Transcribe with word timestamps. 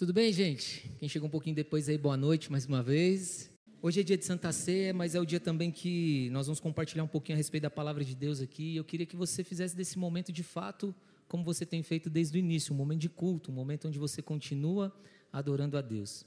Tudo 0.00 0.14
bem, 0.14 0.32
gente? 0.32 0.90
Quem 0.98 1.10
chegou 1.10 1.28
um 1.28 1.30
pouquinho 1.30 1.54
depois 1.54 1.86
aí, 1.86 1.98
boa 1.98 2.16
noite 2.16 2.50
mais 2.50 2.64
uma 2.64 2.82
vez. 2.82 3.50
Hoje 3.82 4.00
é 4.00 4.02
dia 4.02 4.16
de 4.16 4.24
Santa 4.24 4.50
Ceia, 4.50 4.94
mas 4.94 5.14
é 5.14 5.20
o 5.20 5.26
dia 5.26 5.38
também 5.38 5.70
que 5.70 6.30
nós 6.30 6.46
vamos 6.46 6.58
compartilhar 6.58 7.04
um 7.04 7.06
pouquinho 7.06 7.36
a 7.36 7.36
respeito 7.36 7.64
da 7.64 7.70
palavra 7.70 8.02
de 8.02 8.14
Deus 8.14 8.40
aqui. 8.40 8.74
Eu 8.74 8.82
queria 8.82 9.04
que 9.04 9.14
você 9.14 9.44
fizesse 9.44 9.76
desse 9.76 9.98
momento 9.98 10.32
de 10.32 10.42
fato 10.42 10.94
como 11.28 11.44
você 11.44 11.66
tem 11.66 11.82
feito 11.82 12.08
desde 12.08 12.38
o 12.38 12.40
início, 12.40 12.72
um 12.72 12.78
momento 12.78 13.00
de 13.00 13.10
culto, 13.10 13.50
um 13.50 13.54
momento 13.54 13.88
onde 13.88 13.98
você 13.98 14.22
continua 14.22 14.90
adorando 15.30 15.76
a 15.76 15.82
Deus. 15.82 16.24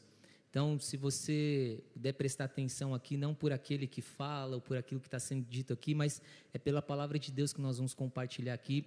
Então, 0.52 0.78
se 0.78 0.96
você 0.96 1.84
puder 1.94 2.14
prestar 2.14 2.44
atenção 2.44 2.94
aqui, 2.94 3.18
não 3.18 3.34
por 3.34 3.52
aquele 3.52 3.88
que 3.88 4.04
fala 4.04 4.54
ou 4.54 4.62
por 4.62 4.78
aquilo 4.78 5.02
que 5.02 5.08
está 5.08 5.18
sendo 5.18 5.48
dito 5.50 5.74
aqui, 5.74 5.96
mas 5.96 6.22
é 6.54 6.60
pela 6.60 6.80
palavra 6.80 7.18
de 7.18 7.32
Deus 7.32 7.52
que 7.52 7.60
nós 7.60 7.78
vamos 7.78 7.96
compartilhar 7.96 8.54
aqui. 8.54 8.86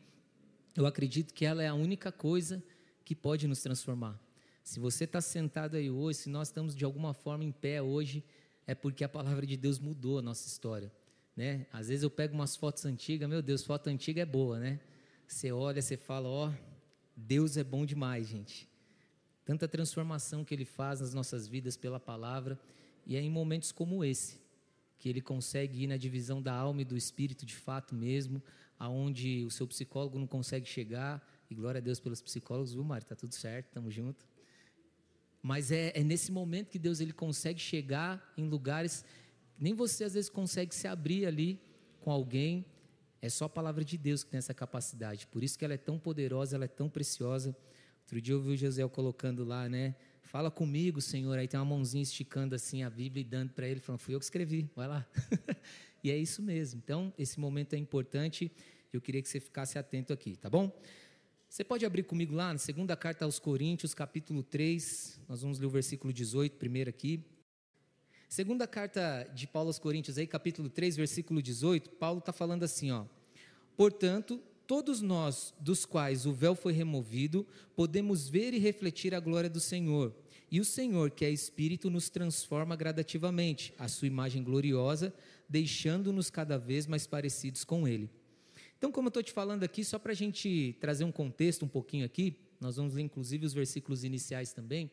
Eu 0.77 0.87
acredito 0.87 1.35
que 1.35 1.45
ela 1.45 1.61
é 1.61 1.67
a 1.67 1.75
única 1.75 2.13
coisa 2.13 2.63
que 3.05 3.17
pode 3.17 3.49
nos 3.49 3.61
transformar. 3.61 4.25
Se 4.67 4.81
você 4.81 5.05
está 5.05 5.21
sentado 5.21 5.77
aí 5.77 5.89
hoje, 5.89 6.19
se 6.19 6.29
nós 6.29 6.49
estamos 6.49 6.75
de 6.75 6.85
alguma 6.85 7.15
forma 7.15 7.45
em 7.45 7.53
pé 7.53 7.81
hoje, 7.81 8.25
é 8.67 8.75
porque 8.75 9.05
a 9.05 9.09
palavra 9.09 9.47
de 9.47 9.57
Deus 9.57 9.79
mudou 9.79 10.19
a 10.19 10.23
nossa 10.23 10.49
história. 10.49 10.93
Né? 11.37 11.69
Às 11.73 11.87
vezes 11.87 12.03
eu 12.03 12.11
pego 12.11 12.35
umas 12.35 12.57
fotos 12.57 12.85
antigas, 12.85 13.29
meu 13.29 13.41
Deus, 13.41 13.63
foto 13.63 13.87
antiga 13.87 14.23
é 14.23 14.27
boa, 14.27 14.59
né? 14.59 14.81
Você 15.25 15.53
olha, 15.53 15.81
você 15.81 15.97
fala, 15.97 16.29
ó, 16.29 16.53
Deus 17.17 17.57
é 17.57 17.63
bom 17.63 17.87
demais, 17.87 18.27
gente. 18.27 18.69
Tanta 19.45 19.69
transformação 19.69 20.45
que 20.45 20.53
Ele 20.53 20.65
faz 20.65 21.01
nas 21.01 21.15
nossas 21.15 21.47
vidas 21.47 21.77
pela 21.77 22.01
palavra, 22.01 22.59
e 23.07 23.15
é 23.15 23.21
em 23.21 23.31
momentos 23.31 23.71
como 23.71 24.05
esse 24.05 24.41
que 24.99 25.09
Ele 25.09 25.21
consegue 25.21 25.85
ir 25.85 25.87
na 25.87 25.97
divisão 25.97 26.43
da 26.43 26.53
alma 26.53 26.83
e 26.83 26.85
do 26.85 26.97
espírito 26.97 27.47
de 27.47 27.55
fato 27.55 27.95
mesmo, 27.95 28.43
aonde 28.77 29.45
o 29.45 29.51
seu 29.51 29.69
psicólogo 29.69 30.19
não 30.19 30.27
consegue 30.27 30.67
chegar, 30.67 31.25
e 31.49 31.55
glória 31.55 31.79
a 31.79 31.81
Deus 31.81 32.01
pelos 32.01 32.21
psicólogos, 32.21 32.75
viu, 32.75 32.83
Mário? 32.83 33.07
Tá 33.07 33.15
tudo 33.15 33.33
certo, 33.33 33.71
tamo 33.71 33.93
junto. 33.93 34.27
Mas 35.47 35.71
é, 35.71 35.93
é 35.95 36.03
nesse 36.03 36.33
momento 36.33 36.71
que 36.71 36.79
Deus 36.79 36.99
ele 36.99 37.13
consegue 37.13 37.61
chegar 37.61 38.35
em 38.37 38.49
lugares 38.49 39.05
nem 39.57 39.75
você 39.75 40.03
às 40.03 40.15
vezes 40.15 40.29
consegue 40.29 40.75
se 40.75 40.89
abrir 40.89 41.25
ali 41.25 41.61
com 42.01 42.11
alguém. 42.11 42.67
É 43.23 43.29
só 43.29 43.45
a 43.45 43.49
palavra 43.49 43.85
de 43.85 43.97
Deus 43.97 44.25
que 44.25 44.31
tem 44.31 44.39
essa 44.39 44.53
capacidade. 44.53 45.25
Por 45.29 45.45
isso 45.45 45.57
que 45.57 45.65
ela 45.65 45.75
é 45.75 45.79
tão 45.79 46.01
poderosa, 46.01 46.57
ela 46.57 46.65
é 46.65 46.69
tão 46.69 46.89
preciosa. 46.89 47.57
Outro 48.01 48.21
dia 48.21 48.35
eu 48.35 48.43
vi 48.43 48.55
o 48.55 48.57
José 48.57 48.87
colocando 48.89 49.45
lá, 49.45 49.69
né? 49.69 49.95
Fala 50.21 50.51
comigo, 50.51 51.01
Senhor. 51.01 51.39
Aí 51.39 51.47
tem 51.47 51.61
uma 51.61 51.65
mãozinha 51.65 52.03
esticando 52.03 52.57
assim 52.57 52.83
a 52.83 52.91
Bíblia 52.91 53.21
e 53.21 53.25
dando 53.25 53.53
para 53.53 53.69
ele, 53.69 53.79
falando: 53.79 54.01
Fui 54.01 54.17
eu 54.17 54.19
que 54.19 54.25
escrevi, 54.25 54.69
vai 54.75 54.89
lá. 54.89 55.07
e 56.03 56.11
é 56.11 56.17
isso 56.19 56.43
mesmo. 56.43 56.81
Então, 56.85 57.15
esse 57.17 57.39
momento 57.39 57.75
é 57.75 57.79
importante. 57.79 58.51
Eu 58.93 59.01
queria 59.01 59.23
que 59.23 59.29
você 59.29 59.39
ficasse 59.39 59.79
atento 59.79 60.13
aqui, 60.13 60.35
tá 60.35 60.51
bom? 60.51 60.77
Você 61.57 61.65
pode 61.65 61.87
abrir 61.87 62.03
comigo 62.03 62.35
lá 62.35 62.53
na 62.53 62.59
segunda 62.59 62.95
carta 62.95 63.25
aos 63.25 63.39
Coríntios, 63.39 63.95
capítulo 63.95 64.43
3. 64.43 65.19
Nós 65.27 65.41
vamos 65.41 65.59
ler 65.59 65.65
o 65.65 65.71
versículo 65.71 66.13
18 66.13 66.59
primeiro 66.59 66.91
aqui. 66.91 67.25
Segunda 68.29 68.67
carta 68.67 69.27
de 69.35 69.47
Paulo 69.47 69.71
aos 69.71 69.79
Coríntios, 69.79 70.19
aí, 70.19 70.27
capítulo 70.27 70.69
3, 70.69 70.99
versículo 70.99 71.41
18, 71.41 71.93
Paulo 71.93 72.19
está 72.19 72.31
falando 72.31 72.63
assim: 72.63 72.91
ó. 72.91 73.07
Portanto, 73.75 74.39
todos 74.67 75.01
nós, 75.01 75.55
dos 75.59 75.87
quais 75.87 76.27
o 76.27 76.33
véu 76.35 76.55
foi 76.55 76.75
removido, 76.75 77.47
podemos 77.75 78.29
ver 78.29 78.53
e 78.53 78.59
refletir 78.59 79.15
a 79.15 79.19
glória 79.19 79.49
do 79.49 79.59
Senhor. 79.59 80.15
E 80.51 80.61
o 80.61 80.65
Senhor, 80.65 81.11
que 81.11 81.25
é 81.25 81.31
Espírito, 81.31 81.89
nos 81.89 82.11
transforma 82.11 82.77
gradativamente, 82.77 83.73
à 83.79 83.89
sua 83.89 84.09
imagem 84.09 84.45
gloriosa, 84.45 85.11
deixando-nos 85.49 86.29
cada 86.29 86.59
vez 86.59 86.87
mais 86.87 87.07
parecidos 87.07 87.65
com 87.65 87.89
Ele. 87.89 88.11
Então, 88.79 88.93
como 88.93 89.07
eu 89.07 89.11
estou 89.11 89.23
te 89.23 89.33
falando 89.33 89.63
aqui, 89.63 89.85
só 89.85 89.99
para 89.99 90.13
a 90.13 90.15
gente 90.15 90.77
trazer 90.81 91.05
um 91.05 91.13
contexto 91.13 91.65
um 91.65 91.69
pouquinho 91.69 92.05
aqui, 92.05 92.37
nós 92.61 92.77
vamos 92.77 92.95
ler 92.95 93.03
inclusive 93.03 93.47
os 93.47 93.55
versículos 93.55 94.05
iniciais 94.05 94.53
também. 94.53 94.91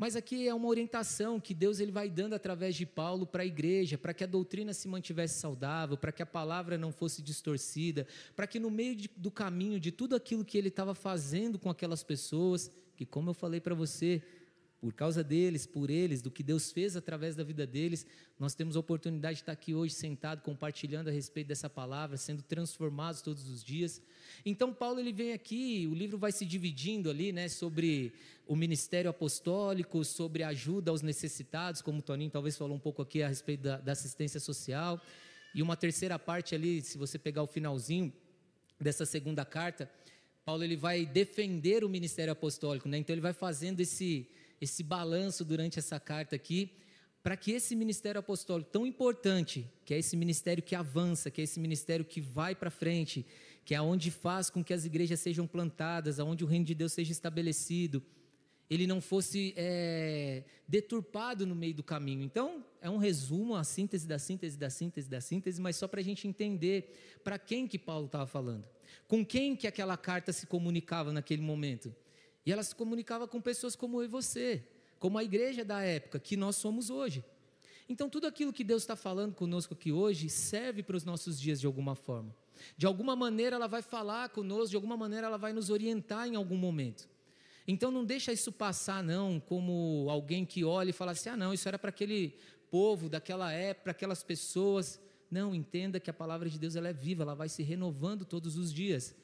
Mas 0.00 0.16
aqui 0.16 0.48
é 0.48 0.54
uma 0.54 0.66
orientação 0.66 1.38
que 1.38 1.52
Deus 1.52 1.78
ele 1.78 1.92
vai 1.92 2.08
dando 2.08 2.34
através 2.34 2.74
de 2.74 2.86
Paulo 2.86 3.26
para 3.26 3.42
a 3.42 3.46
igreja, 3.46 3.98
para 3.98 4.14
que 4.14 4.24
a 4.24 4.26
doutrina 4.26 4.72
se 4.72 4.88
mantivesse 4.88 5.38
saudável, 5.38 5.94
para 5.94 6.10
que 6.10 6.22
a 6.22 6.26
palavra 6.26 6.78
não 6.78 6.90
fosse 6.90 7.20
distorcida, 7.20 8.06
para 8.34 8.46
que 8.46 8.58
no 8.58 8.70
meio 8.70 8.96
de, 8.96 9.10
do 9.14 9.30
caminho 9.30 9.78
de 9.78 9.92
tudo 9.92 10.16
aquilo 10.16 10.42
que 10.42 10.56
ele 10.56 10.68
estava 10.68 10.94
fazendo 10.94 11.58
com 11.58 11.68
aquelas 11.68 12.02
pessoas, 12.02 12.70
que 12.96 13.04
como 13.04 13.28
eu 13.28 13.34
falei 13.34 13.60
para 13.60 13.74
você, 13.74 14.22
por 14.80 14.94
causa 14.94 15.22
deles, 15.22 15.66
por 15.66 15.90
eles, 15.90 16.22
do 16.22 16.30
que 16.30 16.42
Deus 16.42 16.72
fez 16.72 16.96
através 16.96 17.36
da 17.36 17.44
vida 17.44 17.66
deles, 17.66 18.06
nós 18.38 18.54
temos 18.54 18.76
a 18.76 18.80
oportunidade 18.80 19.36
de 19.36 19.42
estar 19.42 19.52
aqui 19.52 19.74
hoje 19.74 19.92
sentado, 19.92 20.40
compartilhando 20.40 21.08
a 21.08 21.12
respeito 21.12 21.48
dessa 21.48 21.68
palavra, 21.68 22.16
sendo 22.16 22.42
transformados 22.42 23.20
todos 23.20 23.46
os 23.50 23.62
dias. 23.62 24.00
Então, 24.44 24.72
Paulo 24.72 24.98
ele 24.98 25.12
vem 25.12 25.34
aqui, 25.34 25.86
o 25.86 25.94
livro 25.94 26.16
vai 26.16 26.32
se 26.32 26.46
dividindo 26.46 27.10
ali, 27.10 27.30
né, 27.30 27.46
sobre 27.48 28.14
o 28.46 28.56
ministério 28.56 29.10
apostólico, 29.10 30.02
sobre 30.02 30.42
a 30.42 30.48
ajuda 30.48 30.90
aos 30.90 31.02
necessitados, 31.02 31.82
como 31.82 31.98
o 31.98 32.02
Toninho 32.02 32.30
talvez 32.30 32.56
falou 32.56 32.74
um 32.74 32.80
pouco 32.80 33.02
aqui 33.02 33.22
a 33.22 33.28
respeito 33.28 33.60
da, 33.60 33.76
da 33.76 33.92
assistência 33.92 34.40
social. 34.40 34.98
E 35.54 35.60
uma 35.60 35.76
terceira 35.76 36.18
parte 36.18 36.54
ali, 36.54 36.80
se 36.80 36.96
você 36.96 37.18
pegar 37.18 37.42
o 37.42 37.46
finalzinho 37.46 38.10
dessa 38.80 39.04
segunda 39.04 39.44
carta, 39.44 39.90
Paulo 40.42 40.64
ele 40.64 40.76
vai 40.76 41.04
defender 41.04 41.84
o 41.84 41.88
ministério 41.88 42.32
apostólico, 42.32 42.88
né? 42.88 42.96
Então 42.96 43.12
ele 43.12 43.20
vai 43.20 43.34
fazendo 43.34 43.80
esse 43.80 44.26
esse 44.60 44.82
balanço 44.82 45.44
durante 45.44 45.78
essa 45.78 45.98
carta 45.98 46.36
aqui, 46.36 46.72
para 47.22 47.36
que 47.36 47.52
esse 47.52 47.76
ministério 47.76 48.18
apostólico 48.18 48.70
tão 48.70 48.86
importante, 48.86 49.70
que 49.84 49.92
é 49.92 49.98
esse 49.98 50.16
ministério 50.16 50.62
que 50.62 50.74
avança, 50.74 51.30
que 51.30 51.40
é 51.40 51.44
esse 51.44 51.60
ministério 51.60 52.04
que 52.04 52.20
vai 52.20 52.54
para 52.54 52.70
frente, 52.70 53.26
que 53.64 53.74
é 53.74 53.80
onde 53.80 54.10
faz 54.10 54.48
com 54.48 54.64
que 54.64 54.72
as 54.72 54.84
igrejas 54.84 55.20
sejam 55.20 55.46
plantadas, 55.46 56.18
aonde 56.18 56.44
o 56.44 56.46
reino 56.46 56.64
de 56.64 56.74
Deus 56.74 56.92
seja 56.92 57.12
estabelecido, 57.12 58.02
ele 58.70 58.86
não 58.86 59.00
fosse 59.00 59.52
é, 59.56 60.44
deturpado 60.66 61.44
no 61.44 61.56
meio 61.56 61.74
do 61.74 61.82
caminho. 61.82 62.22
Então, 62.22 62.64
é 62.80 62.88
um 62.88 62.98
resumo, 62.98 63.56
a 63.56 63.64
síntese 63.64 64.06
da 64.06 64.18
síntese 64.18 64.56
da 64.56 64.70
síntese 64.70 65.10
da 65.10 65.20
síntese, 65.20 65.60
mas 65.60 65.74
só 65.74 65.88
para 65.88 66.00
a 66.00 66.04
gente 66.04 66.28
entender 66.28 67.18
para 67.24 67.36
quem 67.36 67.66
que 67.66 67.78
Paulo 67.78 68.06
estava 68.06 68.28
falando, 68.28 68.64
com 69.08 69.26
quem 69.26 69.56
que 69.56 69.66
aquela 69.66 69.96
carta 69.96 70.32
se 70.32 70.46
comunicava 70.46 71.12
naquele 71.12 71.42
momento. 71.42 71.94
E 72.44 72.52
ela 72.52 72.62
se 72.62 72.74
comunicava 72.74 73.28
com 73.28 73.40
pessoas 73.40 73.76
como 73.76 74.00
eu 74.00 74.04
e 74.04 74.08
você, 74.08 74.64
como 74.98 75.18
a 75.18 75.24
igreja 75.24 75.64
da 75.64 75.82
época, 75.82 76.18
que 76.18 76.36
nós 76.36 76.56
somos 76.56 76.90
hoje. 76.90 77.24
Então, 77.88 78.08
tudo 78.08 78.26
aquilo 78.26 78.52
que 78.52 78.62
Deus 78.62 78.82
está 78.82 78.94
falando 78.94 79.34
conosco 79.34 79.74
aqui 79.74 79.90
hoje 79.90 80.28
serve 80.30 80.82
para 80.82 80.96
os 80.96 81.04
nossos 81.04 81.40
dias 81.40 81.60
de 81.60 81.66
alguma 81.66 81.96
forma. 81.96 82.34
De 82.76 82.86
alguma 82.86 83.16
maneira 83.16 83.56
ela 83.56 83.66
vai 83.66 83.82
falar 83.82 84.28
conosco, 84.28 84.70
de 84.70 84.76
alguma 84.76 84.96
maneira 84.96 85.26
ela 85.26 85.36
vai 85.36 85.52
nos 85.52 85.70
orientar 85.70 86.28
em 86.28 86.36
algum 86.36 86.56
momento. 86.56 87.08
Então 87.66 87.90
não 87.90 88.04
deixa 88.04 88.32
isso 88.32 88.52
passar 88.52 89.02
não, 89.02 89.40
como 89.40 90.06
alguém 90.08 90.44
que 90.44 90.64
olha 90.64 90.90
e 90.90 90.92
fala 90.92 91.12
assim: 91.12 91.30
"Ah, 91.30 91.36
não, 91.36 91.52
isso 91.52 91.68
era 91.68 91.78
para 91.78 91.90
aquele 91.90 92.36
povo 92.70 93.08
daquela 93.08 93.52
época, 93.52 93.84
para 93.84 93.92
aquelas 93.92 94.22
pessoas". 94.22 95.00
Não, 95.30 95.54
entenda 95.54 96.00
que 96.00 96.10
a 96.10 96.14
palavra 96.14 96.48
de 96.48 96.58
Deus 96.58 96.74
ela 96.74 96.88
é 96.88 96.92
viva, 96.92 97.22
ela 97.22 97.34
vai 97.34 97.48
se 97.48 97.62
renovando 97.62 98.24
todos 98.24 98.56
os 98.56 98.72
dias. 98.72 99.14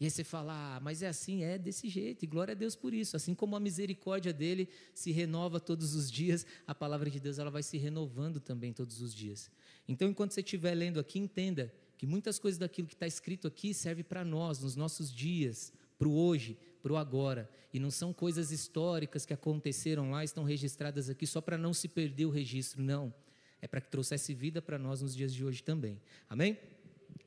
E 0.00 0.04
aí 0.04 0.10
você 0.10 0.24
fala, 0.24 0.76
ah, 0.76 0.80
mas 0.80 1.02
é 1.02 1.08
assim, 1.08 1.44
é 1.44 1.58
desse 1.58 1.86
jeito, 1.86 2.24
e 2.24 2.26
glória 2.26 2.52
a 2.52 2.54
Deus 2.54 2.74
por 2.74 2.94
isso. 2.94 3.16
Assim 3.16 3.34
como 3.34 3.54
a 3.54 3.60
misericórdia 3.60 4.32
dele 4.32 4.66
se 4.94 5.12
renova 5.12 5.60
todos 5.60 5.94
os 5.94 6.10
dias, 6.10 6.46
a 6.66 6.74
palavra 6.74 7.10
de 7.10 7.20
Deus 7.20 7.38
ela 7.38 7.50
vai 7.50 7.62
se 7.62 7.76
renovando 7.76 8.40
também 8.40 8.72
todos 8.72 9.02
os 9.02 9.14
dias. 9.14 9.50
Então, 9.86 10.08
enquanto 10.08 10.32
você 10.32 10.40
estiver 10.40 10.74
lendo 10.74 10.98
aqui, 10.98 11.18
entenda 11.18 11.70
que 11.98 12.06
muitas 12.06 12.38
coisas 12.38 12.58
daquilo 12.58 12.88
que 12.88 12.94
está 12.94 13.06
escrito 13.06 13.46
aqui 13.46 13.74
serve 13.74 14.02
para 14.02 14.24
nós, 14.24 14.60
nos 14.60 14.74
nossos 14.74 15.12
dias, 15.12 15.70
para 15.98 16.08
o 16.08 16.16
hoje, 16.16 16.56
para 16.82 16.94
o 16.94 16.96
agora. 16.96 17.50
E 17.70 17.78
não 17.78 17.90
são 17.90 18.10
coisas 18.10 18.50
históricas 18.50 19.26
que 19.26 19.34
aconteceram 19.34 20.10
lá, 20.10 20.24
estão 20.24 20.44
registradas 20.44 21.10
aqui 21.10 21.26
só 21.26 21.42
para 21.42 21.58
não 21.58 21.74
se 21.74 21.88
perder 21.88 22.24
o 22.24 22.30
registro, 22.30 22.82
não. 22.82 23.12
É 23.60 23.68
para 23.68 23.82
que 23.82 23.90
trouxesse 23.90 24.32
vida 24.32 24.62
para 24.62 24.78
nós 24.78 25.02
nos 25.02 25.14
dias 25.14 25.34
de 25.34 25.44
hoje 25.44 25.62
também. 25.62 26.00
Amém? 26.26 26.56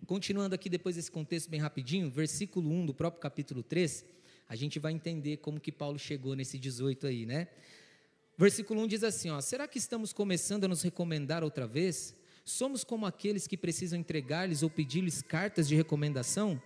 Continuando 0.06 0.54
aqui 0.54 0.70
depois 0.70 0.98
desse 0.98 1.10
contexto 1.10 1.50
bem 1.50 1.62
rapidinho, 1.62 2.10
versículo 2.10 2.70
1 2.70 2.88
do 2.88 2.94
próprio 2.94 3.22
capítulo 3.22 3.64
3, 3.64 4.04
a 4.50 4.56
gente 4.56 4.78
vai 4.78 4.92
entender 4.92 5.38
como 5.38 5.62
que 5.62 5.72
Paulo 5.72 5.98
chegou 5.98 6.36
nesse 6.36 6.60
18 6.60 7.08
aí, 7.08 7.26
né? 7.26 7.48
Versículo 8.38 8.82
1 8.82 8.88
diz 8.88 9.04
assim, 9.06 9.30
ó: 9.30 9.40
Será 9.40 9.66
que 9.66 9.78
estamos 9.78 10.12
começando 10.12 10.66
a 10.66 10.68
nos 10.68 10.82
recomendar 10.82 11.42
outra 11.42 11.66
vez? 11.66 12.14
Somos 12.44 12.84
como 12.84 13.06
aqueles 13.06 13.48
que 13.48 13.56
precisam 13.56 13.98
entregar-lhes 13.98 14.62
ou 14.62 14.70
pedir-lhes 14.70 15.22
cartas 15.22 15.70
de 15.70 15.76
recomendação? 15.76 16.62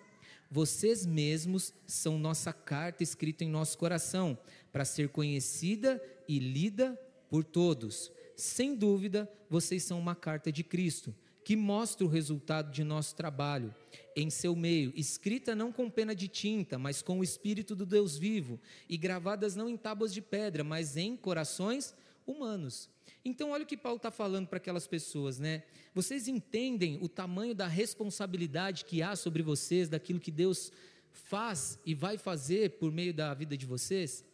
Vocês 0.50 1.06
mesmos 1.06 1.74
são 1.86 2.18
nossa 2.18 2.52
carta 2.52 3.04
escrita 3.04 3.44
em 3.44 3.50
nosso 3.50 3.78
coração, 3.78 4.36
para 4.72 4.84
ser 4.84 5.10
conhecida 5.10 6.02
e 6.28 6.40
lida 6.40 7.00
por 7.30 7.44
todos. 7.44 8.12
Sem 8.36 8.76
dúvida, 8.76 9.32
vocês 9.48 9.84
são 9.84 10.00
uma 10.00 10.16
carta 10.16 10.52
de 10.52 10.64
Cristo 10.64 11.14
que 11.48 11.56
mostra 11.56 12.06
o 12.06 12.10
resultado 12.10 12.74
de 12.74 12.84
nosso 12.84 13.16
trabalho 13.16 13.74
em 14.18 14.30
seu 14.30 14.54
meio, 14.54 14.92
escrita 14.98 15.56
não 15.56 15.72
com 15.72 15.90
pena 15.90 16.14
de 16.14 16.28
tinta, 16.28 16.78
mas 16.78 17.02
com 17.02 17.20
o 17.20 17.24
Espírito 17.24 17.74
do 17.74 17.86
Deus 17.86 18.18
vivo, 18.18 18.60
e 18.90 18.98
gravadas 18.98 19.56
não 19.56 19.70
em 19.70 19.78
tábuas 19.78 20.14
de 20.14 20.22
pedra, 20.22 20.62
mas 20.62 20.98
em 20.98 21.16
corações 21.16 21.96
humanos. 22.26 22.90
Então, 23.24 23.52
olha 23.52 23.64
o 23.64 23.66
que 23.66 23.78
Paulo 23.78 23.96
está 23.96 24.12
falando 24.12 24.46
para 24.46 24.58
aquelas 24.58 24.88
pessoas, 24.88 25.40
né? 25.40 25.64
Vocês 25.96 26.28
entendem 26.28 27.00
o 27.02 27.08
tamanho 27.08 27.56
da 27.56 27.66
responsabilidade 27.66 28.84
que 28.84 29.02
há 29.02 29.16
sobre 29.16 29.42
vocês, 29.42 29.88
daquilo 29.88 30.20
que 30.20 30.32
Deus 30.32 30.70
faz 31.14 31.80
e 31.86 31.96
vai 31.96 32.18
fazer 32.18 32.72
por 32.72 32.92
meio 32.92 33.14
da 33.14 33.34
vida 33.34 33.56
de 33.56 33.66
vocês? 33.66 34.26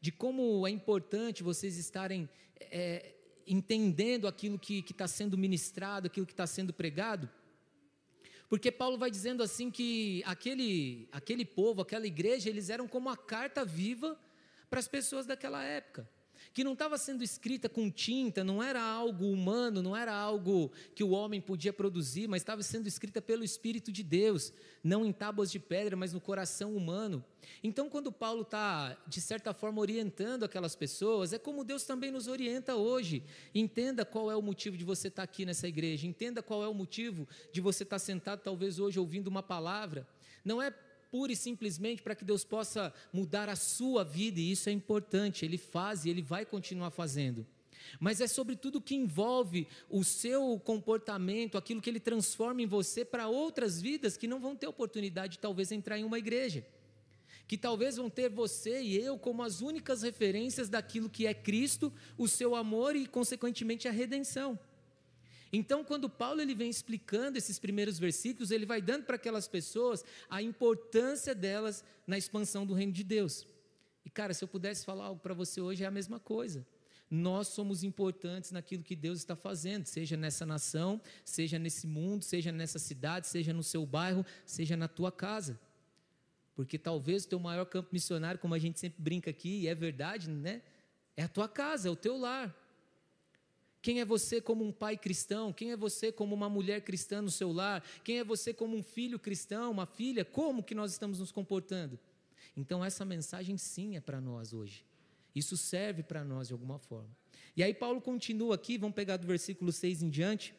de 0.00 0.12
como 0.12 0.66
é 0.66 0.70
importante 0.70 1.42
vocês 1.42 1.76
estarem 1.76 2.28
é, 2.60 3.14
entendendo 3.48 4.28
aquilo 4.28 4.58
que 4.58 4.84
está 4.88 5.08
sendo 5.08 5.38
ministrado, 5.38 6.06
aquilo 6.06 6.26
que 6.26 6.32
está 6.32 6.46
sendo 6.46 6.72
pregado. 6.72 7.28
Porque 8.48 8.70
Paulo 8.70 8.96
vai 8.96 9.10
dizendo 9.10 9.42
assim 9.42 9.70
que 9.70 10.22
aquele, 10.24 11.08
aquele 11.12 11.44
povo, 11.44 11.82
aquela 11.82 12.06
igreja, 12.06 12.48
eles 12.48 12.70
eram 12.70 12.86
como 12.86 13.10
a 13.10 13.16
carta 13.16 13.64
viva 13.64 14.18
para 14.70 14.78
as 14.78 14.88
pessoas 14.88 15.26
daquela 15.26 15.62
época 15.62 16.08
que 16.58 16.64
não 16.64 16.72
estava 16.72 16.98
sendo 16.98 17.22
escrita 17.22 17.68
com 17.68 17.88
tinta, 17.88 18.42
não 18.42 18.60
era 18.60 18.82
algo 18.82 19.30
humano, 19.30 19.80
não 19.80 19.96
era 19.96 20.12
algo 20.12 20.72
que 20.92 21.04
o 21.04 21.10
homem 21.10 21.40
podia 21.40 21.72
produzir, 21.72 22.26
mas 22.26 22.42
estava 22.42 22.64
sendo 22.64 22.88
escrita 22.88 23.22
pelo 23.22 23.44
Espírito 23.44 23.92
de 23.92 24.02
Deus, 24.02 24.52
não 24.82 25.06
em 25.06 25.12
tábuas 25.12 25.52
de 25.52 25.60
pedra, 25.60 25.96
mas 25.96 26.12
no 26.12 26.20
coração 26.20 26.74
humano. 26.74 27.24
Então, 27.62 27.88
quando 27.88 28.10
Paulo 28.10 28.42
está, 28.42 29.00
de 29.06 29.20
certa 29.20 29.54
forma, 29.54 29.80
orientando 29.80 30.42
aquelas 30.42 30.74
pessoas, 30.74 31.32
é 31.32 31.38
como 31.38 31.62
Deus 31.62 31.84
também 31.84 32.10
nos 32.10 32.26
orienta 32.26 32.74
hoje. 32.74 33.22
Entenda 33.54 34.04
qual 34.04 34.28
é 34.28 34.34
o 34.34 34.42
motivo 34.42 34.76
de 34.76 34.84
você 34.84 35.06
estar 35.06 35.24
tá 35.24 35.30
aqui 35.30 35.46
nessa 35.46 35.68
igreja, 35.68 36.08
entenda 36.08 36.42
qual 36.42 36.64
é 36.64 36.66
o 36.66 36.74
motivo 36.74 37.28
de 37.52 37.60
você 37.60 37.84
estar 37.84 38.00
tá 38.00 38.00
sentado, 38.00 38.40
talvez 38.40 38.80
hoje, 38.80 38.98
ouvindo 38.98 39.28
uma 39.28 39.44
palavra. 39.44 40.08
Não 40.44 40.60
é 40.60 40.72
pura 41.10 41.32
e 41.32 41.36
simplesmente 41.36 42.02
para 42.02 42.14
que 42.14 42.24
Deus 42.24 42.44
possa 42.44 42.92
mudar 43.12 43.48
a 43.48 43.56
sua 43.56 44.04
vida, 44.04 44.40
e 44.40 44.52
isso 44.52 44.68
é 44.68 44.72
importante, 44.72 45.44
Ele 45.44 45.58
faz 45.58 46.04
e 46.04 46.10
Ele 46.10 46.22
vai 46.22 46.44
continuar 46.44 46.90
fazendo. 46.90 47.46
Mas 47.98 48.20
é 48.20 48.26
sobretudo 48.26 48.80
que 48.80 48.94
envolve 48.94 49.66
o 49.88 50.04
seu 50.04 50.60
comportamento, 50.60 51.56
aquilo 51.56 51.80
que 51.80 51.88
Ele 51.88 52.00
transforma 52.00 52.62
em 52.62 52.66
você 52.66 53.04
para 53.04 53.28
outras 53.28 53.80
vidas 53.80 54.16
que 54.16 54.28
não 54.28 54.40
vão 54.40 54.54
ter 54.54 54.66
oportunidade 54.66 55.32
de 55.32 55.38
talvez 55.38 55.72
entrar 55.72 55.98
em 55.98 56.04
uma 56.04 56.18
igreja. 56.18 56.66
Que 57.46 57.56
talvez 57.56 57.96
vão 57.96 58.10
ter 58.10 58.28
você 58.28 58.82
e 58.82 58.96
eu 58.96 59.18
como 59.18 59.42
as 59.42 59.62
únicas 59.62 60.02
referências 60.02 60.68
daquilo 60.68 61.08
que 61.08 61.26
é 61.26 61.32
Cristo, 61.32 61.92
o 62.18 62.28
seu 62.28 62.54
amor 62.54 62.94
e, 62.94 63.06
consequentemente, 63.06 63.88
a 63.88 63.90
redenção. 63.90 64.58
Então, 65.52 65.82
quando 65.82 66.08
Paulo 66.10 66.40
ele 66.40 66.54
vem 66.54 66.68
explicando 66.68 67.38
esses 67.38 67.58
primeiros 67.58 67.98
versículos, 67.98 68.50
ele 68.50 68.66
vai 68.66 68.82
dando 68.82 69.04
para 69.04 69.16
aquelas 69.16 69.48
pessoas 69.48 70.04
a 70.28 70.42
importância 70.42 71.34
delas 71.34 71.84
na 72.06 72.18
expansão 72.18 72.66
do 72.66 72.74
reino 72.74 72.92
de 72.92 73.02
Deus. 73.02 73.46
E 74.04 74.10
cara, 74.10 74.34
se 74.34 74.44
eu 74.44 74.48
pudesse 74.48 74.84
falar 74.84 75.04
algo 75.04 75.20
para 75.20 75.34
você 75.34 75.60
hoje 75.60 75.84
é 75.84 75.86
a 75.86 75.90
mesma 75.90 76.18
coisa. 76.18 76.66
Nós 77.10 77.48
somos 77.48 77.82
importantes 77.82 78.52
naquilo 78.52 78.82
que 78.82 78.94
Deus 78.94 79.18
está 79.18 79.34
fazendo, 79.34 79.86
seja 79.86 80.16
nessa 80.16 80.44
nação, 80.44 81.00
seja 81.24 81.58
nesse 81.58 81.86
mundo, 81.86 82.22
seja 82.22 82.52
nessa 82.52 82.78
cidade, 82.78 83.26
seja 83.26 83.52
no 83.52 83.62
seu 83.62 83.86
bairro, 83.86 84.24
seja 84.44 84.76
na 84.76 84.88
tua 84.88 85.10
casa. 85.10 85.58
Porque 86.54 86.78
talvez 86.78 87.24
o 87.24 87.28
teu 87.28 87.38
maior 87.38 87.64
campo 87.64 87.88
missionário, 87.92 88.38
como 88.38 88.54
a 88.54 88.58
gente 88.58 88.78
sempre 88.78 89.00
brinca 89.00 89.30
aqui, 89.30 89.60
e 89.60 89.68
é 89.68 89.74
verdade, 89.74 90.28
né? 90.28 90.60
É 91.16 91.22
a 91.22 91.28
tua 91.28 91.48
casa, 91.48 91.88
é 91.88 91.90
o 91.90 91.96
teu 91.96 92.18
lar. 92.18 92.54
Quem 93.80 94.00
é 94.00 94.04
você 94.04 94.40
como 94.40 94.64
um 94.64 94.72
pai 94.72 94.96
cristão? 94.96 95.52
Quem 95.52 95.70
é 95.70 95.76
você 95.76 96.10
como 96.10 96.34
uma 96.34 96.48
mulher 96.48 96.82
cristã 96.82 97.22
no 97.22 97.30
seu 97.30 97.52
lar? 97.52 97.84
Quem 98.02 98.18
é 98.18 98.24
você 98.24 98.52
como 98.52 98.76
um 98.76 98.82
filho 98.82 99.18
cristão, 99.18 99.70
uma 99.70 99.86
filha? 99.86 100.24
Como 100.24 100.62
que 100.62 100.74
nós 100.74 100.92
estamos 100.92 101.20
nos 101.20 101.30
comportando? 101.30 101.98
Então 102.56 102.84
essa 102.84 103.04
mensagem 103.04 103.56
sim 103.56 103.96
é 103.96 104.00
para 104.00 104.20
nós 104.20 104.52
hoje. 104.52 104.84
Isso 105.34 105.56
serve 105.56 106.02
para 106.02 106.24
nós 106.24 106.48
de 106.48 106.52
alguma 106.52 106.78
forma. 106.78 107.16
E 107.56 107.62
aí 107.62 107.72
Paulo 107.72 108.00
continua 108.00 108.56
aqui, 108.56 108.76
vamos 108.76 108.96
pegar 108.96 109.16
do 109.16 109.26
versículo 109.26 109.70
6 109.70 110.02
em 110.02 110.10
diante. 110.10 110.54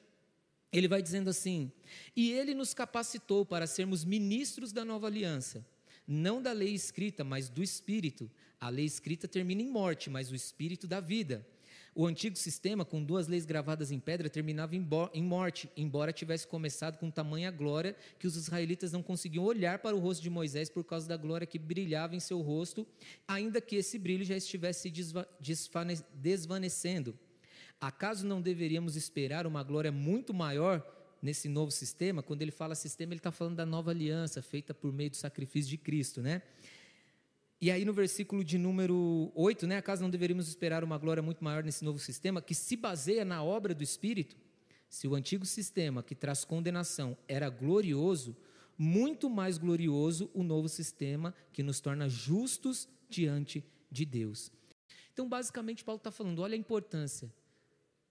Ele 0.71 0.87
vai 0.87 1.01
dizendo 1.01 1.29
assim: 1.29 1.71
"E 2.15 2.31
ele 2.31 2.53
nos 2.53 2.73
capacitou 2.73 3.45
para 3.45 3.67
sermos 3.67 4.05
ministros 4.05 4.71
da 4.71 4.85
nova 4.85 5.07
aliança, 5.07 5.65
não 6.07 6.41
da 6.41 6.53
lei 6.53 6.73
escrita, 6.73 7.23
mas 7.23 7.49
do 7.49 7.61
espírito. 7.61 8.31
A 8.59 8.69
lei 8.69 8.85
escrita 8.85 9.27
termina 9.27 9.61
em 9.61 9.69
morte, 9.69 10.09
mas 10.09 10.31
o 10.31 10.35
espírito 10.35 10.87
dá 10.87 11.01
vida." 11.01 11.45
O 11.95 12.05
antigo 12.05 12.37
sistema, 12.37 12.85
com 12.85 13.03
duas 13.03 13.27
leis 13.27 13.45
gravadas 13.45 13.91
em 13.91 13.99
pedra, 13.99 14.29
terminava 14.29 14.75
em 14.75 15.23
morte, 15.23 15.69
embora 15.75 16.13
tivesse 16.13 16.47
começado 16.47 16.97
com 16.97 17.09
tamanha 17.09 17.51
glória 17.51 17.95
que 18.17 18.27
os 18.27 18.35
israelitas 18.35 18.91
não 18.91 19.01
conseguiam 19.01 19.43
olhar 19.43 19.79
para 19.79 19.95
o 19.95 19.99
rosto 19.99 20.21
de 20.21 20.29
Moisés 20.29 20.69
por 20.69 20.83
causa 20.83 21.07
da 21.07 21.17
glória 21.17 21.47
que 21.47 21.57
brilhava 21.57 22.15
em 22.15 22.19
seu 22.19 22.41
rosto, 22.41 22.87
ainda 23.27 23.59
que 23.59 23.75
esse 23.75 23.97
brilho 23.97 24.23
já 24.23 24.37
estivesse 24.37 24.91
desvanecendo. 26.13 27.17
Acaso 27.81 28.25
não 28.25 28.41
deveríamos 28.41 28.95
esperar 28.95 29.47
uma 29.47 29.63
glória 29.63 29.91
muito 29.91 30.33
maior 30.33 30.85
nesse 31.21 31.47
novo 31.49 31.71
sistema? 31.71 32.21
Quando 32.21 32.41
ele 32.41 32.51
fala 32.51 32.75
sistema, 32.75 33.13
ele 33.13 33.19
está 33.19 33.31
falando 33.31 33.55
da 33.55 33.65
nova 33.65 33.91
aliança 33.91 34.41
feita 34.41 34.73
por 34.73 34.91
meio 34.91 35.09
do 35.09 35.15
sacrifício 35.15 35.69
de 35.69 35.77
Cristo, 35.77 36.21
né? 36.21 36.41
E 37.61 37.69
aí 37.69 37.83
no 37.83 37.91
versículo 37.93 38.43
de 38.43 38.57
número 38.57 39.31
8, 39.35 39.67
né, 39.67 39.77
acaso 39.77 40.01
não 40.01 40.09
deveríamos 40.09 40.47
esperar 40.47 40.83
uma 40.83 40.97
glória 40.97 41.21
muito 41.21 41.43
maior 41.43 41.63
nesse 41.63 41.83
novo 41.83 41.99
sistema 41.99 42.41
que 42.41 42.55
se 42.55 42.77
baseia 42.77 43.25
na 43.25 43.43
obra 43.43 43.75
do 43.75 43.83
Espírito? 43.83 44.37
Se 44.87 45.07
o 45.07 45.15
antigo 45.15 45.45
sistema 45.45 46.01
que 46.01 46.15
traz 46.15 46.45
condenação 46.45 47.17
era 47.27 47.49
glorioso, 47.49 48.35
muito 48.77 49.29
mais 49.29 49.57
glorioso 49.57 50.31
o 50.33 50.41
novo 50.41 50.69
sistema 50.69 51.35
que 51.51 51.61
nos 51.61 51.81
torna 51.81 52.07
justos 52.07 52.87
diante 53.09 53.63
de 53.91 54.05
Deus. 54.05 54.51
Então, 55.11 55.27
basicamente, 55.27 55.83
Paulo 55.83 55.97
está 55.97 56.11
falando: 56.11 56.39
olha 56.39 56.55
a 56.55 56.57
importância 56.57 57.29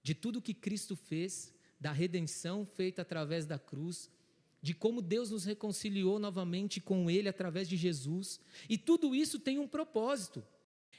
de 0.02 0.14
tudo 0.14 0.42
que 0.42 0.52
Cristo 0.52 0.94
fez, 0.94 1.54
da 1.80 1.90
redenção 1.90 2.66
feita 2.66 3.00
através 3.00 3.46
da 3.46 3.58
cruz, 3.58 4.10
de 4.60 4.74
como 4.74 5.00
Deus 5.00 5.30
nos 5.30 5.44
reconciliou 5.44 6.18
novamente 6.18 6.80
com 6.80 7.10
Ele 7.10 7.28
através 7.28 7.68
de 7.68 7.76
Jesus. 7.76 8.40
E 8.68 8.76
tudo 8.76 9.14
isso 9.14 9.38
tem 9.38 9.58
um 9.58 9.68
propósito. 9.68 10.44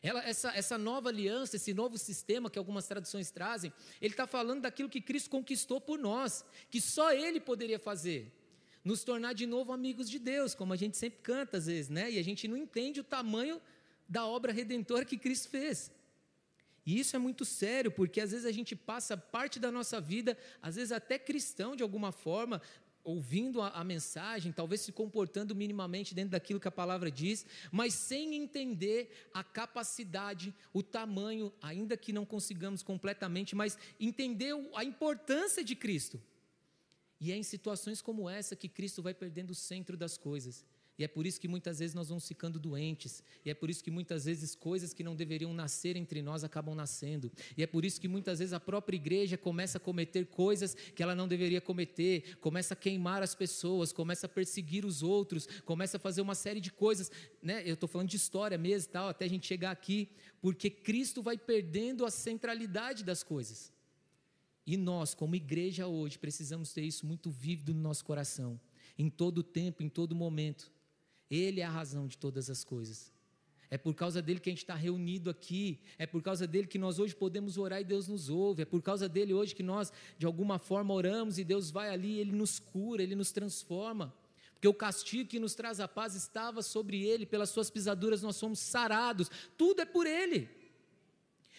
Ela, 0.01 0.23
essa, 0.23 0.55
essa 0.55 0.77
nova 0.77 1.09
aliança, 1.09 1.57
esse 1.57 1.73
novo 1.73 1.97
sistema 1.97 2.49
que 2.49 2.57
algumas 2.57 2.87
traduções 2.87 3.31
trazem, 3.31 3.73
ele 4.01 4.13
está 4.13 4.25
falando 4.25 4.61
daquilo 4.61 4.89
que 4.89 5.01
Cristo 5.01 5.29
conquistou 5.29 5.81
por 5.81 5.99
nós, 5.99 6.45
que 6.69 6.79
só 6.79 7.11
Ele 7.11 7.39
poderia 7.39 7.77
fazer. 7.77 8.33
Nos 8.83 9.03
tornar 9.03 9.33
de 9.33 9.45
novo 9.45 9.73
amigos 9.73 10.09
de 10.09 10.17
Deus, 10.17 10.55
como 10.55 10.71
a 10.71 10.77
gente 10.77 10.97
sempre 10.97 11.19
canta 11.21 11.57
às 11.57 11.65
vezes, 11.65 11.89
né? 11.89 12.09
E 12.11 12.17
a 12.17 12.23
gente 12.23 12.47
não 12.47 12.55
entende 12.55 13.01
o 13.01 13.03
tamanho 13.03 13.61
da 14.07 14.25
obra 14.25 14.53
redentora 14.53 15.03
que 15.03 15.17
Cristo 15.17 15.49
fez. 15.49 15.91
E 16.85 16.97
isso 16.97 17.15
é 17.15 17.19
muito 17.19 17.43
sério, 17.43 17.91
porque 17.91 18.21
às 18.21 18.31
vezes 18.31 18.45
a 18.45 18.51
gente 18.53 18.75
passa 18.75 19.17
parte 19.17 19.59
da 19.59 19.69
nossa 19.69 19.99
vida, 19.99 20.37
às 20.61 20.75
vezes 20.75 20.93
até 20.93 21.19
cristão 21.19 21.75
de 21.75 21.83
alguma 21.83 22.13
forma, 22.13 22.61
ouvindo 23.03 23.61
a, 23.61 23.69
a, 23.69 23.83
mensagem, 23.83 24.51
talvez 24.51 24.81
se 24.81 24.91
comportando 24.91 25.55
minimamente 25.55 26.13
dentro 26.13 26.31
daquilo 26.31 26.59
que 26.59 26.67
a 26.67 26.71
palavra 26.71 27.09
diz, 27.09 27.45
mas 27.71 27.93
sem 27.93 28.35
entender 28.35 29.29
a 29.33 29.43
capacidade, 29.43 30.53
o 30.73 30.83
tamanho, 30.83 31.51
ainda 31.61 31.97
que 31.97 32.13
não 32.13 32.25
consigamos 32.25 32.83
completamente, 32.83 33.55
mas 33.55 33.77
entender 33.99 34.53
a 34.75 34.83
importância 34.83 35.63
de 35.63 35.75
Cristo. 35.75 36.21
E 37.19 37.31
é 37.31 37.35
em 37.35 37.43
situações 37.43 38.01
como 38.01 38.29
essa 38.29 38.55
que 38.55 38.69
Cristo 38.69 39.01
vai 39.01 39.13
perdendo 39.13 39.51
o 39.51 39.55
centro 39.55 39.97
das 39.97 40.17
coisas. 40.17 40.65
E 40.99 41.03
é 41.05 41.07
por 41.07 41.25
isso 41.25 41.39
que 41.39 41.47
muitas 41.47 41.79
vezes 41.79 41.95
nós 41.95 42.09
vamos 42.09 42.27
ficando 42.27 42.59
doentes. 42.59 43.23
E 43.45 43.49
é 43.49 43.53
por 43.53 43.69
isso 43.69 43.81
que 43.81 43.89
muitas 43.89 44.25
vezes 44.25 44.53
coisas 44.53 44.93
que 44.93 45.01
não 45.01 45.15
deveriam 45.15 45.53
nascer 45.53 45.95
entre 45.95 46.21
nós 46.21 46.43
acabam 46.43 46.75
nascendo. 46.75 47.31
E 47.55 47.63
é 47.63 47.67
por 47.67 47.85
isso 47.85 48.01
que 48.01 48.07
muitas 48.09 48.39
vezes 48.39 48.51
a 48.51 48.59
própria 48.59 48.97
igreja 48.97 49.37
começa 49.37 49.77
a 49.77 49.81
cometer 49.81 50.25
coisas 50.25 50.73
que 50.73 51.01
ela 51.01 51.15
não 51.15 51.25
deveria 51.25 51.61
cometer, 51.61 52.35
começa 52.41 52.73
a 52.73 52.77
queimar 52.77 53.23
as 53.23 53.33
pessoas, 53.33 53.93
começa 53.93 54.25
a 54.25 54.29
perseguir 54.29 54.85
os 54.85 55.01
outros, 55.01 55.47
começa 55.63 55.95
a 55.95 55.99
fazer 56.01 56.19
uma 56.19 56.35
série 56.35 56.59
de 56.59 56.69
coisas. 56.69 57.09
Né? 57.41 57.63
Eu 57.65 57.75
estou 57.75 57.87
falando 57.87 58.09
de 58.09 58.17
história 58.17 58.57
mesmo, 58.57 58.91
tal, 58.91 59.07
até 59.07 59.23
a 59.23 59.29
gente 59.29 59.47
chegar 59.47 59.71
aqui, 59.71 60.09
porque 60.41 60.69
Cristo 60.69 61.23
vai 61.23 61.37
perdendo 61.37 62.05
a 62.05 62.11
centralidade 62.11 63.05
das 63.05 63.23
coisas. 63.23 63.71
E 64.67 64.75
nós, 64.75 65.13
como 65.13 65.33
igreja 65.33 65.87
hoje, 65.87 66.19
precisamos 66.19 66.73
ter 66.73 66.83
isso 66.83 67.05
muito 67.05 67.31
vívido 67.31 67.73
no 67.73 67.79
nosso 67.79 68.03
coração, 68.03 68.59
em 68.97 69.09
todo 69.09 69.41
tempo, 69.41 69.81
em 69.81 69.87
todo 69.87 70.13
momento. 70.13 70.69
Ele 71.29 71.61
é 71.61 71.65
a 71.65 71.69
razão 71.69 72.07
de 72.07 72.17
todas 72.17 72.49
as 72.49 72.63
coisas. 72.63 73.11
É 73.71 73.77
por 73.77 73.93
causa 73.93 74.21
dele 74.21 74.39
que 74.39 74.49
a 74.49 74.51
gente 74.51 74.63
está 74.63 74.73
reunido 74.73 75.29
aqui. 75.29 75.79
É 75.97 76.07
por 76.07 76.23
causa 76.23 76.47
dele 76.47 76.65
que 76.65 76.79
nós 76.79 76.97
hoje 76.97 77.15
podemos 77.15 77.57
orar 77.57 77.79
e 77.79 77.83
Deus 77.83 78.07
nos 78.07 78.29
ouve. 78.29 78.63
É 78.63 78.65
por 78.65 78.81
causa 78.81 79.07
dele 79.07 79.33
hoje 79.33 79.53
que 79.53 79.61
nós, 79.61 79.93
de 80.17 80.25
alguma 80.25 80.57
forma, 80.57 80.93
oramos 80.93 81.37
e 81.37 81.43
Deus 81.43 81.69
vai 81.69 81.89
ali, 81.89 82.19
ele 82.19 82.31
nos 82.31 82.57
cura, 82.57 83.03
ele 83.03 83.15
nos 83.15 83.31
transforma. 83.31 84.13
Porque 84.53 84.67
o 84.67 84.73
castigo 84.73 85.29
que 85.29 85.39
nos 85.39 85.53
traz 85.53 85.79
a 85.79 85.87
paz 85.87 86.15
estava 86.15 86.61
sobre 86.63 87.03
ele, 87.03 87.25
pelas 87.25 87.49
suas 87.49 87.69
pisaduras 87.69 88.21
nós 88.21 88.35
somos 88.35 88.59
sarados. 88.59 89.29
Tudo 89.55 89.81
é 89.81 89.85
por 89.85 90.07
ele. 90.07 90.49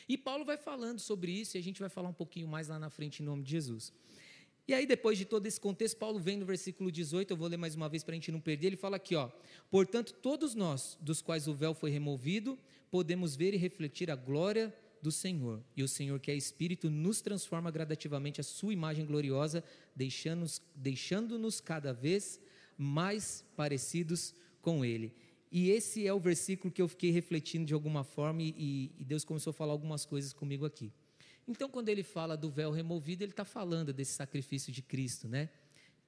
E 0.09 0.19
Paulo 0.19 0.45
vai 0.45 0.57
falando 0.57 0.99
sobre 0.99 1.31
isso 1.31 1.57
e 1.57 1.59
a 1.59 1.63
gente 1.63 1.79
vai 1.79 1.89
falar 1.89 2.09
um 2.09 2.13
pouquinho 2.13 2.49
mais 2.49 2.67
lá 2.67 2.79
na 2.79 2.91
frente 2.91 3.23
em 3.23 3.27
nome 3.27 3.45
de 3.45 3.53
Jesus. 3.53 3.93
E 4.71 4.75
aí, 4.75 4.87
depois 4.87 5.19
de 5.19 5.25
todo 5.25 5.45
esse 5.47 5.61
contexto, 5.61 5.97
Paulo 5.97 6.21
vem 6.21 6.37
no 6.37 6.47
versículo 6.47 6.93
18, 6.93 7.33
eu 7.33 7.37
vou 7.37 7.49
ler 7.49 7.57
mais 7.57 7.75
uma 7.75 7.89
vez 7.89 8.05
para 8.05 8.13
a 8.13 8.15
gente 8.15 8.31
não 8.31 8.41
perder, 8.41 8.69
ele 8.69 8.77
fala 8.77 8.99
aqui, 8.99 9.17
ó, 9.17 9.29
portanto, 9.69 10.13
todos 10.13 10.55
nós, 10.55 10.97
dos 11.01 11.21
quais 11.21 11.49
o 11.49 11.53
véu 11.53 11.75
foi 11.75 11.91
removido, 11.91 12.57
podemos 12.89 13.35
ver 13.35 13.53
e 13.53 13.57
refletir 13.57 14.13
a 14.13 14.15
glória 14.15 14.73
do 15.03 15.11
Senhor. 15.11 15.61
E 15.77 15.83
o 15.83 15.89
Senhor, 15.89 16.21
que 16.21 16.31
é 16.31 16.37
Espírito, 16.37 16.89
nos 16.89 17.21
transforma 17.21 17.69
gradativamente 17.69 18.41
a 18.41 18.45
sua 18.45 18.73
imagem 18.73 19.05
gloriosa, 19.05 19.65
deixando-nos 19.97 20.63
deixando 20.73 21.37
cada 21.65 21.93
vez 21.93 22.41
mais 22.79 23.45
parecidos 23.57 24.33
com 24.63 24.85
Ele. 24.85 25.13
E 25.51 25.69
esse 25.71 26.07
é 26.07 26.15
o 26.15 26.21
versículo 26.21 26.73
que 26.73 26.81
eu 26.81 26.87
fiquei 26.87 27.11
refletindo 27.11 27.67
de 27.67 27.75
alguma 27.75 28.05
forma 28.05 28.41
e, 28.41 28.93
e 28.97 29.05
Deus 29.05 29.25
começou 29.25 29.51
a 29.51 29.55
falar 29.55 29.73
algumas 29.73 30.07
coisas 30.07 30.33
comigo 30.33 30.65
aqui. 30.65 30.93
Então, 31.47 31.69
quando 31.69 31.89
ele 31.89 32.03
fala 32.03 32.37
do 32.37 32.51
véu 32.51 32.71
removido, 32.71 33.25
ele 33.25 33.33
está 33.33 33.45
falando 33.45 33.93
desse 33.93 34.13
sacrifício 34.13 34.73
de 34.73 34.83
Cristo, 34.83 35.29
né? 35.29 35.49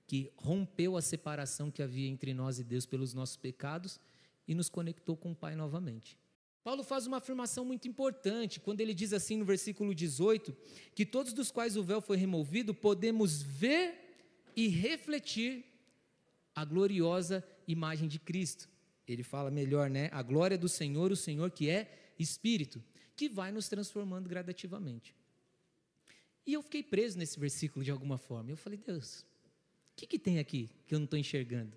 Que 0.07 0.33
rompeu 0.37 0.97
a 0.97 1.03
separação 1.03 1.71
que 1.71 1.83
havia 1.83 2.09
entre 2.09 2.33
nós 2.35 2.59
e 2.59 2.65
Deus 2.65 2.87
pelos 2.87 3.15
nossos 3.15 3.37
pecados 3.37 4.01
e 4.47 4.55
nos 4.55 4.69
conectou 4.69 5.17
com 5.17 5.33
o 5.33 5.37
Pai 5.37 5.55
novamente. 5.57 6.19
Paulo 6.62 6.85
faz 6.85 7.07
uma 7.07 7.17
afirmação 7.17 7.65
muito 7.65 7.89
importante 7.89 8.61
quando 8.61 8.81
ele 8.81 8.95
diz 8.95 9.12
assim 9.12 9.37
no 9.37 9.45
versículo 9.45 9.95
18: 9.95 10.57
que 10.95 11.05
todos 11.05 11.33
dos 11.33 11.51
quais 11.51 11.77
o 11.77 11.83
véu 11.83 12.01
foi 12.01 12.17
removido 12.17 12.73
podemos 12.73 13.43
ver 13.43 13.99
e 14.55 14.69
refletir 14.69 15.65
a 16.55 16.65
gloriosa 16.65 17.45
imagem 17.67 18.07
de 18.07 18.19
Cristo. 18.19 18.69
Ele 19.09 19.25
fala 19.25 19.51
melhor, 19.51 19.91
né? 19.91 20.09
A 20.12 20.23
glória 20.23 20.57
do 20.57 20.69
Senhor, 20.69 21.11
o 21.11 21.17
Senhor 21.17 21.51
que 21.51 21.69
é 21.69 22.15
Espírito, 22.19 22.83
que 23.17 23.29
vai 23.29 23.51
nos 23.51 23.69
transformando 23.69 24.29
gradativamente. 24.29 25.15
E 26.47 26.55
eu 26.55 26.63
fiquei 26.63 26.83
preso 26.83 27.19
nesse 27.19 27.39
versículo 27.39 27.85
de 27.85 27.91
alguma 27.91 28.19
forma. 28.19 28.51
Eu 28.51 28.57
falei, 28.57 28.79
Deus, 28.79 29.21
o 29.21 29.25
que, 29.97 30.07
que 30.07 30.19
tem 30.19 30.39
aqui 30.39 30.69
que 30.87 30.95
eu 30.95 30.99
não 30.99 31.05
estou 31.05 31.19
enxergando? 31.19 31.77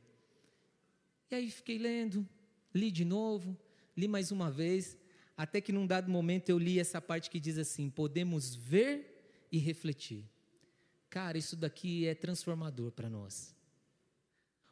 E 1.30 1.36
aí 1.36 1.52
fiquei 1.52 1.78
lendo, 1.78 2.28
li 2.74 2.92
de 2.92 3.06
novo, 3.06 3.58
li 3.96 4.08
mais 4.08 4.32
uma 4.32 4.50
vez, 4.50 4.98
até 5.38 5.60
que 5.60 5.72
num 5.72 5.86
dado 5.86 6.10
momento 6.10 6.50
eu 6.50 6.58
li 6.58 6.80
essa 6.80 7.02
parte 7.02 7.30
que 7.30 7.40
diz 7.40 7.58
assim: 7.58 7.90
podemos 7.90 8.56
ver 8.56 9.48
e 9.52 9.58
refletir. 9.58 10.24
Cara, 11.10 11.38
isso 11.38 11.56
daqui 11.56 12.08
é 12.08 12.16
transformador 12.16 12.92
para 12.92 13.10
nós. 13.10 13.56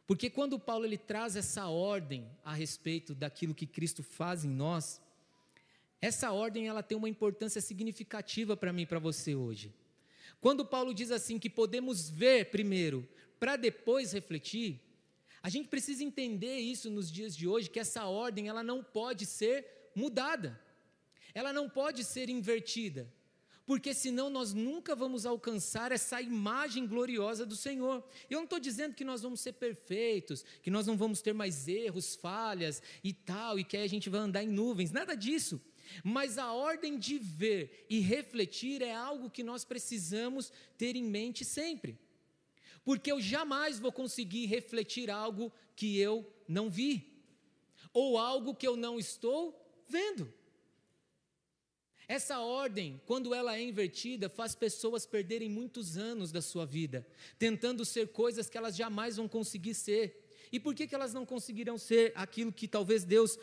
Porque 0.05 0.29
quando 0.29 0.59
Paulo 0.59 0.85
ele 0.85 0.97
traz 0.97 1.35
essa 1.35 1.67
ordem 1.67 2.29
a 2.43 2.53
respeito 2.53 3.15
daquilo 3.15 3.55
que 3.55 3.65
Cristo 3.65 4.03
faz 4.03 4.43
em 4.43 4.49
nós, 4.49 5.01
essa 6.01 6.31
ordem 6.31 6.67
ela 6.67 6.83
tem 6.83 6.97
uma 6.97 7.07
importância 7.07 7.61
significativa 7.61 8.57
para 8.57 8.73
mim 8.73 8.81
e 8.81 8.85
para 8.85 8.99
você 8.99 9.35
hoje. 9.35 9.73
Quando 10.43 10.65
Paulo 10.65 10.93
diz 10.93 11.09
assim 11.09 11.39
que 11.39 11.49
podemos 11.49 12.09
ver 12.09 12.51
primeiro 12.51 13.07
para 13.39 13.55
depois 13.55 14.11
refletir, 14.11 14.77
a 15.41 15.47
gente 15.47 15.69
precisa 15.69 16.03
entender 16.03 16.57
isso 16.59 16.89
nos 16.89 17.09
dias 17.09 17.33
de 17.33 17.47
hoje, 17.47 17.69
que 17.69 17.79
essa 17.79 18.03
ordem 18.07 18.49
ela 18.49 18.61
não 18.61 18.83
pode 18.83 19.25
ser 19.25 19.65
mudada. 19.95 20.59
Ela 21.33 21.53
não 21.53 21.69
pode 21.69 22.03
ser 22.03 22.27
invertida. 22.29 23.09
Porque 23.65 23.93
senão 23.93 24.29
nós 24.29 24.53
nunca 24.53 24.93
vamos 24.93 25.25
alcançar 25.25 25.93
essa 25.93 26.21
imagem 26.21 26.85
gloriosa 26.85 27.45
do 27.45 27.55
Senhor. 27.55 28.05
Eu 28.29 28.39
não 28.39 28.43
estou 28.43 28.59
dizendo 28.59 28.95
que 28.95 29.05
nós 29.05 29.21
vamos 29.21 29.39
ser 29.39 29.53
perfeitos, 29.53 30.43
que 30.61 30.69
nós 30.69 30.85
não 30.85 30.97
vamos 30.97 31.21
ter 31.21 31.31
mais 31.31 31.69
erros, 31.69 32.15
falhas 32.15 32.83
e 33.01 33.13
tal, 33.13 33.57
e 33.57 33.63
que 33.63 33.77
aí 33.77 33.83
a 33.83 33.89
gente 33.89 34.09
vai 34.09 34.19
andar 34.19 34.43
em 34.43 34.49
nuvens, 34.49 34.91
nada 34.91 35.15
disso. 35.15 35.61
Mas 36.03 36.37
a 36.37 36.51
ordem 36.53 36.97
de 36.97 37.17
ver 37.17 37.85
e 37.89 37.99
refletir 37.99 38.81
é 38.81 38.93
algo 38.93 39.29
que 39.29 39.43
nós 39.43 39.65
precisamos 39.65 40.51
ter 40.77 40.95
em 40.95 41.03
mente 41.03 41.43
sempre. 41.43 41.97
Porque 42.83 43.11
eu 43.11 43.21
jamais 43.21 43.79
vou 43.79 43.91
conseguir 43.91 44.45
refletir 44.45 45.09
algo 45.09 45.51
que 45.75 45.97
eu 45.97 46.29
não 46.47 46.69
vi, 46.69 47.23
ou 47.93 48.17
algo 48.17 48.55
que 48.55 48.67
eu 48.67 48.75
não 48.75 48.99
estou 48.99 49.59
vendo. 49.87 50.33
Essa 52.07 52.39
ordem, 52.39 53.01
quando 53.05 53.33
ela 53.33 53.55
é 53.55 53.61
invertida, 53.61 54.27
faz 54.27 54.53
pessoas 54.53 55.05
perderem 55.05 55.49
muitos 55.49 55.97
anos 55.97 56.31
da 56.31 56.41
sua 56.41 56.65
vida, 56.65 57.07
tentando 57.39 57.85
ser 57.85 58.09
coisas 58.09 58.49
que 58.49 58.57
elas 58.57 58.75
jamais 58.75 59.15
vão 59.15 59.27
conseguir 59.27 59.73
ser. 59.73 60.19
E 60.51 60.59
por 60.59 60.75
que, 60.75 60.85
que 60.85 60.93
elas 60.93 61.13
não 61.13 61.25
conseguirão 61.25 61.77
ser 61.77 62.11
aquilo 62.15 62.51
que 62.51 62.67
talvez 62.67 63.03
Deus 63.03 63.39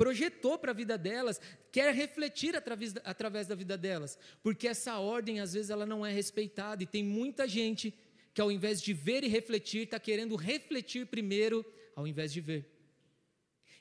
projetou 0.00 0.58
para 0.58 0.70
a 0.70 0.74
vida 0.74 0.96
delas, 0.96 1.38
quer 1.70 1.94
refletir 1.94 2.56
através, 2.56 2.94
através 3.04 3.46
da 3.46 3.54
vida 3.54 3.76
delas, 3.76 4.18
porque 4.42 4.66
essa 4.66 4.98
ordem 4.98 5.40
às 5.40 5.52
vezes 5.52 5.68
ela 5.68 5.84
não 5.84 6.06
é 6.06 6.10
respeitada 6.10 6.82
e 6.82 6.86
tem 6.86 7.04
muita 7.04 7.46
gente 7.46 7.92
que 8.32 8.40
ao 8.40 8.50
invés 8.50 8.80
de 8.80 8.94
ver 8.94 9.24
e 9.24 9.28
refletir, 9.28 9.82
está 9.82 10.00
querendo 10.00 10.36
refletir 10.36 11.04
primeiro 11.04 11.62
ao 11.94 12.06
invés 12.06 12.32
de 12.32 12.40
ver. 12.40 12.64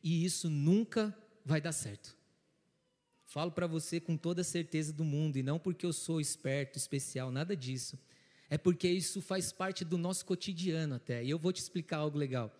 E 0.03 0.25
isso 0.25 0.49
nunca 0.49 1.17
vai 1.45 1.61
dar 1.61 1.71
certo. 1.71 2.17
Falo 3.23 3.53
para 3.53 3.65
você 3.65 4.01
com 4.01 4.17
toda 4.17 4.41
a 4.41 4.43
certeza 4.43 4.91
do 4.91 5.05
mundo, 5.05 5.37
e 5.37 5.43
não 5.43 5.57
porque 5.57 5.85
eu 5.85 5.93
sou 5.93 6.19
esperto, 6.19 6.77
especial, 6.77 7.31
nada 7.31 7.55
disso. 7.55 7.97
É 8.49 8.57
porque 8.57 8.89
isso 8.89 9.21
faz 9.21 9.53
parte 9.53 9.85
do 9.85 9.97
nosso 9.97 10.25
cotidiano 10.25 10.95
até. 10.95 11.23
E 11.23 11.29
eu 11.29 11.39
vou 11.39 11.53
te 11.53 11.61
explicar 11.61 11.99
algo 11.99 12.17
legal. 12.17 12.53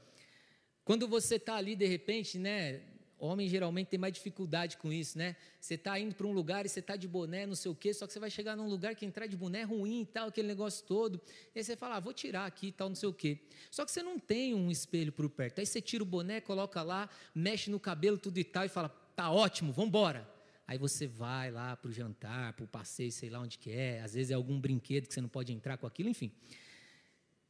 Quando 0.85 1.09
você 1.09 1.35
está 1.35 1.55
ali, 1.55 1.75
de 1.75 1.85
repente, 1.85 2.39
né, 2.39 2.98
Homem 3.19 3.47
geralmente 3.49 3.87
tem 3.87 3.99
mais 3.99 4.13
dificuldade 4.13 4.77
com 4.77 4.91
isso, 4.91 5.17
né? 5.17 5.35
Você 5.59 5.73
está 5.73 5.99
indo 5.99 6.15
para 6.15 6.25
um 6.25 6.31
lugar 6.31 6.65
e 6.65 6.69
você 6.69 6.79
está 6.79 6.95
de 6.95 7.07
boné, 7.07 7.45
não 7.45 7.55
sei 7.55 7.69
o 7.69 7.75
quê, 7.75 7.93
só 7.93 8.07
que 8.07 8.13
você 8.13 8.19
vai 8.19 8.31
chegar 8.31 8.55
num 8.55 8.67
lugar 8.67 8.95
que 8.95 9.05
entrar 9.05 9.27
de 9.27 9.35
boné 9.35 9.59
é 9.59 9.63
ruim 9.63 10.01
e 10.01 10.05
tal, 10.05 10.29
aquele 10.29 10.47
negócio 10.47 10.85
todo. 10.85 11.21
E 11.53 11.59
aí 11.59 11.63
você 11.63 11.75
fala, 11.75 11.97
ah, 11.97 11.99
vou 11.99 12.13
tirar 12.13 12.45
aqui 12.45 12.67
e 12.67 12.71
tal, 12.71 12.87
não 12.87 12.95
sei 12.95 13.09
o 13.09 13.13
quê. 13.13 13.39
Só 13.69 13.83
que 13.83 13.91
você 13.91 14.01
não 14.01 14.17
tem 14.17 14.55
um 14.55 14.71
espelho 14.71 15.11
por 15.11 15.29
perto. 15.29 15.59
Aí 15.59 15.65
você 15.65 15.81
tira 15.81 16.01
o 16.01 16.05
boné, 16.05 16.39
coloca 16.39 16.81
lá, 16.81 17.09
mexe 17.35 17.69
no 17.69 17.79
cabelo, 17.79 18.17
tudo 18.17 18.37
e 18.37 18.43
tal, 18.43 18.63
e 18.65 18.69
fala, 18.69 18.89
tá 19.15 19.29
ótimo, 19.29 19.73
vamos 19.73 19.89
embora. 19.89 20.39
Aí 20.65 20.77
você 20.77 21.07
vai 21.07 21.51
lá 21.51 21.75
para 21.75 21.89
o 21.89 21.91
jantar, 21.91 22.53
para 22.53 22.63
o 22.63 22.67
passeio, 22.67 23.11
sei 23.11 23.29
lá 23.29 23.39
onde 23.39 23.57
que 23.57 23.71
é. 23.71 24.01
Às 24.01 24.13
vezes 24.13 24.31
é 24.31 24.35
algum 24.35 24.59
brinquedo 24.59 25.07
que 25.07 25.13
você 25.13 25.19
não 25.19 25.27
pode 25.27 25.51
entrar 25.51 25.77
com 25.77 25.87
aquilo, 25.87 26.07
enfim. 26.07 26.31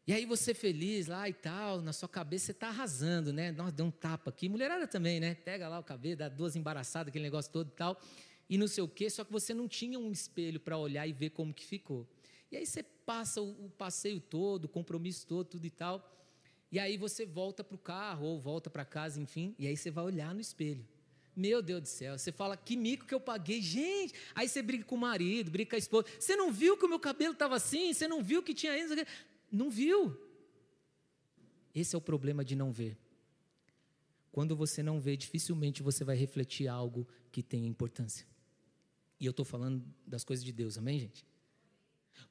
E 0.09 0.11
aí 0.11 0.25
você 0.25 0.55
feliz 0.55 1.05
lá 1.05 1.29
e 1.29 1.33
tal, 1.33 1.83
na 1.83 1.93
sua 1.93 2.09
cabeça 2.09 2.47
você 2.47 2.51
está 2.51 2.69
arrasando, 2.69 3.31
né? 3.31 3.51
Nós 3.51 3.71
deu 3.71 3.85
um 3.85 3.91
tapa 3.91 4.31
aqui, 4.31 4.49
mulherada 4.49 4.87
também, 4.87 5.19
né? 5.19 5.35
Pega 5.35 5.69
lá 5.69 5.77
o 5.77 5.83
cabelo, 5.83 6.17
dá 6.17 6.27
duas 6.27 6.55
embaraçadas, 6.55 7.09
aquele 7.09 7.25
negócio 7.25 7.51
todo 7.51 7.67
e 7.67 7.75
tal, 7.75 8.01
e 8.49 8.57
não 8.57 8.67
sei 8.67 8.83
o 8.83 8.87
quê, 8.87 9.07
só 9.07 9.23
que 9.23 9.31
você 9.31 9.53
não 9.53 9.67
tinha 9.67 9.99
um 9.99 10.11
espelho 10.11 10.59
para 10.59 10.75
olhar 10.79 11.05
e 11.05 11.13
ver 11.13 11.29
como 11.29 11.53
que 11.53 11.63
ficou. 11.63 12.07
E 12.51 12.57
aí 12.57 12.65
você 12.65 12.81
passa 12.81 13.39
o, 13.39 13.65
o 13.65 13.69
passeio 13.69 14.19
todo, 14.19 14.65
o 14.65 14.67
compromisso 14.67 15.27
todo, 15.27 15.45
tudo 15.45 15.65
e 15.67 15.69
tal, 15.69 16.11
e 16.71 16.79
aí 16.79 16.97
você 16.97 17.23
volta 17.23 17.63
para 17.63 17.75
o 17.75 17.77
carro 17.77 18.25
ou 18.25 18.39
volta 18.39 18.67
para 18.67 18.83
casa, 18.83 19.21
enfim, 19.21 19.53
e 19.59 19.67
aí 19.67 19.77
você 19.77 19.91
vai 19.91 20.05
olhar 20.05 20.33
no 20.33 20.41
espelho. 20.41 20.87
Meu 21.35 21.61
Deus 21.61 21.81
do 21.83 21.87
céu, 21.87 22.17
você 22.17 22.31
fala, 22.31 22.57
que 22.57 22.75
mico 22.75 23.05
que 23.05 23.13
eu 23.13 23.19
paguei, 23.19 23.61
gente. 23.61 24.13
Aí 24.35 24.49
você 24.49 24.61
briga 24.61 24.83
com 24.83 24.95
o 24.95 24.97
marido, 24.97 25.49
briga 25.49 25.69
com 25.69 25.75
a 25.75 25.79
esposa. 25.79 26.05
Você 26.19 26.35
não 26.35 26.51
viu 26.51 26.75
que 26.75 26.85
o 26.85 26.89
meu 26.89 26.99
cabelo 26.99 27.31
estava 27.31 27.55
assim? 27.55 27.93
Você 27.93 28.09
não 28.09 28.21
viu 28.21 28.43
que 28.43 28.53
tinha 28.53 28.77
isso? 28.77 28.93
Não 29.51 29.69
viu. 29.69 30.17
Esse 31.73 31.95
é 31.95 31.97
o 31.97 32.01
problema 32.01 32.43
de 32.43 32.55
não 32.55 32.71
ver. 32.71 32.97
Quando 34.31 34.55
você 34.55 34.83
não 34.83 34.99
vê, 34.99 35.17
dificilmente 35.17 35.81
você 35.81 36.03
vai 36.03 36.15
refletir 36.15 36.67
algo 36.67 37.07
que 37.31 37.41
tenha 37.41 37.67
importância. 37.67 38.25
E 39.19 39.25
eu 39.25 39.31
estou 39.31 39.45
falando 39.45 39.83
das 40.05 40.23
coisas 40.23 40.45
de 40.45 40.51
Deus, 40.51 40.77
amém, 40.77 40.99
gente? 40.99 41.25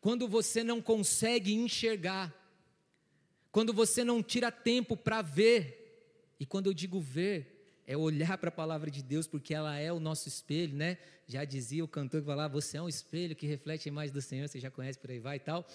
Quando 0.01 0.29
você 0.29 0.63
não 0.63 0.81
consegue 0.81 1.53
enxergar, 1.53 2.35
quando 3.51 3.73
você 3.73 4.05
não 4.05 4.23
tira 4.23 4.51
tempo 4.51 4.97
para 4.97 5.21
ver, 5.23 6.35
e 6.39 6.47
quando 6.47 6.67
eu 6.67 6.75
digo 6.75 7.01
ver, 7.01 7.83
é 7.87 7.97
olhar 7.97 8.39
para 8.39 8.49
a 8.49 8.53
palavra 8.53 8.91
de 8.91 9.03
Deus, 9.03 9.27
porque 9.27 9.53
ela 9.53 9.77
é 9.79 9.93
o 9.93 9.99
nosso 9.99 10.29
espelho, 10.29 10.77
né? 10.77 10.99
Já 11.27 11.45
dizia 11.45 11.85
o 11.85 11.89
cantor 11.89 12.21
que 12.21 12.27
falava, 12.27 12.53
você 12.53 12.77
é 12.77 12.83
um 12.83 12.89
espelho 12.89 13.35
que 13.35 13.47
reflete 13.47 13.89
a 13.89 13.91
imagem 13.91 14.13
do 14.13 14.23
Senhor, 14.23 14.47
você 14.47 14.61
já 14.61 14.71
conhece 14.71 14.99
por 14.99 15.11
aí 15.11 15.19
vai 15.19 15.37
e 15.37 15.41
tal. 15.41 15.67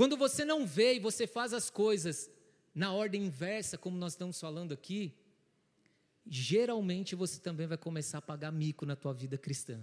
Quando 0.00 0.16
você 0.16 0.46
não 0.46 0.66
vê 0.66 0.94
e 0.94 0.98
você 0.98 1.26
faz 1.26 1.52
as 1.52 1.68
coisas 1.68 2.30
na 2.74 2.90
ordem 2.90 3.26
inversa, 3.26 3.76
como 3.76 3.98
nós 3.98 4.14
estamos 4.14 4.40
falando 4.40 4.72
aqui, 4.72 5.14
geralmente 6.26 7.14
você 7.14 7.38
também 7.38 7.66
vai 7.66 7.76
começar 7.76 8.16
a 8.16 8.22
pagar 8.22 8.50
mico 8.50 8.86
na 8.86 8.96
tua 8.96 9.12
vida 9.12 9.36
cristã 9.36 9.78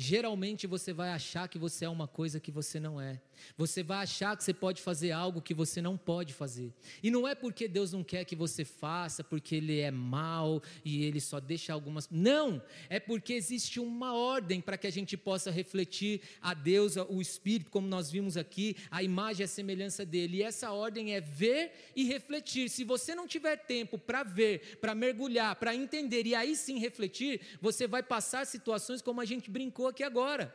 geralmente 0.00 0.64
você 0.64 0.92
vai 0.92 1.10
achar 1.10 1.48
que 1.48 1.58
você 1.58 1.84
é 1.84 1.88
uma 1.88 2.06
coisa 2.06 2.38
que 2.38 2.52
você 2.52 2.78
não 2.78 3.00
é. 3.00 3.20
Você 3.56 3.82
vai 3.82 4.04
achar 4.04 4.36
que 4.36 4.44
você 4.44 4.54
pode 4.54 4.80
fazer 4.80 5.10
algo 5.10 5.42
que 5.42 5.52
você 5.52 5.82
não 5.82 5.96
pode 5.96 6.32
fazer. 6.32 6.72
E 7.02 7.10
não 7.10 7.26
é 7.26 7.34
porque 7.34 7.66
Deus 7.66 7.92
não 7.92 8.04
quer 8.04 8.24
que 8.24 8.36
você 8.36 8.64
faça, 8.64 9.24
porque 9.24 9.56
Ele 9.56 9.80
é 9.80 9.90
mau 9.90 10.62
e 10.84 11.04
Ele 11.04 11.20
só 11.20 11.40
deixa 11.40 11.72
algumas. 11.72 12.08
Não! 12.10 12.62
É 12.88 13.00
porque 13.00 13.32
existe 13.32 13.80
uma 13.80 14.14
ordem 14.14 14.60
para 14.60 14.78
que 14.78 14.86
a 14.86 14.92
gente 14.92 15.16
possa 15.16 15.50
refletir 15.50 16.20
a 16.40 16.54
Deus, 16.54 16.94
o 16.96 17.20
Espírito, 17.20 17.70
como 17.70 17.88
nós 17.88 18.08
vimos 18.08 18.36
aqui, 18.36 18.76
a 18.92 19.02
imagem 19.02 19.42
e 19.42 19.44
a 19.44 19.48
semelhança 19.48 20.06
dele. 20.06 20.38
E 20.38 20.42
essa 20.44 20.70
ordem 20.70 21.12
é 21.12 21.20
ver 21.20 21.72
e 21.96 22.04
refletir. 22.04 22.70
Se 22.70 22.84
você 22.84 23.16
não 23.16 23.26
tiver 23.26 23.56
tempo 23.56 23.98
para 23.98 24.22
ver, 24.22 24.78
para 24.80 24.94
mergulhar, 24.94 25.56
para 25.56 25.74
entender 25.74 26.24
e 26.24 26.36
aí 26.36 26.54
sim 26.54 26.78
refletir, 26.78 27.40
você 27.60 27.88
vai 27.88 28.02
passar 28.02 28.46
situações 28.46 29.02
como 29.02 29.20
a 29.20 29.24
gente 29.24 29.50
brincou 29.50 29.87
aqui 29.88 30.02
agora. 30.02 30.54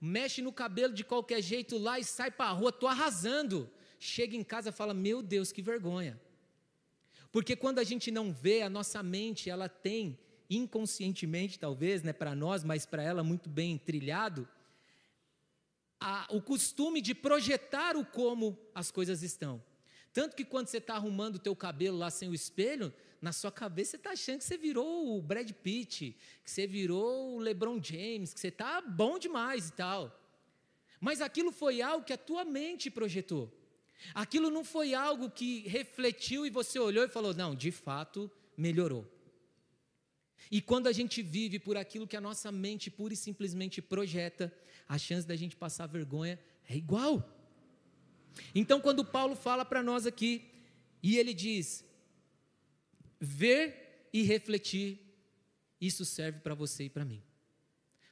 Mexe 0.00 0.42
no 0.42 0.52
cabelo 0.52 0.92
de 0.92 1.04
qualquer 1.04 1.42
jeito 1.42 1.78
lá 1.78 1.98
e 1.98 2.04
sai 2.04 2.30
para 2.30 2.50
a 2.50 2.52
rua, 2.52 2.70
estou 2.70 2.88
arrasando. 2.88 3.70
Chega 3.98 4.36
em 4.36 4.44
casa 4.44 4.68
e 4.68 4.72
fala: 4.72 4.92
Meu 4.92 5.22
Deus, 5.22 5.52
que 5.52 5.62
vergonha. 5.62 6.20
Porque 7.32 7.56
quando 7.56 7.78
a 7.78 7.84
gente 7.84 8.10
não 8.10 8.32
vê, 8.32 8.62
a 8.62 8.70
nossa 8.70 9.02
mente, 9.02 9.50
ela 9.50 9.68
tem, 9.68 10.18
inconscientemente 10.48 11.58
talvez, 11.58 12.02
né, 12.02 12.12
para 12.12 12.34
nós, 12.34 12.64
mas 12.64 12.86
para 12.86 13.02
ela 13.02 13.22
muito 13.22 13.48
bem 13.48 13.76
trilhado, 13.76 14.48
a, 16.00 16.26
o 16.30 16.40
costume 16.40 17.00
de 17.00 17.14
projetar 17.14 17.96
o 17.96 18.04
como 18.04 18.58
as 18.74 18.90
coisas 18.90 19.22
estão. 19.22 19.62
Tanto 20.12 20.36
que 20.36 20.44
quando 20.44 20.68
você 20.68 20.78
está 20.78 20.94
arrumando 20.94 21.36
o 21.36 21.38
teu 21.38 21.54
cabelo 21.54 21.98
lá 21.98 22.10
sem 22.10 22.28
o 22.28 22.34
espelho, 22.34 22.92
na 23.20 23.32
sua 23.32 23.50
cabeça 23.50 23.92
você 23.92 23.96
está 23.96 24.10
achando 24.10 24.38
que 24.38 24.44
você 24.44 24.58
virou 24.58 25.16
o 25.16 25.22
Brad 25.22 25.50
Pitt, 25.50 26.16
que 26.44 26.50
você 26.50 26.66
virou 26.66 27.36
o 27.36 27.38
LeBron 27.38 27.82
James, 27.82 28.32
que 28.32 28.40
você 28.40 28.48
está 28.48 28.80
bom 28.80 29.18
demais 29.18 29.68
e 29.68 29.72
tal. 29.72 30.20
Mas 31.00 31.20
aquilo 31.20 31.52
foi 31.52 31.82
algo 31.82 32.04
que 32.04 32.12
a 32.12 32.18
tua 32.18 32.44
mente 32.44 32.90
projetou. 32.90 33.52
Aquilo 34.14 34.50
não 34.50 34.64
foi 34.64 34.94
algo 34.94 35.30
que 35.30 35.66
refletiu 35.68 36.46
e 36.46 36.50
você 36.50 36.78
olhou 36.78 37.04
e 37.04 37.08
falou: 37.08 37.34
não, 37.34 37.54
de 37.54 37.70
fato 37.70 38.30
melhorou. 38.56 39.10
E 40.50 40.60
quando 40.60 40.86
a 40.86 40.92
gente 40.92 41.22
vive 41.22 41.58
por 41.58 41.76
aquilo 41.76 42.06
que 42.06 42.16
a 42.16 42.20
nossa 42.20 42.52
mente 42.52 42.90
pura 42.90 43.14
e 43.14 43.16
simplesmente 43.16 43.82
projeta, 43.82 44.52
a 44.88 44.96
chance 44.96 45.26
da 45.26 45.34
gente 45.34 45.56
passar 45.56 45.86
vergonha 45.86 46.38
é 46.68 46.76
igual. 46.76 47.32
Então, 48.54 48.80
quando 48.80 49.04
Paulo 49.04 49.34
fala 49.34 49.64
para 49.64 49.82
nós 49.82 50.06
aqui, 50.06 50.44
e 51.02 51.18
ele 51.18 51.34
diz: 51.34 51.84
ver 53.20 54.08
e 54.12 54.22
refletir, 54.22 55.00
isso 55.80 56.04
serve 56.04 56.40
para 56.40 56.54
você 56.54 56.84
e 56.84 56.90
para 56.90 57.04
mim. 57.04 57.22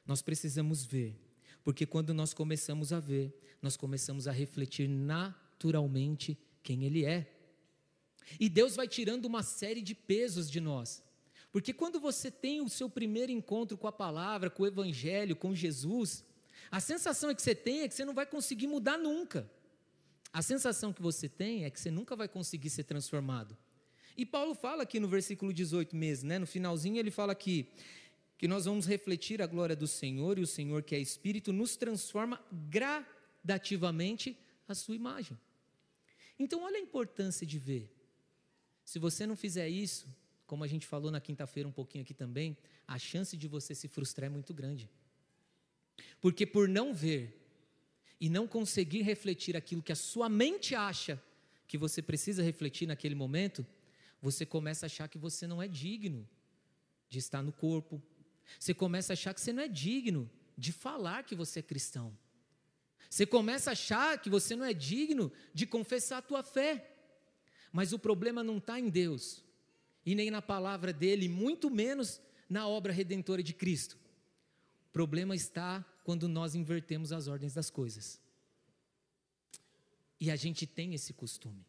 Nós 0.05 0.21
precisamos 0.21 0.85
ver, 0.85 1.19
porque 1.63 1.85
quando 1.85 2.13
nós 2.13 2.33
começamos 2.33 2.93
a 2.93 2.99
ver, 2.99 3.35
nós 3.61 3.75
começamos 3.75 4.27
a 4.27 4.31
refletir 4.31 4.87
naturalmente 4.87 6.37
quem 6.61 6.83
Ele 6.83 7.05
é. 7.05 7.31
E 8.39 8.49
Deus 8.49 8.75
vai 8.75 8.87
tirando 8.87 9.25
uma 9.25 9.43
série 9.43 9.81
de 9.81 9.95
pesos 9.95 10.49
de 10.49 10.59
nós. 10.59 11.03
Porque 11.51 11.73
quando 11.73 11.99
você 11.99 12.29
tem 12.29 12.61
o 12.61 12.69
seu 12.69 12.89
primeiro 12.89 13.31
encontro 13.31 13.77
com 13.77 13.87
a 13.87 13.91
palavra, 13.91 14.49
com 14.49 14.63
o 14.63 14.67
Evangelho, 14.67 15.35
com 15.35 15.55
Jesus, 15.55 16.23
a 16.69 16.79
sensação 16.79 17.33
que 17.33 17.41
você 17.41 17.55
tem 17.55 17.81
é 17.81 17.87
que 17.87 17.95
você 17.95 18.03
não 18.03 18.13
vai 18.13 18.25
conseguir 18.25 18.67
mudar 18.67 18.97
nunca. 18.97 19.49
A 20.33 20.41
sensação 20.41 20.91
que 20.91 21.01
você 21.01 21.29
tem 21.29 21.63
é 21.63 21.69
que 21.69 21.79
você 21.79 21.89
nunca 21.89 22.15
vai 22.15 22.27
conseguir 22.27 22.69
ser 22.69 22.83
transformado. 22.83 23.57
E 24.17 24.25
Paulo 24.25 24.53
fala 24.55 24.83
aqui 24.83 24.99
no 24.99 25.07
versículo 25.07 25.53
18 25.53 25.95
mesmo, 25.95 26.29
né? 26.29 26.39
no 26.39 26.47
finalzinho 26.47 26.97
ele 26.97 27.11
fala 27.11 27.31
aqui 27.33 27.67
que 28.37 28.47
nós 28.47 28.65
vamos 28.65 28.85
refletir 28.85 29.41
a 29.41 29.47
glória 29.47 29.75
do 29.75 29.87
Senhor 29.87 30.37
e 30.37 30.41
o 30.41 30.47
Senhor 30.47 30.83
que 30.83 30.95
é 30.95 30.99
Espírito 30.99 31.51
nos 31.51 31.75
transforma 31.75 32.43
gradativamente 32.69 34.37
a 34.67 34.75
sua 34.75 34.95
imagem. 34.95 35.37
Então 36.37 36.63
olha 36.63 36.77
a 36.77 36.81
importância 36.81 37.45
de 37.45 37.57
ver. 37.57 37.91
Se 38.83 38.99
você 38.99 39.25
não 39.25 39.35
fizer 39.35 39.67
isso, 39.69 40.07
como 40.45 40.63
a 40.63 40.67
gente 40.67 40.85
falou 40.85 41.11
na 41.11 41.19
quinta-feira 41.19 41.67
um 41.67 41.71
pouquinho 41.71 42.03
aqui 42.03 42.13
também, 42.13 42.57
a 42.87 42.99
chance 42.99 43.35
de 43.35 43.47
você 43.47 43.73
se 43.73 43.87
frustrar 43.87 44.27
é 44.27 44.29
muito 44.29 44.53
grande. 44.53 44.89
Porque 46.21 46.45
por 46.45 46.67
não 46.67 46.93
ver, 46.93 47.45
e 48.19 48.29
não 48.29 48.47
conseguir 48.47 49.01
refletir 49.01 49.55
aquilo 49.57 49.81
que 49.81 49.91
a 49.91 49.95
sua 49.95 50.29
mente 50.29 50.73
acha 50.73 51.21
que 51.67 51.77
você 51.77 52.01
precisa 52.01 52.43
refletir 52.43 52.87
naquele 52.87 53.15
momento, 53.15 53.65
você 54.25 54.43
começa 54.43 54.85
a 54.85 54.87
achar 54.87 55.07
que 55.07 55.19
você 55.19 55.45
não 55.45 55.61
é 55.61 55.67
digno 55.67 56.27
de 57.07 57.19
estar 57.19 57.43
no 57.43 57.51
corpo. 57.51 58.01
Você 58.59 58.73
começa 58.73 59.13
a 59.13 59.15
achar 59.15 59.35
que 59.35 59.39
você 59.39 59.53
não 59.53 59.61
é 59.61 59.67
digno 59.67 60.27
de 60.57 60.71
falar 60.71 61.23
que 61.23 61.35
você 61.35 61.59
é 61.59 61.61
cristão. 61.61 62.17
Você 63.07 63.23
começa 63.27 63.69
a 63.69 63.73
achar 63.73 64.19
que 64.19 64.27
você 64.27 64.55
não 64.55 64.65
é 64.65 64.73
digno 64.73 65.31
de 65.53 65.67
confessar 65.67 66.17
a 66.17 66.21
tua 66.23 66.41
fé. 66.41 66.91
Mas 67.71 67.93
o 67.93 67.99
problema 67.99 68.43
não 68.43 68.57
está 68.57 68.79
em 68.79 68.89
Deus, 68.89 69.43
e 70.03 70.15
nem 70.15 70.31
na 70.31 70.41
palavra 70.41 70.91
dele, 70.91 71.29
muito 71.29 71.69
menos 71.69 72.19
na 72.49 72.67
obra 72.67 72.91
redentora 72.91 73.43
de 73.43 73.53
Cristo. 73.53 73.95
O 74.89 74.91
problema 74.91 75.35
está 75.35 75.85
quando 76.03 76.27
nós 76.27 76.55
invertemos 76.55 77.11
as 77.11 77.27
ordens 77.27 77.53
das 77.53 77.69
coisas. 77.69 78.19
E 80.19 80.31
a 80.31 80.35
gente 80.35 80.65
tem 80.65 80.95
esse 80.95 81.13
costume. 81.13 81.63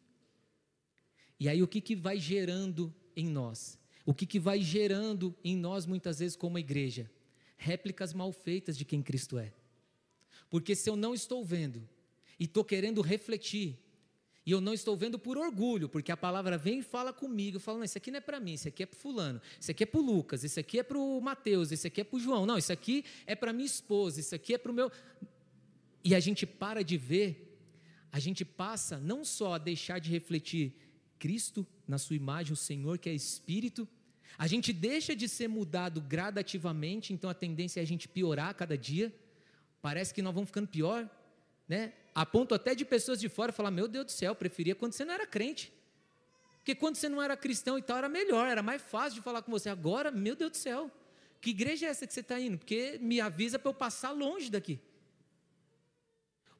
E 1.39 1.47
aí 1.47 1.61
o 1.61 1.67
que, 1.67 1.81
que 1.81 1.95
vai 1.95 2.19
gerando 2.19 2.93
em 3.15 3.27
nós? 3.27 3.79
O 4.05 4.13
que, 4.13 4.25
que 4.25 4.39
vai 4.39 4.61
gerando 4.61 5.35
em 5.43 5.55
nós, 5.55 5.85
muitas 5.85 6.19
vezes, 6.19 6.35
como 6.35 6.57
igreja? 6.57 7.09
Réplicas 7.57 8.13
mal 8.13 8.31
feitas 8.31 8.77
de 8.77 8.85
quem 8.85 9.01
Cristo 9.01 9.37
é. 9.37 9.53
Porque 10.49 10.75
se 10.75 10.89
eu 10.89 10.95
não 10.95 11.13
estou 11.13 11.43
vendo 11.43 11.87
e 12.39 12.45
estou 12.45 12.63
querendo 12.63 13.01
refletir, 13.01 13.77
e 14.45 14.51
eu 14.51 14.61
não 14.61 14.73
estou 14.73 14.95
vendo 14.95 15.19
por 15.19 15.37
orgulho, 15.37 15.89
porque 15.89 16.09
a 16.09 16.15
palavra 16.15 16.57
vem 16.57 16.79
e 16.79 16.81
fala 16.81 17.11
comigo, 17.11 17.59
fala, 17.59 17.79
não, 17.79 17.83
isso 17.83 17.97
aqui 17.97 18.09
não 18.09 18.19
é 18.19 18.21
para 18.21 18.39
mim, 18.39 18.53
isso 18.53 18.69
aqui 18.69 18.83
é 18.83 18.85
para 18.85 18.97
fulano, 18.97 19.41
isso 19.59 19.69
aqui 19.69 19.83
é 19.83 19.85
para 19.85 19.99
o 19.99 20.01
Lucas, 20.01 20.41
isso 20.45 20.57
aqui 20.57 20.79
é 20.79 20.83
para 20.83 20.97
o 20.97 21.19
Mateus, 21.19 21.69
isso 21.73 21.85
aqui 21.85 21.99
é 21.99 22.03
para 22.05 22.15
o 22.15 22.19
João, 22.19 22.45
não, 22.45 22.57
isso 22.57 22.71
aqui 22.71 23.03
é 23.25 23.35
para 23.35 23.51
minha 23.51 23.65
esposa, 23.65 24.21
isso 24.21 24.33
aqui 24.33 24.53
é 24.53 24.57
para 24.57 24.71
o 24.71 24.73
meu... 24.73 24.89
E 26.01 26.15
a 26.15 26.19
gente 26.21 26.45
para 26.45 26.81
de 26.81 26.97
ver, 26.97 27.59
a 28.09 28.19
gente 28.19 28.45
passa 28.45 28.97
não 28.97 29.25
só 29.25 29.55
a 29.55 29.57
deixar 29.57 29.99
de 29.99 30.09
refletir 30.09 30.73
Cristo 31.19 31.65
na 31.87 31.97
sua 31.97 32.15
imagem, 32.15 32.53
o 32.53 32.55
Senhor 32.55 32.97
que 32.97 33.09
é 33.09 33.13
Espírito, 33.13 33.87
a 34.37 34.47
gente 34.47 34.71
deixa 34.71 35.15
de 35.15 35.27
ser 35.27 35.47
mudado 35.47 35.99
gradativamente, 35.99 37.13
então 37.13 37.29
a 37.29 37.33
tendência 37.33 37.79
é 37.79 37.83
a 37.83 37.87
gente 37.87 38.07
piorar 38.07 38.49
a 38.49 38.53
cada 38.53 38.77
dia, 38.77 39.13
parece 39.81 40.13
que 40.13 40.21
nós 40.21 40.33
vamos 40.33 40.49
ficando 40.49 40.67
pior, 40.67 41.09
né? 41.67 41.93
A 42.13 42.25
ponto 42.25 42.53
até 42.55 42.73
de 42.73 42.85
pessoas 42.85 43.19
de 43.19 43.29
fora 43.29 43.51
falar: 43.51 43.71
Meu 43.71 43.87
Deus 43.87 44.05
do 44.05 44.11
céu, 44.11 44.35
preferia 44.35 44.75
quando 44.75 44.93
você 44.93 45.05
não 45.05 45.13
era 45.13 45.25
crente. 45.25 45.71
Porque 46.57 46.75
quando 46.75 46.95
você 46.95 47.07
não 47.07 47.21
era 47.21 47.37
cristão 47.37 47.77
e 47.77 47.81
tal, 47.81 47.97
era 47.97 48.09
melhor, 48.09 48.47
era 48.47 48.61
mais 48.61 48.81
fácil 48.81 49.19
de 49.19 49.21
falar 49.21 49.41
com 49.41 49.51
você. 49.51 49.69
Agora, 49.69 50.11
meu 50.11 50.35
Deus 50.35 50.51
do 50.51 50.57
céu, 50.57 50.91
que 51.39 51.51
igreja 51.51 51.85
é 51.85 51.89
essa 51.89 52.05
que 52.05 52.13
você 52.13 52.19
está 52.19 52.39
indo? 52.39 52.57
Porque 52.57 52.99
me 53.01 53.21
avisa 53.21 53.57
para 53.57 53.69
eu 53.69 53.73
passar 53.73 54.11
longe 54.11 54.49
daqui. 54.49 54.79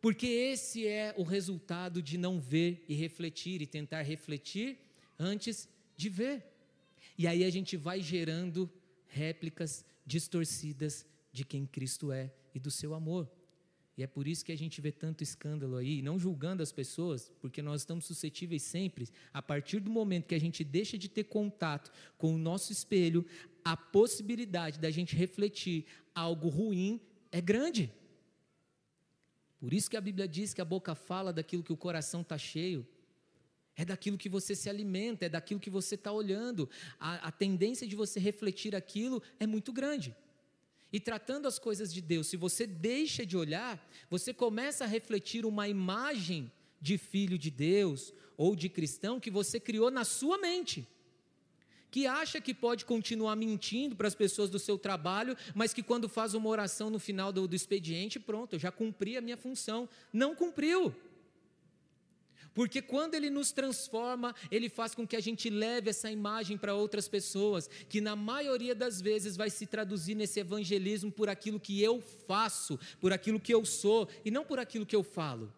Porque 0.01 0.27
esse 0.27 0.87
é 0.87 1.13
o 1.17 1.23
resultado 1.23 2.01
de 2.01 2.17
não 2.17 2.39
ver 2.39 2.85
e 2.87 2.95
refletir 2.95 3.61
e 3.61 3.67
tentar 3.67 4.01
refletir 4.01 4.77
antes 5.17 5.67
de 5.95 6.09
ver. 6.09 6.45
E 7.17 7.25
aí 7.25 7.43
a 7.43 7.49
gente 7.49 7.75
vai 7.75 8.01
gerando 8.01 8.69
réplicas 9.07 9.83
distorcidas 10.05 11.05
de 11.31 11.43
quem 11.43 11.65
Cristo 11.65 12.11
é 12.11 12.31
e 12.53 12.59
do 12.59 12.69
seu 12.69 12.93
amor. 12.93 13.29
E 13.97 14.03
é 14.03 14.07
por 14.07 14.27
isso 14.27 14.45
que 14.45 14.51
a 14.51 14.57
gente 14.57 14.79
vê 14.79 14.91
tanto 14.91 15.23
escândalo 15.23 15.75
aí, 15.75 16.03
não 16.03 16.19
julgando 16.19 16.61
as 16.61 16.71
pessoas, 16.71 17.31
porque 17.41 17.63
nós 17.63 17.81
estamos 17.81 18.05
suscetíveis 18.05 18.61
sempre, 18.61 19.09
a 19.33 19.41
partir 19.41 19.79
do 19.79 19.89
momento 19.89 20.27
que 20.27 20.35
a 20.35 20.39
gente 20.39 20.63
deixa 20.63 20.99
de 20.99 21.09
ter 21.09 21.23
contato 21.23 21.91
com 22.15 22.35
o 22.35 22.37
nosso 22.37 22.71
espelho, 22.71 23.25
a 23.65 23.75
possibilidade 23.75 24.79
da 24.79 24.91
gente 24.91 25.15
refletir 25.15 25.85
algo 26.13 26.47
ruim 26.47 27.01
é 27.31 27.41
grande. 27.41 27.91
Por 29.59 29.73
isso 29.73 29.89
que 29.89 29.97
a 29.97 30.01
Bíblia 30.01 30.27
diz 30.27 30.53
que 30.53 30.61
a 30.61 30.65
boca 30.65 30.93
fala 30.93 31.33
daquilo 31.33 31.63
que 31.63 31.73
o 31.73 31.77
coração 31.77 32.21
está 32.21 32.37
cheio. 32.37 32.85
É 33.75 33.85
daquilo 33.85 34.17
que 34.17 34.29
você 34.29 34.55
se 34.55 34.69
alimenta, 34.69 35.25
é 35.25 35.29
daquilo 35.29 35.59
que 35.59 35.69
você 35.69 35.95
está 35.95 36.11
olhando. 36.11 36.69
A, 36.99 37.27
a 37.27 37.31
tendência 37.31 37.87
de 37.87 37.95
você 37.95 38.19
refletir 38.19 38.75
aquilo 38.75 39.21
é 39.39 39.45
muito 39.45 39.71
grande. 39.71 40.15
E 40.91 40.99
tratando 40.99 41.47
as 41.47 41.59
coisas 41.59 41.93
de 41.93 42.01
Deus, 42.01 42.27
se 42.27 42.37
você 42.37 42.65
deixa 42.65 43.25
de 43.25 43.35
olhar, 43.35 43.87
você 44.09 44.33
começa 44.33 44.83
a 44.83 44.87
refletir 44.87 45.45
uma 45.45 45.67
imagem 45.67 46.51
de 46.79 46.97
filho 46.97 47.37
de 47.37 47.51
Deus 47.51 48.13
ou 48.37 48.55
de 48.55 48.69
cristão 48.69 49.19
que 49.19 49.29
você 49.29 49.59
criou 49.59 49.91
na 49.91 50.05
sua 50.05 50.37
mente. 50.37 50.87
Que 51.97 52.05
acha 52.05 52.39
que 52.39 52.53
pode 52.53 52.85
continuar 52.85 53.35
mentindo 53.35 53.95
para 53.95 54.07
as 54.07 54.13
pessoas 54.13 54.51
do 54.51 54.59
seu 54.59 54.77
trabalho, 54.77 55.35
mas 55.55 55.73
que 55.73 55.81
quando 55.81 56.07
faz 56.07 56.35
uma 56.35 56.47
oração 56.47 56.91
no 56.91 56.99
final 56.99 57.33
do, 57.33 57.47
do 57.47 57.55
expediente, 57.55 58.19
pronto, 58.19 58.53
eu 58.53 58.59
já 58.59 58.71
cumpri 58.71 59.17
a 59.17 59.21
minha 59.21 59.35
função. 59.35 59.89
Não 60.13 60.35
cumpriu. 60.35 60.93
Porque 62.53 62.83
quando 62.83 63.15
Ele 63.15 63.31
nos 63.31 63.51
transforma, 63.51 64.35
Ele 64.51 64.69
faz 64.69 64.93
com 64.93 65.07
que 65.07 65.15
a 65.15 65.19
gente 65.19 65.49
leve 65.49 65.89
essa 65.89 66.11
imagem 66.11 66.55
para 66.55 66.75
outras 66.75 67.07
pessoas, 67.07 67.67
que 67.89 67.99
na 67.99 68.15
maioria 68.15 68.75
das 68.75 69.01
vezes 69.01 69.35
vai 69.35 69.49
se 69.49 69.65
traduzir 69.65 70.13
nesse 70.13 70.39
evangelismo 70.39 71.11
por 71.11 71.29
aquilo 71.29 71.59
que 71.59 71.81
eu 71.81 71.99
faço, 72.27 72.79
por 73.01 73.11
aquilo 73.11 73.39
que 73.39 73.51
eu 73.51 73.65
sou, 73.65 74.07
e 74.23 74.29
não 74.29 74.45
por 74.45 74.59
aquilo 74.59 74.85
que 74.85 74.95
eu 74.95 75.01
falo. 75.01 75.51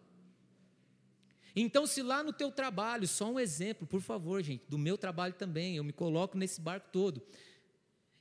Então, 1.54 1.86
se 1.86 2.02
lá 2.02 2.22
no 2.22 2.32
teu 2.32 2.50
trabalho, 2.50 3.06
só 3.06 3.30
um 3.30 3.40
exemplo, 3.40 3.86
por 3.86 4.00
favor, 4.00 4.42
gente, 4.42 4.64
do 4.68 4.78
meu 4.78 4.96
trabalho 4.96 5.34
também, 5.34 5.76
eu 5.76 5.84
me 5.84 5.92
coloco 5.92 6.36
nesse 6.36 6.60
barco 6.60 6.88
todo. 6.92 7.22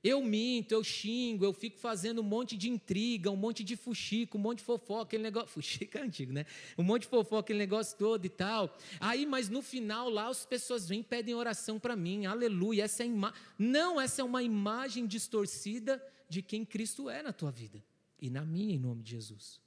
Eu 0.02 0.24
minto, 0.24 0.72
eu 0.72 0.82
xingo, 0.82 1.44
eu 1.44 1.52
fico 1.52 1.78
fazendo 1.78 2.22
um 2.22 2.24
monte 2.24 2.56
de 2.56 2.70
intriga, 2.70 3.30
um 3.30 3.36
monte 3.36 3.66
de 3.66 3.76
fuxico, 3.76 4.38
um 4.38 4.42
monte 4.42 4.60
de 4.60 4.64
fofoca, 4.64 5.04
aquele 5.04 5.24
negócio. 5.24 5.50
Fuxica 5.60 6.00
é 6.00 6.04
antigo, 6.04 6.32
né? 6.32 6.46
Um 6.78 6.84
monte 6.84 7.02
de 7.02 7.10
fofoca, 7.10 7.42
aquele 7.42 7.60
negócio 7.60 7.98
todo 7.98 8.24
e 8.24 8.30
tal. 8.30 8.78
Aí, 9.00 9.26
mas 9.26 9.50
no 9.50 9.62
final 9.62 10.10
lá 10.10 10.28
as 10.28 10.46
pessoas 10.46 10.88
vêm 10.88 11.02
e 11.02 11.04
pedem 11.04 11.36
oração 11.36 11.78
para 11.78 11.98
mim, 11.98 12.26
aleluia. 12.26 12.84
Essa 12.84 13.04
é 13.04 13.08
ima... 13.08 13.34
Não, 13.58 14.00
essa 14.00 14.22
é 14.22 14.24
uma 14.24 14.42
imagem 14.42 15.06
distorcida 15.06 16.02
de 16.30 16.42
quem 16.42 16.64
Cristo 16.64 17.10
é 17.10 17.22
na 17.22 17.34
tua 17.34 17.52
vida 17.52 17.84
e 18.22 18.30
na 18.30 18.46
minha, 18.46 18.76
em 18.76 18.80
nome 18.80 19.04
de 19.04 19.12
Jesus. 19.12 19.60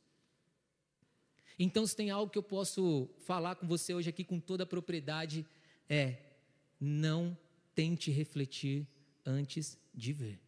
Então, 1.58 1.86
se 1.86 1.94
tem 1.94 2.10
algo 2.10 2.30
que 2.30 2.38
eu 2.38 2.42
posso 2.42 3.08
falar 3.18 3.56
com 3.56 3.66
você 3.66 3.94
hoje 3.94 4.08
aqui 4.08 4.24
com 4.24 4.40
toda 4.40 4.64
a 4.64 4.66
propriedade, 4.66 5.46
é: 5.88 6.16
não 6.80 7.36
tente 7.74 8.10
refletir 8.10 8.86
antes 9.24 9.78
de 9.94 10.12
ver. 10.12 10.40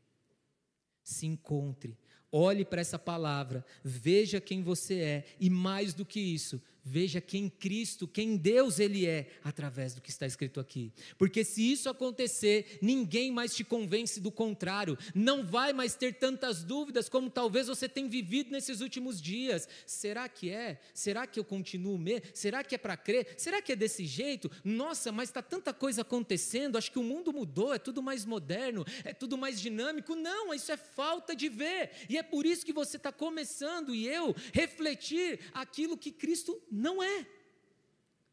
Se 1.03 1.27
encontre, 1.27 1.99
olhe 2.33 2.65
para 2.65 2.81
essa 2.81 2.99
palavra, 2.99 3.65
veja 3.83 4.41
quem 4.41 4.63
você 4.63 4.95
é 5.01 5.25
e, 5.39 5.51
mais 5.51 5.93
do 5.95 6.05
que 6.05 6.19
isso, 6.19 6.61
Veja 6.87 7.19
quem 7.19 7.49
Cristo, 7.49 8.07
quem 8.07 8.37
Deus 8.37 8.79
Ele 8.79 9.07
é, 9.07 9.27
através 9.43 9.95
do 9.95 10.03
que 10.03 10.11
está 10.11 10.27
escrito 10.27 10.61
aqui. 10.61 10.93
Porque 11.17 11.43
se 11.43 11.73
isso 11.73 11.89
acontecer, 11.89 12.79
ninguém 12.83 13.33
mais 13.33 13.55
te 13.55 13.65
convence 13.65 14.21
do 14.21 14.31
contrário. 14.31 14.99
Não 15.15 15.47
vai 15.47 15.73
mais 15.73 15.95
ter 15.95 16.19
tantas 16.19 16.63
dúvidas 16.63 17.09
como 17.09 17.31
talvez 17.31 17.69
você 17.69 17.89
tenha 17.89 18.07
vivido 18.07 18.51
nesses 18.51 18.83
últimos 18.83 19.21
dias. 19.21 19.67
Será 19.87 20.29
que 20.29 20.51
é? 20.51 20.79
Será 20.93 21.27
que 21.27 21.41
eu 21.41 21.45
continuo 21.45 21.97
mesmo? 21.97 22.29
Será 22.35 22.63
que 22.63 22.75
é 22.75 22.79
para 22.79 22.99
crer? 22.99 23.35
Será 23.39 23.63
que 23.63 23.73
é 23.73 23.77
desse 23.77 24.05
jeito? 24.05 24.51
Nossa, 24.63 25.11
mas 25.11 25.31
está 25.31 25.41
tanta 25.41 25.73
coisa 25.73 26.03
acontecendo. 26.03 26.77
Acho 26.77 26.93
que 26.93 26.99
o 26.99 27.03
mundo 27.03 27.33
mudou, 27.33 27.73
é 27.73 27.79
tudo 27.79 28.03
mais 28.03 28.27
moderno, 28.27 28.85
é 29.05 29.15
tudo 29.15 29.39
mais 29.39 29.59
dinâmico. 29.59 30.15
Não, 30.15 30.53
isso 30.53 30.71
é 30.71 30.77
falta 30.77 31.35
de 31.35 31.49
ver. 31.49 31.93
E 32.11 32.19
é 32.19 32.23
por 32.23 32.45
isso 32.45 32.67
que 32.67 32.75
você 32.75 32.99
está 32.99 33.11
começando 33.11 33.95
e 33.95 34.07
eu 34.07 34.37
refletir 34.53 35.41
aquilo 35.55 35.97
que 35.97 36.13
Cristo 36.13 36.61
não 36.75 37.03
é. 37.03 37.27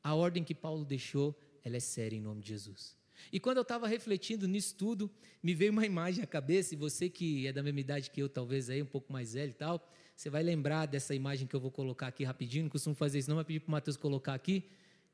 A 0.03 0.15
ordem 0.15 0.43
que 0.43 0.55
Paulo 0.55 0.83
deixou, 0.83 1.39
ela 1.63 1.77
é 1.77 1.79
séria 1.79 2.17
em 2.17 2.21
nome 2.21 2.41
de 2.41 2.49
Jesus. 2.49 2.97
E 3.31 3.39
quando 3.39 3.57
eu 3.57 3.61
estava 3.61 3.87
refletindo 3.87 4.47
nisso 4.47 4.75
tudo, 4.75 5.11
me 5.43 5.53
veio 5.53 5.71
uma 5.71 5.85
imagem 5.85 6.23
à 6.23 6.27
cabeça, 6.27 6.73
e 6.73 6.77
você 6.77 7.09
que 7.09 7.45
é 7.45 7.53
da 7.53 7.61
mesma 7.61 7.79
idade 7.79 8.09
que 8.09 8.21
eu, 8.21 8.27
talvez 8.27 8.69
aí, 8.69 8.81
um 8.81 8.85
pouco 8.85 9.13
mais 9.13 9.33
velho 9.33 9.51
e 9.51 9.53
tal, 9.53 9.87
você 10.15 10.29
vai 10.29 10.41
lembrar 10.41 10.85
dessa 10.85 11.13
imagem 11.13 11.47
que 11.47 11.55
eu 11.55 11.59
vou 11.59 11.71
colocar 11.71 12.07
aqui 12.07 12.23
rapidinho, 12.23 12.63
não 12.63 12.69
costumo 12.69 12.95
fazer 12.95 13.19
isso 13.19 13.29
não, 13.29 13.37
mas 13.37 13.45
pedir 13.45 13.59
para 13.59 13.69
o 13.69 13.71
Matheus 13.71 13.97
colocar 13.97 14.33
aqui. 14.33 14.65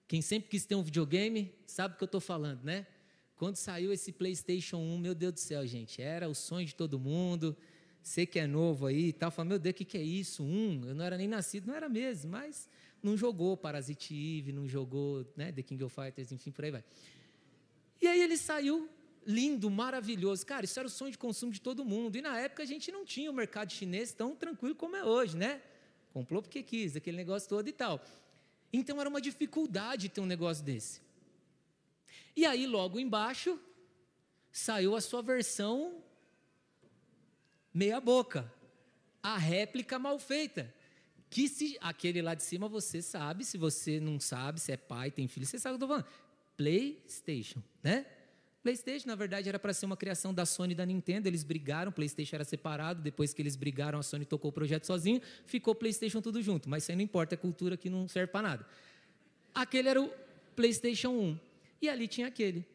Quem 0.07 0.21
sempre 0.21 0.49
quis 0.49 0.65
ter 0.65 0.75
um 0.75 0.83
videogame, 0.83 1.53
sabe 1.65 1.95
o 1.95 1.97
que 1.97 2.03
eu 2.03 2.07
estou 2.07 2.21
falando, 2.21 2.63
né? 2.63 2.87
Quando 3.35 3.55
saiu 3.55 3.91
esse 3.93 4.11
PlayStation 4.11 4.77
1, 4.77 4.97
meu 4.97 5.13
Deus 5.13 5.33
do 5.33 5.39
céu, 5.39 5.65
gente, 5.67 6.01
era 6.01 6.27
o 6.27 6.33
sonho 6.33 6.65
de 6.65 6.73
todo 6.73 6.97
mundo. 6.97 7.55
Você 8.01 8.25
que 8.25 8.39
é 8.39 8.47
novo 8.47 8.85
aí 8.85 9.09
e 9.09 9.13
tal, 9.13 9.29
fala, 9.29 9.49
meu 9.49 9.59
Deus, 9.59 9.73
o 9.73 9.75
que, 9.75 9.85
que 9.85 9.97
é 9.97 10.01
isso? 10.01 10.43
Um, 10.43 10.85
eu 10.85 10.95
não 10.95 11.03
era 11.03 11.17
nem 11.17 11.27
nascido, 11.27 11.67
não 11.67 11.75
era 11.75 11.89
mesmo, 11.89 12.31
mas 12.31 12.69
não 13.01 13.15
jogou 13.15 13.55
Parasite 13.55 14.13
Eve, 14.13 14.51
não 14.51 14.67
jogou 14.67 15.25
né, 15.35 15.51
The 15.51 15.61
King 15.61 15.83
of 15.83 15.93
Fighters, 15.93 16.31
enfim, 16.31 16.51
por 16.51 16.65
aí 16.65 16.71
vai. 16.71 16.83
E 18.01 18.07
aí 18.07 18.21
ele 18.21 18.37
saiu 18.37 18.89
lindo, 19.25 19.69
maravilhoso. 19.69 20.45
Cara, 20.45 20.65
isso 20.65 20.79
era 20.79 20.87
o 20.87 20.91
sonho 20.91 21.11
de 21.11 21.17
consumo 21.17 21.51
de 21.51 21.59
todo 21.59 21.83
mundo. 21.83 22.15
E 22.17 22.21
na 22.21 22.39
época 22.39 22.63
a 22.63 22.65
gente 22.65 22.91
não 22.91 23.05
tinha 23.05 23.29
o 23.29 23.33
mercado 23.33 23.71
chinês 23.71 24.13
tão 24.13 24.35
tranquilo 24.35 24.75
como 24.75 24.95
é 24.95 25.03
hoje, 25.03 25.35
né? 25.35 25.61
Comprou 26.13 26.41
porque 26.41 26.63
quis, 26.63 26.95
aquele 26.95 27.17
negócio 27.17 27.49
todo 27.49 27.67
e 27.67 27.73
tal. 27.73 28.03
Então 28.71 28.99
era 28.99 29.09
uma 29.09 29.21
dificuldade 29.21 30.09
ter 30.09 30.21
um 30.21 30.25
negócio 30.25 30.63
desse. 30.63 31.01
E 32.35 32.45
aí, 32.45 32.65
logo 32.65 32.99
embaixo, 32.99 33.59
saiu 34.51 34.95
a 34.95 35.01
sua 35.01 35.21
versão 35.21 36.03
meia 37.73 37.99
boca, 37.99 38.51
a 39.21 39.37
réplica 39.37 39.99
mal 39.99 40.17
feita. 40.19 40.73
Que 41.37 41.47
se 41.47 41.77
aquele 41.81 42.19
lá 42.19 42.33
de 42.33 42.41
cima 42.41 42.67
você 42.67 42.99
sabe, 42.99 43.45
se 43.45 43.59
você 43.59 43.99
não 43.99 44.19
sabe, 44.19 44.59
se 44.59 44.71
é 44.71 44.75
pai, 44.75 45.11
tem 45.11 45.27
filho, 45.27 45.45
você 45.45 45.59
sabe 45.59 45.75
o 45.75 45.77
que 45.77 45.83
eu 45.83 45.85
estou 45.85 46.03
falando. 46.03 46.11
PlayStation, 46.57 47.61
né? 47.83 48.07
PlayStation, 48.63 49.07
na 49.07 49.13
verdade, 49.13 49.47
era 49.47 49.59
para 49.59 49.71
ser 49.71 49.85
uma 49.85 49.95
criação 49.95 50.33
da 50.33 50.47
Sony 50.47 50.71
e 50.71 50.75
da 50.75 50.83
Nintendo. 50.83 51.27
Eles 51.27 51.43
brigaram, 51.43 51.91
PlayStation 51.91 52.37
era 52.37 52.43
separado. 52.43 53.03
Depois 53.03 53.35
que 53.35 53.41
eles 53.43 53.55
brigaram, 53.55 53.99
a 53.99 54.01
Sony 54.01 54.25
tocou 54.25 54.49
o 54.49 54.51
projeto 54.51 54.85
sozinho, 54.85 55.21
ficou 55.45 55.75
PlayStation 55.75 56.23
tudo 56.23 56.41
junto. 56.41 56.67
Mas 56.67 56.81
isso 56.81 56.91
aí 56.91 56.95
não 56.95 57.03
importa, 57.03 57.35
é 57.35 57.37
cultura 57.37 57.77
que 57.77 57.87
não 57.87 58.07
serve 58.07 58.31
para 58.31 58.41
nada. 58.41 58.67
Aquele 59.53 59.89
era 59.89 60.01
o 60.01 60.11
PlayStation 60.55 61.09
1. 61.09 61.39
E 61.83 61.87
ali 61.87 62.07
tinha 62.07 62.25
aquele. 62.25 62.65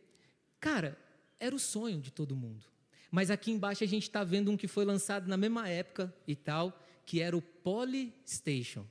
Cara, 0.60 0.96
era 1.40 1.52
o 1.52 1.58
sonho 1.58 2.00
de 2.00 2.12
todo 2.12 2.36
mundo. 2.36 2.64
Mas 3.10 3.28
aqui 3.28 3.50
embaixo 3.50 3.82
a 3.82 3.88
gente 3.88 4.04
está 4.04 4.22
vendo 4.22 4.52
um 4.52 4.56
que 4.56 4.68
foi 4.68 4.84
lançado 4.84 5.26
na 5.26 5.36
mesma 5.36 5.68
época 5.68 6.14
e 6.28 6.36
tal, 6.36 6.80
que 7.04 7.20
era 7.20 7.36
o 7.36 7.42
Polystation. 7.42 8.86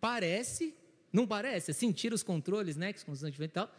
Parece, 0.00 0.74
não 1.12 1.26
parece? 1.26 1.70
Assim, 1.70 1.92
tira 1.92 2.14
os 2.14 2.22
controles, 2.22 2.76
né? 2.76 2.92
Que 2.92 3.04
constantemente 3.04 3.50
e 3.50 3.54
tal. 3.54 3.74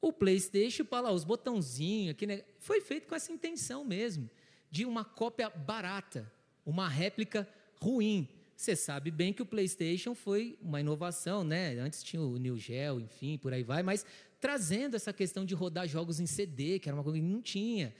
O 0.00 0.12
PlayStation, 0.12 0.84
para 0.84 1.02
lá, 1.02 1.12
os 1.12 1.22
botãozinhos, 1.22 2.10
aqui, 2.10 2.26
né, 2.26 2.42
foi 2.58 2.80
feito 2.80 3.06
com 3.06 3.14
essa 3.14 3.30
intenção 3.30 3.84
mesmo, 3.84 4.28
de 4.68 4.84
uma 4.84 5.04
cópia 5.04 5.48
barata, 5.48 6.30
uma 6.66 6.88
réplica 6.88 7.48
ruim. 7.80 8.28
Você 8.56 8.74
sabe 8.74 9.12
bem 9.12 9.32
que 9.32 9.42
o 9.42 9.46
PlayStation 9.46 10.12
foi 10.12 10.58
uma 10.60 10.80
inovação, 10.80 11.44
né? 11.44 11.78
Antes 11.78 12.02
tinha 12.02 12.20
o 12.20 12.36
New 12.36 12.56
Geo, 12.56 12.98
enfim, 13.00 13.38
por 13.38 13.52
aí 13.52 13.62
vai, 13.62 13.84
mas 13.84 14.04
trazendo 14.40 14.96
essa 14.96 15.12
questão 15.12 15.44
de 15.44 15.54
rodar 15.54 15.86
jogos 15.86 16.18
em 16.18 16.26
CD, 16.26 16.80
que 16.80 16.88
era 16.88 16.96
uma 16.96 17.04
coisa 17.04 17.18
que 17.20 17.24
não 17.24 17.40
tinha. 17.40 17.94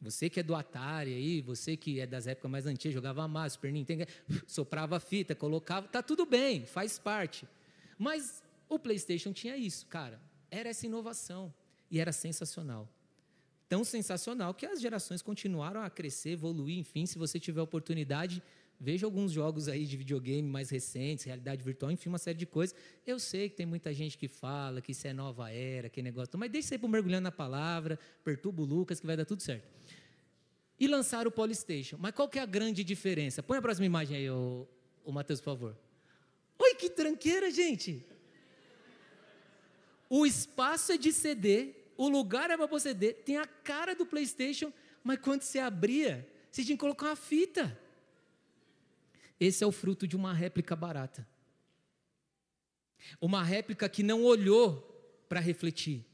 Você 0.00 0.30
que 0.30 0.38
é 0.38 0.42
do 0.42 0.54
Atari 0.54 1.12
aí, 1.12 1.40
você 1.40 1.76
que 1.76 1.98
é 1.98 2.06
das 2.06 2.26
épocas 2.26 2.50
mais 2.50 2.66
antigas, 2.66 2.94
jogava 2.94 3.26
mais, 3.26 3.54
Super 3.54 3.72
Nintendo, 3.72 4.06
soprava 4.46 4.96
a 4.96 5.00
fita, 5.00 5.34
colocava, 5.34 5.88
tá 5.88 6.02
tudo 6.02 6.24
bem, 6.24 6.64
faz 6.64 6.98
parte. 6.98 7.48
Mas 7.98 8.42
o 8.68 8.78
PlayStation 8.78 9.32
tinha 9.32 9.56
isso, 9.56 9.86
cara. 9.86 10.20
Era 10.50 10.68
essa 10.68 10.86
inovação 10.86 11.52
e 11.90 11.98
era 11.98 12.12
sensacional. 12.12 12.88
Tão 13.68 13.84
sensacional 13.84 14.54
que 14.54 14.64
as 14.64 14.80
gerações 14.80 15.20
continuaram 15.20 15.82
a 15.82 15.90
crescer, 15.90 16.30
evoluir, 16.30 16.78
enfim, 16.78 17.04
se 17.04 17.18
você 17.18 17.40
tiver 17.40 17.60
oportunidade, 17.60 18.42
veja 18.80 19.04
alguns 19.04 19.32
jogos 19.32 19.68
aí 19.68 19.84
de 19.84 19.96
videogame 19.96 20.48
mais 20.48 20.70
recentes, 20.70 21.24
realidade 21.24 21.62
virtual, 21.62 21.90
enfim, 21.90 22.08
uma 22.08 22.18
série 22.18 22.38
de 22.38 22.46
coisas. 22.46 22.74
Eu 23.04 23.18
sei 23.18 23.48
que 23.48 23.56
tem 23.56 23.66
muita 23.66 23.92
gente 23.92 24.16
que 24.16 24.28
fala 24.28 24.80
que 24.80 24.92
isso 24.92 25.06
é 25.06 25.12
nova 25.12 25.50
era, 25.50 25.90
que 25.90 26.00
negócio, 26.00 26.38
mas 26.38 26.50
deixa 26.50 26.76
aí 26.76 26.78
para 26.78 26.88
mergulhando 26.88 27.24
na 27.24 27.32
palavra, 27.32 27.98
perturba 28.24 28.62
o 28.62 28.64
Lucas 28.64 29.00
que 29.00 29.06
vai 29.06 29.16
dar 29.16 29.24
tudo 29.26 29.42
certo 29.42 29.68
e 30.78 30.86
lançaram 30.86 31.28
o 31.28 31.32
Polystation. 31.32 31.96
Mas 31.98 32.14
qual 32.14 32.28
que 32.28 32.38
é 32.38 32.42
a 32.42 32.46
grande 32.46 32.84
diferença? 32.84 33.42
Põe 33.42 33.58
a 33.58 33.62
próxima 33.62 33.86
imagem 33.86 34.16
aí, 34.16 34.30
o, 34.30 34.66
o 35.04 35.12
Matheus, 35.12 35.40
por 35.40 35.46
favor. 35.46 35.76
Oi, 36.58 36.74
que 36.74 36.88
tranqueira, 36.90 37.50
gente! 37.50 38.04
O 40.08 40.24
espaço 40.24 40.92
é 40.92 40.96
de 40.96 41.12
CD, 41.12 41.74
o 41.96 42.08
lugar 42.08 42.50
é 42.50 42.56
para 42.56 42.80
CD, 42.80 43.12
tem 43.12 43.36
a 43.36 43.46
cara 43.46 43.94
do 43.94 44.06
PlayStation, 44.06 44.72
mas 45.04 45.18
quando 45.18 45.42
você 45.42 45.58
abria, 45.58 46.26
você 46.50 46.64
tinha 46.64 46.76
que 46.76 46.80
colocar 46.80 47.06
uma 47.06 47.16
fita. 47.16 47.78
Esse 49.38 49.62
é 49.62 49.66
o 49.66 49.72
fruto 49.72 50.06
de 50.06 50.16
uma 50.16 50.32
réplica 50.32 50.74
barata. 50.74 51.28
Uma 53.20 53.42
réplica 53.42 53.88
que 53.88 54.02
não 54.02 54.24
olhou 54.24 54.84
para 55.28 55.40
refletir 55.40 56.07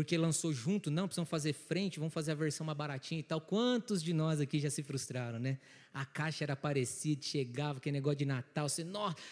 porque 0.00 0.16
lançou 0.16 0.50
junto, 0.50 0.90
não, 0.90 1.06
precisam 1.06 1.26
fazer 1.26 1.52
frente, 1.52 1.98
vamos 1.98 2.14
fazer 2.14 2.32
a 2.32 2.34
versão 2.34 2.64
mais 2.64 2.78
baratinha 2.78 3.20
e 3.20 3.22
tal. 3.22 3.38
Quantos 3.38 4.02
de 4.02 4.14
nós 4.14 4.40
aqui 4.40 4.58
já 4.58 4.70
se 4.70 4.82
frustraram, 4.82 5.38
né? 5.38 5.58
A 5.92 6.06
caixa 6.06 6.42
era 6.42 6.56
parecida, 6.56 7.20
chegava 7.20 7.76
aquele 7.76 7.98
negócio 7.98 8.16
de 8.16 8.24
Natal, 8.24 8.66
você 8.66 8.82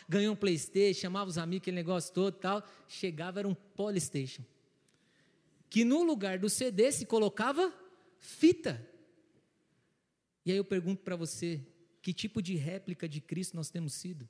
ganhou 0.07 0.35
um 0.35 0.37
Playstation, 0.37 1.01
chamava 1.01 1.31
os 1.31 1.39
amigos, 1.39 1.63
aquele 1.63 1.77
negócio 1.77 2.13
todo 2.13 2.35
e 2.35 2.39
tal. 2.39 2.63
Chegava, 2.87 3.39
era 3.39 3.49
um 3.49 3.55
Polystation. 3.55 4.43
Que 5.71 5.87
no 5.87 6.03
lugar 6.03 6.39
do 6.39 6.51
CD 6.51 6.93
se 6.93 7.07
colocava 7.07 7.73
fita. 8.19 8.87
E 10.45 10.53
aí 10.53 10.59
eu 10.59 10.65
pergunto 10.67 11.03
para 11.03 11.17
você, 11.17 11.63
que 12.03 12.13
tipo 12.13 12.43
de 12.43 12.57
réplica 12.57 13.09
de 13.09 13.23
Cristo 13.23 13.57
nós 13.57 13.71
temos 13.71 13.95
sido? 13.95 14.29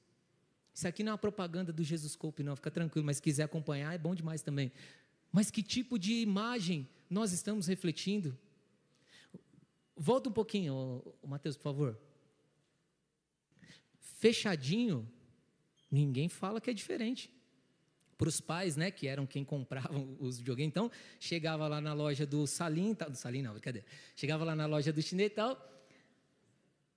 Isso 0.72 0.86
aqui 0.86 1.02
não 1.02 1.10
é 1.10 1.12
uma 1.14 1.18
propaganda 1.18 1.72
do 1.72 1.82
Jesus 1.82 2.14
Cope, 2.14 2.44
não, 2.44 2.54
fica 2.54 2.70
tranquilo, 2.70 3.04
mas 3.04 3.16
se 3.16 3.22
quiser 3.22 3.42
acompanhar 3.42 3.92
é 3.92 3.98
bom 3.98 4.14
demais 4.14 4.40
também. 4.40 4.70
Mas 5.32 5.50
que 5.50 5.62
tipo 5.62 5.98
de 5.98 6.14
imagem 6.14 6.88
nós 7.08 7.32
estamos 7.32 7.66
refletindo? 7.66 8.36
Volta 9.96 10.28
um 10.28 10.32
pouquinho, 10.32 11.02
Mateus, 11.26 11.56
por 11.56 11.64
favor. 11.64 11.98
Fechadinho, 13.98 15.10
ninguém 15.90 16.28
fala 16.28 16.60
que 16.60 16.70
é 16.70 16.72
diferente. 16.72 17.32
Para 18.16 18.28
os 18.28 18.40
pais, 18.40 18.76
né, 18.76 18.90
que 18.90 19.06
eram 19.06 19.26
quem 19.26 19.44
compravam 19.44 20.16
os 20.18 20.38
videogames, 20.38 20.70
então, 20.70 20.90
chegava 21.20 21.68
lá 21.68 21.80
na 21.80 21.92
loja 21.92 22.26
do 22.26 22.46
Salim, 22.46 22.94
do 22.94 23.16
Salim 23.16 23.42
não, 23.42 23.58
cadê? 23.60 23.84
Chegava 24.16 24.44
lá 24.44 24.56
na 24.56 24.66
loja 24.66 24.92
do 24.92 25.00
chinês 25.00 25.30
e 25.30 25.34
tal, 25.34 25.78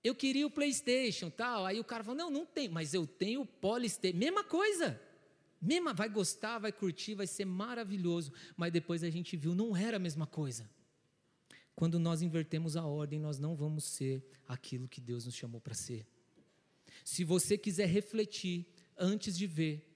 eu 0.02 0.14
queria 0.14 0.46
o 0.46 0.50
PlayStation, 0.50 1.30
tal. 1.30 1.64
Aí 1.64 1.78
o 1.78 1.84
cara 1.84 2.02
falou: 2.02 2.18
"Não, 2.18 2.30
não 2.30 2.44
tem, 2.44 2.68
mas 2.68 2.92
eu 2.92 3.06
tenho 3.06 3.42
o 3.42 3.46
Polystation". 3.46 4.18
Mesma 4.18 4.42
coisa. 4.42 5.00
Mesma, 5.62 5.94
vai 5.94 6.08
gostar, 6.08 6.58
vai 6.58 6.72
curtir, 6.72 7.14
vai 7.14 7.26
ser 7.28 7.44
maravilhoso. 7.44 8.32
Mas 8.56 8.72
depois 8.72 9.04
a 9.04 9.10
gente 9.10 9.36
viu, 9.36 9.54
não 9.54 9.76
era 9.76 9.96
a 9.96 10.00
mesma 10.00 10.26
coisa. 10.26 10.68
Quando 11.76 12.00
nós 12.00 12.20
invertemos 12.20 12.76
a 12.76 12.84
ordem, 12.84 13.20
nós 13.20 13.38
não 13.38 13.54
vamos 13.54 13.84
ser 13.84 14.28
aquilo 14.48 14.88
que 14.88 15.00
Deus 15.00 15.24
nos 15.24 15.36
chamou 15.36 15.60
para 15.60 15.72
ser. 15.72 16.04
Se 17.04 17.22
você 17.22 17.56
quiser 17.56 17.86
refletir 17.86 18.66
antes 18.98 19.38
de 19.38 19.46
ver, 19.46 19.88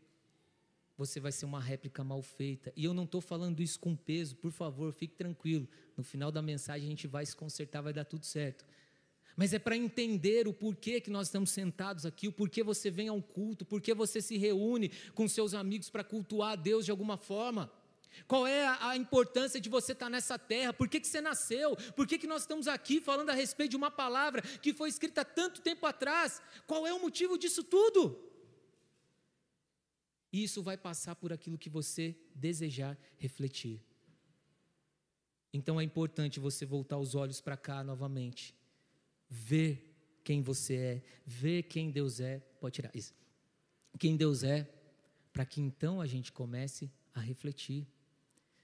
você 0.96 1.18
vai 1.18 1.32
ser 1.32 1.44
uma 1.44 1.60
réplica 1.60 2.04
mal 2.04 2.22
feita. 2.22 2.72
E 2.76 2.84
eu 2.84 2.94
não 2.94 3.04
estou 3.04 3.20
falando 3.20 3.60
isso 3.60 3.78
com 3.80 3.94
peso, 3.96 4.36
por 4.36 4.52
favor, 4.52 4.92
fique 4.92 5.16
tranquilo. 5.16 5.68
No 5.96 6.04
final 6.04 6.30
da 6.30 6.40
mensagem 6.40 6.86
a 6.86 6.90
gente 6.90 7.08
vai 7.08 7.26
se 7.26 7.34
consertar, 7.34 7.82
vai 7.82 7.92
dar 7.92 8.04
tudo 8.04 8.24
certo 8.24 8.64
mas 9.36 9.52
é 9.52 9.58
para 9.58 9.76
entender 9.76 10.48
o 10.48 10.52
porquê 10.52 10.98
que 10.98 11.10
nós 11.10 11.26
estamos 11.26 11.50
sentados 11.50 12.06
aqui, 12.06 12.26
o 12.26 12.32
porquê 12.32 12.62
você 12.62 12.90
vem 12.90 13.08
a 13.08 13.12
um 13.12 13.20
culto, 13.20 13.66
porquê 13.66 13.92
você 13.92 14.22
se 14.22 14.38
reúne 14.38 14.90
com 15.14 15.28
seus 15.28 15.52
amigos 15.52 15.90
para 15.90 16.02
cultuar 16.02 16.52
a 16.52 16.56
Deus 16.56 16.86
de 16.86 16.90
alguma 16.90 17.18
forma. 17.18 17.70
Qual 18.26 18.46
é 18.46 18.66
a, 18.80 18.96
importância 18.96 19.60
de 19.60 19.68
você 19.68 19.92
estar 19.92 20.06
tá 20.06 20.10
nessa 20.10 20.38
terra? 20.38 20.72
Por 20.72 20.88
que, 20.88 20.98
que 20.98 21.06
você 21.06 21.20
nasceu? 21.20 21.76
Por 21.94 22.06
que, 22.06 22.18
que 22.18 22.26
nós 22.26 22.42
estamos 22.42 22.66
aqui 22.66 22.98
falando 22.98 23.28
a 23.28 23.34
respeito 23.34 23.72
de 23.72 23.76
uma 23.76 23.90
palavra 23.90 24.40
que 24.40 24.72
foi 24.72 24.88
escrita 24.88 25.22
tanto 25.22 25.60
tempo 25.60 25.84
atrás? 25.84 26.40
Qual 26.66 26.86
é 26.86 26.94
o 26.94 27.00
motivo 27.00 27.36
disso 27.36 27.62
tudo? 27.62 28.18
Isso 30.32 30.62
vai 30.62 30.78
passar 30.78 31.14
por 31.14 31.30
aquilo 31.30 31.58
que 31.58 31.68
você 31.68 32.16
desejar 32.34 32.98
refletir. 33.18 33.82
Então 35.52 35.78
é 35.78 35.84
importante 35.84 36.40
você 36.40 36.64
voltar 36.64 36.98
os 36.98 37.14
olhos 37.14 37.40
para 37.40 37.56
cá 37.56 37.84
novamente. 37.84 38.54
Ver 39.28 39.94
quem 40.22 40.42
você 40.42 40.74
é, 40.74 41.02
ver 41.24 41.64
quem 41.64 41.90
Deus 41.90 42.20
é. 42.20 42.40
Pode 42.60 42.74
tirar 42.74 42.90
isso. 42.94 43.14
Quem 43.98 44.16
Deus 44.16 44.42
é, 44.42 44.68
para 45.32 45.44
que 45.44 45.60
então 45.60 46.00
a 46.00 46.06
gente 46.06 46.32
comece 46.32 46.90
a 47.14 47.20
refletir. 47.20 47.86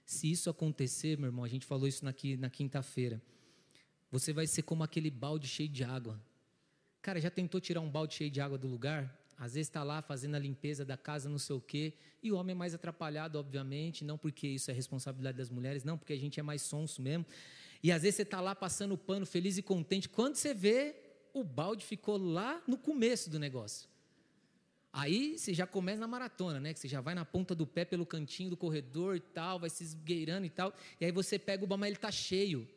Se 0.05 0.29
isso 0.29 0.49
acontecer, 0.49 1.17
meu 1.17 1.27
irmão, 1.27 1.43
a 1.45 1.47
gente 1.47 1.65
falou 1.65 1.87
isso 1.87 2.07
aqui 2.07 2.35
na 2.35 2.49
quinta-feira, 2.49 3.21
você 4.11 4.33
vai 4.33 4.45
ser 4.45 4.63
como 4.63 4.83
aquele 4.83 5.09
balde 5.09 5.47
cheio 5.47 5.69
de 5.69 5.83
água. 5.83 6.21
Cara, 7.01 7.19
já 7.19 7.31
tentou 7.31 7.59
tirar 7.59 7.81
um 7.81 7.89
balde 7.89 8.13
cheio 8.13 8.29
de 8.29 8.39
água 8.39 8.57
do 8.57 8.67
lugar? 8.67 9.19
Às 9.37 9.55
vezes 9.55 9.67
está 9.67 9.83
lá 9.83 10.01
fazendo 10.01 10.35
a 10.35 10.39
limpeza 10.39 10.85
da 10.85 10.95
casa, 10.95 11.27
não 11.27 11.39
sei 11.39 11.55
o 11.55 11.61
quê, 11.61 11.93
e 12.21 12.31
o 12.31 12.35
homem 12.37 12.53
é 12.53 12.57
mais 12.57 12.73
atrapalhado, 12.73 13.39
obviamente, 13.39 14.05
não 14.05 14.17
porque 14.17 14.47
isso 14.47 14.69
é 14.69 14.73
responsabilidade 14.73 15.37
das 15.37 15.49
mulheres, 15.49 15.83
não, 15.83 15.97
porque 15.97 16.13
a 16.13 16.17
gente 16.17 16.39
é 16.39 16.43
mais 16.43 16.61
sonso 16.61 17.01
mesmo. 17.01 17.25
E 17.83 17.91
às 17.91 18.01
vezes 18.01 18.15
você 18.15 18.21
está 18.21 18.39
lá 18.39 18.55
passando 18.55 18.93
o 18.93 18.97
pano, 18.97 19.25
feliz 19.25 19.57
e 19.57 19.61
contente. 19.61 20.07
Quando 20.07 20.35
você 20.35 20.53
vê, 20.53 20.95
o 21.33 21.43
balde 21.43 21.85
ficou 21.85 22.17
lá 22.17 22.63
no 22.65 22.77
começo 22.77 23.29
do 23.29 23.37
negócio. 23.37 23.89
Aí 24.93 25.37
você 25.37 25.53
já 25.53 25.67
começa 25.67 25.99
na 25.99 26.07
maratona, 26.07 26.59
né? 26.59 26.73
Que 26.73 26.79
você 26.79 26.87
já 26.87 27.01
vai 27.01 27.13
na 27.13 27.25
ponta 27.25 27.53
do 27.53 27.65
pé 27.65 27.83
pelo 27.83 28.05
cantinho 28.05 28.51
do 28.51 28.55
corredor 28.55 29.15
e 29.15 29.19
tal, 29.19 29.59
vai 29.59 29.69
se 29.69 29.83
esgueirando 29.83 30.45
e 30.45 30.49
tal. 30.49 30.71
E 31.01 31.05
aí 31.05 31.11
você 31.11 31.37
pega 31.37 31.63
o 31.63 31.67
balde, 31.67 31.81
mas 31.81 31.87
ele 31.87 31.97
está 31.97 32.11
cheio. 32.11 32.67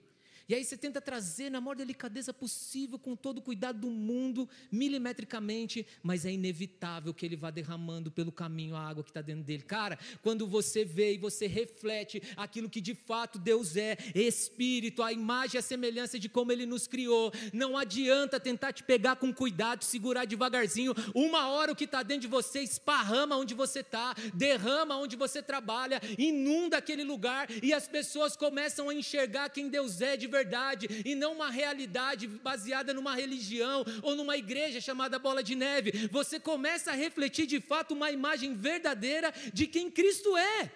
E 0.49 0.55
aí 0.55 0.65
você 0.65 0.77
tenta 0.77 1.01
trazer 1.01 1.51
na 1.51 1.61
maior 1.61 1.75
delicadeza 1.75 2.33
possível, 2.33 3.01
com 3.01 3.17
todo 3.17 3.39
o 3.39 3.43
cuidado 3.43 3.81
do 3.81 3.91
mundo, 3.91 4.49
milimetricamente, 4.71 5.85
mas 6.05 6.25
é 6.25 6.31
inevitável 6.33 7.13
que 7.13 7.27
ele 7.27 7.35
vá 7.35 7.51
derramando 7.51 8.13
pelo 8.13 8.31
caminho 8.31 8.77
a 8.77 8.81
água 8.81 9.03
que 9.03 9.11
está 9.11 9.21
dentro 9.21 9.43
dele. 9.43 9.65
Cara, 9.65 9.99
quando 10.23 10.47
você 10.47 10.85
vê 10.85 11.15
e 11.15 11.19
você 11.19 11.49
reflete 11.49 12.23
aquilo 12.37 12.71
que 12.71 12.81
de 12.81 12.95
fato 12.95 13.41
Deus 13.41 13.77
é, 13.77 13.97
Espírito, 14.15 15.03
a 15.03 15.13
imagem 15.13 15.57
e 15.57 15.59
a 15.59 15.63
semelhança 15.63 16.17
de 16.17 16.29
como 16.29 16.53
Ele 16.53 16.65
nos 16.65 16.87
criou, 16.87 17.33
não 17.53 17.77
adianta 17.77 18.39
tentar 18.39 18.73
te 18.73 18.85
pegar 18.85 19.17
com 19.17 19.35
cuidado, 19.35 19.83
segurar 19.83 20.27
devagarzinho. 20.27 20.95
Uma 21.13 21.49
hora 21.49 21.73
o 21.73 21.77
que 21.77 21.85
está 21.85 22.05
dentro 22.05 22.23
de 22.23 22.29
você 22.29 22.61
esparrama 22.61 23.37
onde 23.37 23.53
você 23.53 23.81
está, 23.81 24.15
derrama 24.33 24.97
onde 24.97 25.17
você 25.17 25.43
trabalha, 25.43 26.01
inunda 26.17 26.77
aquele 26.77 27.03
lugar 27.03 27.49
e 27.61 27.73
as 27.73 27.89
pessoas 27.89 28.37
começam 28.37 28.89
a 28.89 28.95
enxergar 28.95 29.49
quem 29.49 29.69
Deus 29.69 30.01
é 30.01 30.17
de 30.17 30.27
verdade 30.27 30.36
verdade 30.37 30.89
e 31.05 31.15
não 31.15 31.33
uma 31.33 31.51
realidade 31.51 32.27
baseada 32.27 32.93
numa 32.93 33.15
religião 33.15 33.85
ou 34.03 34.15
numa 34.15 34.37
igreja 34.37 34.81
chamada 34.81 35.19
bola 35.19 35.43
de 35.43 35.55
neve. 35.55 36.09
Você 36.11 36.39
começa 36.39 36.91
a 36.91 36.95
refletir 36.95 37.47
de 37.47 37.61
fato 37.61 37.95
uma 37.95 38.11
imagem 38.11 38.55
verdadeira 38.55 39.33
de 39.53 39.67
quem 39.67 39.91
Cristo 39.91 40.37
é. 40.37 40.71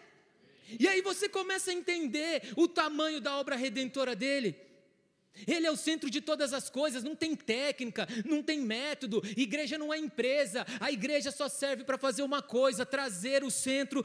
E 0.79 0.87
aí 0.87 1.01
você 1.03 1.29
começa 1.29 1.71
a 1.71 1.75
entender 1.75 2.43
o 2.57 2.69
tamanho 2.69 3.21
da 3.21 3.37
obra 3.37 3.57
redentora 3.57 4.15
dele. 4.15 4.70
Ele 5.47 5.67
é 5.67 5.71
o 5.71 5.77
centro 5.77 6.11
de 6.11 6.21
todas 6.21 6.53
as 6.53 6.69
coisas, 6.69 7.03
não 7.03 7.15
tem 7.15 7.35
técnica, 7.35 8.07
não 8.25 8.43
tem 8.43 8.61
método. 8.61 9.23
Igreja 9.37 9.79
não 9.79 9.93
é 9.93 9.99
empresa. 9.99 10.67
A 10.79 10.91
igreja 10.91 11.31
só 11.31 11.49
serve 11.49 11.85
para 11.85 11.97
fazer 11.97 12.23
uma 12.23 12.43
coisa: 12.43 12.85
trazer 12.85 13.43
o 13.43 13.51
centro 13.51 14.03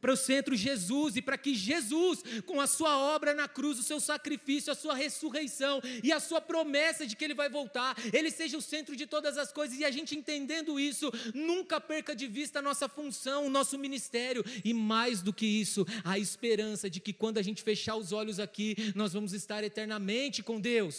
para 0.00 0.12
o 0.12 0.16
centro 0.16 0.56
Jesus 0.56 1.16
e 1.16 1.22
para 1.22 1.36
que 1.36 1.54
Jesus, 1.54 2.22
com 2.46 2.60
a 2.60 2.66
sua 2.66 2.96
obra 2.96 3.34
na 3.34 3.48
cruz, 3.48 3.78
o 3.78 3.82
seu 3.82 4.00
sacrifício, 4.00 4.72
a 4.72 4.76
sua 4.76 4.94
ressurreição 4.94 5.80
e 6.02 6.12
a 6.12 6.20
sua 6.20 6.40
promessa 6.40 7.06
de 7.06 7.16
que 7.16 7.24
ele 7.24 7.34
vai 7.34 7.48
voltar, 7.48 7.96
ele 8.12 8.30
seja 8.30 8.56
o 8.56 8.62
centro 8.62 8.96
de 8.96 9.06
todas 9.06 9.36
as 9.36 9.52
coisas. 9.52 9.78
E 9.78 9.84
a 9.84 9.90
gente 9.90 10.16
entendendo 10.16 10.80
isso, 10.80 11.12
nunca 11.34 11.80
perca 11.80 12.14
de 12.14 12.26
vista 12.26 12.60
a 12.60 12.62
nossa 12.62 12.88
função, 12.88 13.46
o 13.46 13.50
nosso 13.50 13.78
ministério 13.78 14.44
e 14.64 14.72
mais 14.72 15.22
do 15.22 15.32
que 15.32 15.46
isso, 15.46 15.86
a 16.04 16.18
esperança 16.18 16.88
de 16.88 17.00
que 17.00 17.12
quando 17.12 17.38
a 17.38 17.42
gente 17.42 17.62
fechar 17.62 17.96
os 17.96 18.12
olhos 18.12 18.40
aqui, 18.40 18.74
nós 18.94 19.12
vamos 19.12 19.32
estar 19.32 19.62
eternamente 19.62 20.42
com 20.42 20.58
Deus 20.60 20.67
Deus. 20.68 20.96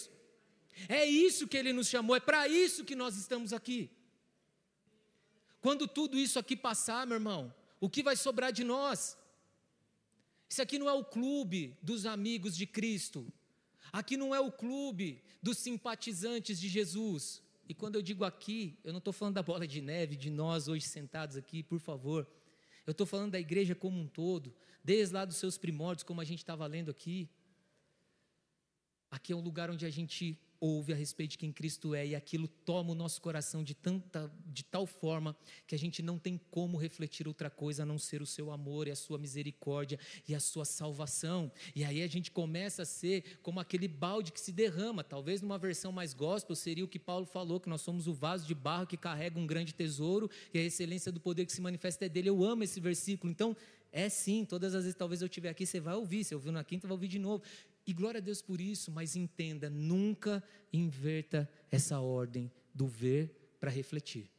É 0.88 1.02
isso 1.06 1.48
que 1.50 1.58
Ele 1.60 1.74
nos 1.80 1.88
chamou, 1.94 2.16
é 2.16 2.20
para 2.30 2.42
isso 2.48 2.86
que 2.90 2.96
nós 3.04 3.14
estamos 3.24 3.52
aqui. 3.60 3.80
Quando 5.66 5.88
tudo 5.88 6.18
isso 6.18 6.38
aqui 6.40 6.56
passar, 6.56 7.06
meu 7.06 7.18
irmão, 7.22 7.42
o 7.80 7.90
que 7.90 8.02
vai 8.10 8.16
sobrar 8.16 8.52
de 8.60 8.64
nós? 8.64 9.18
Isso 10.52 10.62
aqui 10.62 10.78
não 10.80 10.90
é 10.94 10.94
o 10.94 11.04
clube 11.04 11.78
dos 11.90 12.06
amigos 12.06 12.56
de 12.56 12.66
Cristo. 12.66 13.20
Aqui 13.92 14.16
não 14.18 14.34
é 14.34 14.40
o 14.40 14.52
clube 14.52 15.08
dos 15.42 15.58
simpatizantes 15.58 16.60
de 16.60 16.68
Jesus. 16.68 17.42
E 17.68 17.74
quando 17.74 17.96
eu 17.96 18.02
digo 18.02 18.24
aqui, 18.24 18.80
eu 18.84 18.92
não 18.92 19.00
estou 19.00 19.14
falando 19.14 19.36
da 19.36 19.44
bola 19.44 19.68
de 19.68 19.82
neve, 19.82 20.16
de 20.16 20.30
nós 20.30 20.68
hoje 20.68 20.86
sentados 20.88 21.36
aqui, 21.38 21.62
por 21.62 21.80
favor. 21.80 22.28
Eu 22.86 22.92
estou 22.92 23.06
falando 23.06 23.32
da 23.32 23.40
igreja 23.40 23.76
como 23.76 24.00
um 24.00 24.08
todo, 24.08 24.56
desde 24.84 25.14
lá 25.14 25.26
dos 25.26 25.38
seus 25.38 25.58
primórdios, 25.58 26.04
como 26.04 26.22
a 26.22 26.26
gente 26.26 26.40
estava 26.40 26.66
lendo 26.66 26.90
aqui. 26.90 27.30
Aqui 29.12 29.34
é 29.34 29.36
um 29.36 29.42
lugar 29.42 29.70
onde 29.70 29.86
a 29.86 29.90
gente 29.90 30.38
ouve 30.62 30.92
a 30.92 30.96
respeito 30.96 31.32
de 31.32 31.38
quem 31.38 31.52
Cristo 31.52 31.96
é 31.96 32.06
e 32.06 32.16
aquilo 32.16 32.48
toma 32.48 32.92
o 32.92 32.96
nosso 32.96 33.22
coração 33.22 33.64
de 33.64 33.74
tanta 33.74 34.32
de 34.46 34.64
tal 34.64 34.86
forma 34.86 35.36
que 35.66 35.74
a 35.74 35.78
gente 35.78 36.02
não 36.02 36.20
tem 36.20 36.40
como 36.52 36.78
refletir 36.78 37.28
outra 37.28 37.50
coisa 37.50 37.84
a 37.84 37.86
não 37.86 37.98
ser 37.98 38.22
o 38.22 38.26
seu 38.26 38.52
amor 38.52 38.88
e 38.88 38.92
a 38.92 38.96
sua 38.96 39.18
misericórdia 39.18 39.98
e 40.28 40.36
a 40.36 40.40
sua 40.40 40.66
salvação. 40.66 41.52
E 41.74 41.84
aí 41.84 42.04
a 42.04 42.08
gente 42.08 42.30
começa 42.30 42.82
a 42.82 42.86
ser 42.86 43.40
como 43.42 43.60
aquele 43.60 43.88
balde 43.88 44.32
que 44.32 44.40
se 44.40 44.52
derrama, 44.52 45.04
talvez 45.04 45.42
numa 45.42 45.58
versão 45.58 45.92
mais 45.92 46.14
gospel 46.14 46.56
seria 46.56 46.84
o 46.84 46.88
que 46.88 47.00
Paulo 47.00 47.26
falou, 47.26 47.60
que 47.60 47.70
nós 47.70 47.82
somos 47.82 48.08
o 48.08 48.14
vaso 48.14 48.46
de 48.46 48.54
barro 48.54 48.86
que 48.86 48.98
carrega 48.98 49.40
um 49.40 49.48
grande 49.48 49.74
tesouro 49.74 50.30
e 50.54 50.60
a 50.60 50.62
excelência 50.62 51.12
do 51.12 51.20
poder 51.20 51.46
que 51.46 51.54
se 51.54 51.62
manifesta 51.62 52.06
é 52.06 52.10
dele. 52.10 52.30
Eu 52.30 52.44
amo 52.44 52.64
esse 52.64 52.80
versículo. 52.80 53.32
Então, 53.32 53.56
é 53.92 54.08
sim, 54.08 54.46
todas 54.46 54.76
as 54.76 54.84
vezes 54.84 54.96
talvez 54.96 55.22
eu 55.22 55.26
estiver 55.26 55.50
aqui, 55.50 55.66
você 55.66 55.80
vai 55.80 55.96
ouvir, 55.96 56.24
se 56.24 56.36
ouviu 56.36 56.52
na 56.52 56.64
quinta, 56.64 56.88
vai 56.88 56.94
ouvir 56.94 57.08
de 57.08 57.18
novo. 57.18 57.44
E 57.90 57.94
glória 57.94 58.20
a 58.20 58.22
Deus 58.22 58.40
por 58.40 58.62
isso, 58.62 58.92
mas 58.92 59.16
entenda, 59.16 59.68
nunca 59.68 60.44
inverta 60.72 61.50
essa 61.72 62.00
ordem 62.00 62.52
do 62.72 62.86
ver 62.86 63.56
para 63.60 63.72
refletir. 63.72 64.30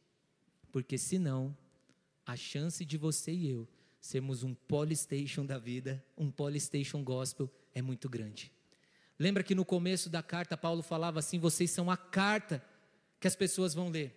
Porque 0.71 0.97
senão, 0.97 1.53
a 2.25 2.37
chance 2.37 2.85
de 2.85 2.95
você 2.97 3.33
e 3.33 3.49
eu 3.49 3.67
sermos 3.99 4.41
um 4.41 4.53
Polystation 4.53 5.45
da 5.45 5.59
vida, 5.59 6.01
um 6.17 6.31
Polystation 6.31 7.03
gospel, 7.03 7.51
é 7.75 7.81
muito 7.81 8.07
grande. 8.07 8.53
Lembra 9.19 9.43
que 9.43 9.53
no 9.53 9.65
começo 9.65 10.09
da 10.09 10.23
carta 10.23 10.55
Paulo 10.55 10.81
falava 10.81 11.19
assim: 11.19 11.37
vocês 11.37 11.71
são 11.71 11.91
a 11.91 11.97
carta 11.97 12.63
que 13.19 13.27
as 13.27 13.35
pessoas 13.35 13.73
vão 13.73 13.89
ler. 13.89 14.15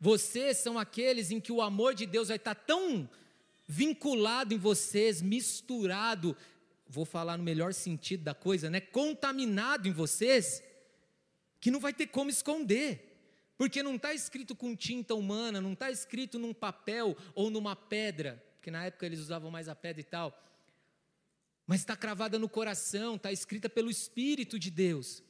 Vocês 0.00 0.58
são 0.58 0.78
aqueles 0.78 1.32
em 1.32 1.40
que 1.40 1.50
o 1.50 1.60
amor 1.60 1.92
de 1.92 2.06
Deus 2.06 2.28
vai 2.28 2.36
estar 2.36 2.54
tão 2.54 3.10
vinculado 3.66 4.54
em 4.54 4.58
vocês, 4.58 5.20
misturado, 5.20 6.36
vou 6.88 7.04
falar 7.04 7.36
no 7.36 7.44
melhor 7.44 7.74
sentido 7.74 8.24
da 8.24 8.34
coisa, 8.34 8.70
né? 8.70 8.80
Contaminado 8.80 9.88
em 9.88 9.92
vocês, 9.92 10.62
que 11.60 11.70
não 11.70 11.80
vai 11.80 11.92
ter 11.92 12.06
como 12.06 12.30
esconder. 12.30 13.14
Porque 13.56 13.82
não 13.82 13.96
está 13.96 14.12
escrito 14.12 14.54
com 14.54 14.76
tinta 14.76 15.14
humana, 15.14 15.60
não 15.60 15.72
está 15.72 15.90
escrito 15.90 16.38
num 16.38 16.52
papel 16.52 17.16
ou 17.34 17.48
numa 17.48 17.74
pedra, 17.74 18.42
porque 18.56 18.70
na 18.70 18.84
época 18.84 19.06
eles 19.06 19.18
usavam 19.18 19.50
mais 19.50 19.68
a 19.68 19.74
pedra 19.74 20.00
e 20.00 20.04
tal. 20.04 20.42
Mas 21.66 21.80
está 21.80 21.96
cravada 21.96 22.38
no 22.38 22.48
coração, 22.48 23.16
está 23.16 23.32
escrita 23.32 23.68
pelo 23.68 23.90
Espírito 23.90 24.58
de 24.58 24.70
Deus. 24.70 25.22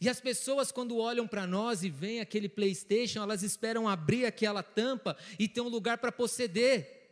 E 0.00 0.08
as 0.08 0.20
pessoas, 0.20 0.72
quando 0.72 0.96
olham 0.96 1.26
para 1.26 1.46
nós 1.46 1.82
e 1.82 1.90
veem 1.90 2.20
aquele 2.20 2.48
PlayStation, 2.48 3.22
elas 3.22 3.42
esperam 3.42 3.88
abrir 3.88 4.26
aquela 4.26 4.62
tampa 4.62 5.16
e 5.38 5.48
ter 5.48 5.60
um 5.60 5.68
lugar 5.68 5.98
para 5.98 6.12
proceder. 6.12 7.03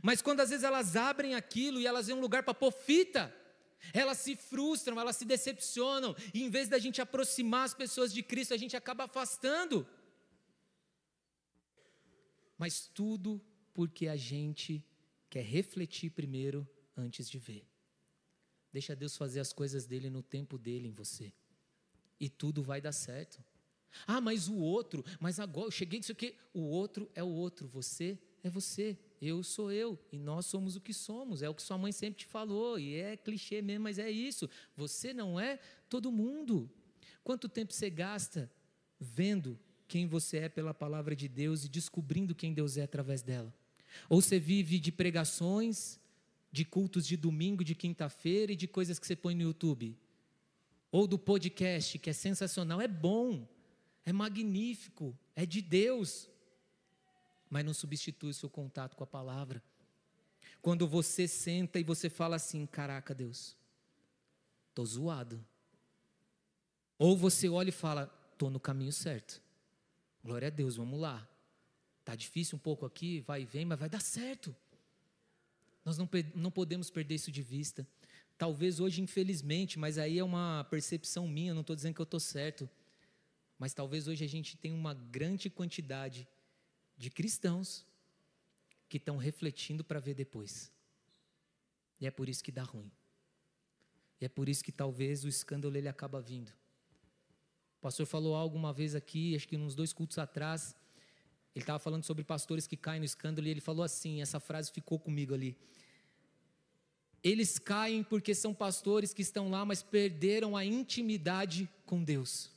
Mas 0.00 0.22
quando 0.22 0.40
às 0.40 0.50
vezes 0.50 0.64
elas 0.64 0.96
abrem 0.96 1.34
aquilo 1.34 1.80
e 1.80 1.86
elas 1.86 2.06
veem 2.06 2.18
um 2.18 2.22
lugar 2.22 2.42
para 2.42 2.54
pôr 2.54 2.70
fita, 2.70 3.34
elas 3.92 4.18
se 4.18 4.36
frustram, 4.36 5.00
elas 5.00 5.16
se 5.16 5.24
decepcionam, 5.24 6.14
e 6.32 6.42
em 6.42 6.50
vez 6.50 6.68
da 6.68 6.78
gente 6.78 7.00
aproximar 7.00 7.64
as 7.64 7.74
pessoas 7.74 8.12
de 8.12 8.22
Cristo, 8.22 8.54
a 8.54 8.56
gente 8.56 8.76
acaba 8.76 9.04
afastando. 9.04 9.86
Mas 12.56 12.86
tudo 12.94 13.44
porque 13.74 14.06
a 14.06 14.16
gente 14.16 14.84
quer 15.28 15.44
refletir 15.44 16.10
primeiro 16.10 16.68
antes 16.96 17.28
de 17.28 17.38
ver. 17.38 17.66
Deixa 18.72 18.94
Deus 18.94 19.16
fazer 19.16 19.40
as 19.40 19.52
coisas 19.52 19.84
dele 19.84 20.08
no 20.08 20.22
tempo 20.22 20.56
dele 20.56 20.88
em 20.88 20.92
você. 20.92 21.32
E 22.20 22.28
tudo 22.28 22.62
vai 22.62 22.80
dar 22.80 22.92
certo. 22.92 23.44
Ah, 24.06 24.20
mas 24.20 24.48
o 24.48 24.56
outro, 24.56 25.04
mas 25.20 25.40
agora 25.40 25.66
eu 25.66 25.70
cheguei 25.70 26.00
disso 26.00 26.12
aqui. 26.12 26.36
O 26.54 26.60
outro 26.60 27.10
é 27.14 27.22
o 27.22 27.28
outro, 27.28 27.66
você 27.68 28.18
é 28.42 28.50
você. 28.50 28.98
Eu 29.20 29.42
sou 29.42 29.70
eu 29.70 29.98
e 30.10 30.18
nós 30.18 30.46
somos 30.46 30.74
o 30.74 30.80
que 30.80 30.92
somos. 30.92 31.42
É 31.42 31.48
o 31.48 31.54
que 31.54 31.62
sua 31.62 31.78
mãe 31.78 31.92
sempre 31.92 32.20
te 32.20 32.26
falou 32.26 32.78
e 32.78 32.96
é 32.96 33.16
clichê 33.16 33.62
mesmo, 33.62 33.84
mas 33.84 33.98
é 33.98 34.10
isso. 34.10 34.50
Você 34.76 35.14
não 35.14 35.38
é 35.38 35.58
todo 35.88 36.10
mundo. 36.10 36.68
Quanto 37.22 37.48
tempo 37.48 37.72
você 37.72 37.88
gasta 37.88 38.50
vendo 38.98 39.58
quem 39.86 40.06
você 40.06 40.38
é 40.38 40.48
pela 40.48 40.74
palavra 40.74 41.14
de 41.14 41.28
Deus 41.28 41.64
e 41.64 41.68
descobrindo 41.68 42.34
quem 42.34 42.52
Deus 42.52 42.76
é 42.76 42.82
através 42.82 43.22
dela? 43.22 43.54
Ou 44.08 44.20
você 44.20 44.40
vive 44.40 44.78
de 44.80 44.90
pregações, 44.90 46.00
de 46.50 46.64
cultos 46.64 47.06
de 47.06 47.16
domingo, 47.16 47.62
de 47.62 47.74
quinta-feira 47.74 48.52
e 48.52 48.56
de 48.56 48.66
coisas 48.66 48.98
que 48.98 49.06
você 49.06 49.14
põe 49.14 49.34
no 49.34 49.42
YouTube? 49.42 49.96
Ou 50.90 51.06
do 51.06 51.18
podcast, 51.18 51.98
que 51.98 52.10
é 52.10 52.12
sensacional, 52.12 52.80
é 52.80 52.88
bom, 52.88 53.46
é 54.04 54.12
magnífico, 54.12 55.16
é 55.36 55.46
de 55.46 55.62
Deus 55.62 56.28
mas 57.52 57.66
não 57.66 57.74
substitui 57.74 58.30
o 58.30 58.34
seu 58.34 58.48
contato 58.48 58.96
com 58.96 59.04
a 59.04 59.06
palavra. 59.06 59.62
Quando 60.62 60.88
você 60.88 61.28
senta 61.28 61.78
e 61.78 61.84
você 61.84 62.08
fala 62.08 62.36
assim: 62.36 62.64
Caraca, 62.64 63.14
Deus, 63.14 63.54
tô 64.74 64.82
zoado. 64.86 65.44
Ou 66.98 67.14
você 67.14 67.50
olha 67.50 67.68
e 67.68 67.72
fala: 67.72 68.06
Tô 68.38 68.48
no 68.48 68.58
caminho 68.58 68.90
certo. 68.90 69.42
Glória 70.24 70.48
a 70.48 70.50
Deus, 70.50 70.76
vamos 70.76 70.98
lá. 70.98 71.28
Tá 72.06 72.16
difícil 72.16 72.56
um 72.56 72.58
pouco 72.58 72.86
aqui, 72.86 73.20
vai 73.20 73.42
e 73.42 73.44
vem, 73.44 73.66
mas 73.66 73.78
vai 73.78 73.90
dar 73.90 74.00
certo. 74.00 74.56
Nós 75.84 75.98
não, 75.98 76.08
não 76.34 76.50
podemos 76.50 76.88
perder 76.88 77.16
isso 77.16 77.30
de 77.30 77.42
vista. 77.42 77.86
Talvez 78.38 78.80
hoje, 78.80 79.02
infelizmente, 79.02 79.78
mas 79.78 79.98
aí 79.98 80.18
é 80.18 80.24
uma 80.24 80.66
percepção 80.70 81.28
minha, 81.28 81.52
não 81.52 81.60
estou 81.60 81.76
dizendo 81.76 81.94
que 81.94 82.00
eu 82.00 82.04
estou 82.04 82.18
certo. 82.18 82.66
Mas 83.58 83.74
talvez 83.74 84.08
hoje 84.08 84.24
a 84.24 84.28
gente 84.28 84.56
tenha 84.56 84.74
uma 84.74 84.94
grande 84.94 85.50
quantidade 85.50 86.26
de 87.02 87.10
cristãos 87.10 87.84
que 88.88 88.96
estão 88.96 89.16
refletindo 89.16 89.82
para 89.82 89.98
ver 89.98 90.14
depois. 90.14 90.70
E 92.00 92.06
é 92.06 92.12
por 92.12 92.28
isso 92.28 92.44
que 92.44 92.52
dá 92.52 92.62
ruim. 92.62 92.88
E 94.20 94.24
é 94.24 94.28
por 94.28 94.48
isso 94.48 94.62
que 94.62 94.70
talvez 94.70 95.24
o 95.24 95.28
escândalo 95.28 95.76
ele 95.76 95.88
acaba 95.88 96.20
vindo. 96.20 96.50
O 97.78 97.80
pastor 97.80 98.06
falou 98.06 98.36
algo 98.36 98.56
uma 98.56 98.72
vez 98.72 98.94
aqui, 98.94 99.34
acho 99.34 99.48
que 99.48 99.56
uns 99.56 99.74
dois 99.74 99.92
cultos 99.92 100.16
atrás, 100.16 100.76
ele 101.56 101.64
estava 101.64 101.80
falando 101.80 102.04
sobre 102.04 102.22
pastores 102.22 102.68
que 102.68 102.76
caem 102.76 103.00
no 103.00 103.04
escândalo 103.04 103.48
e 103.48 103.50
ele 103.50 103.60
falou 103.60 103.82
assim, 103.82 104.22
essa 104.22 104.38
frase 104.38 104.70
ficou 104.70 104.96
comigo 104.96 105.34
ali. 105.34 105.58
Eles 107.20 107.58
caem 107.58 108.04
porque 108.04 108.32
são 108.32 108.54
pastores 108.54 109.12
que 109.12 109.22
estão 109.22 109.50
lá, 109.50 109.64
mas 109.64 109.82
perderam 109.82 110.56
a 110.56 110.64
intimidade 110.64 111.68
com 111.84 112.04
Deus. 112.04 112.51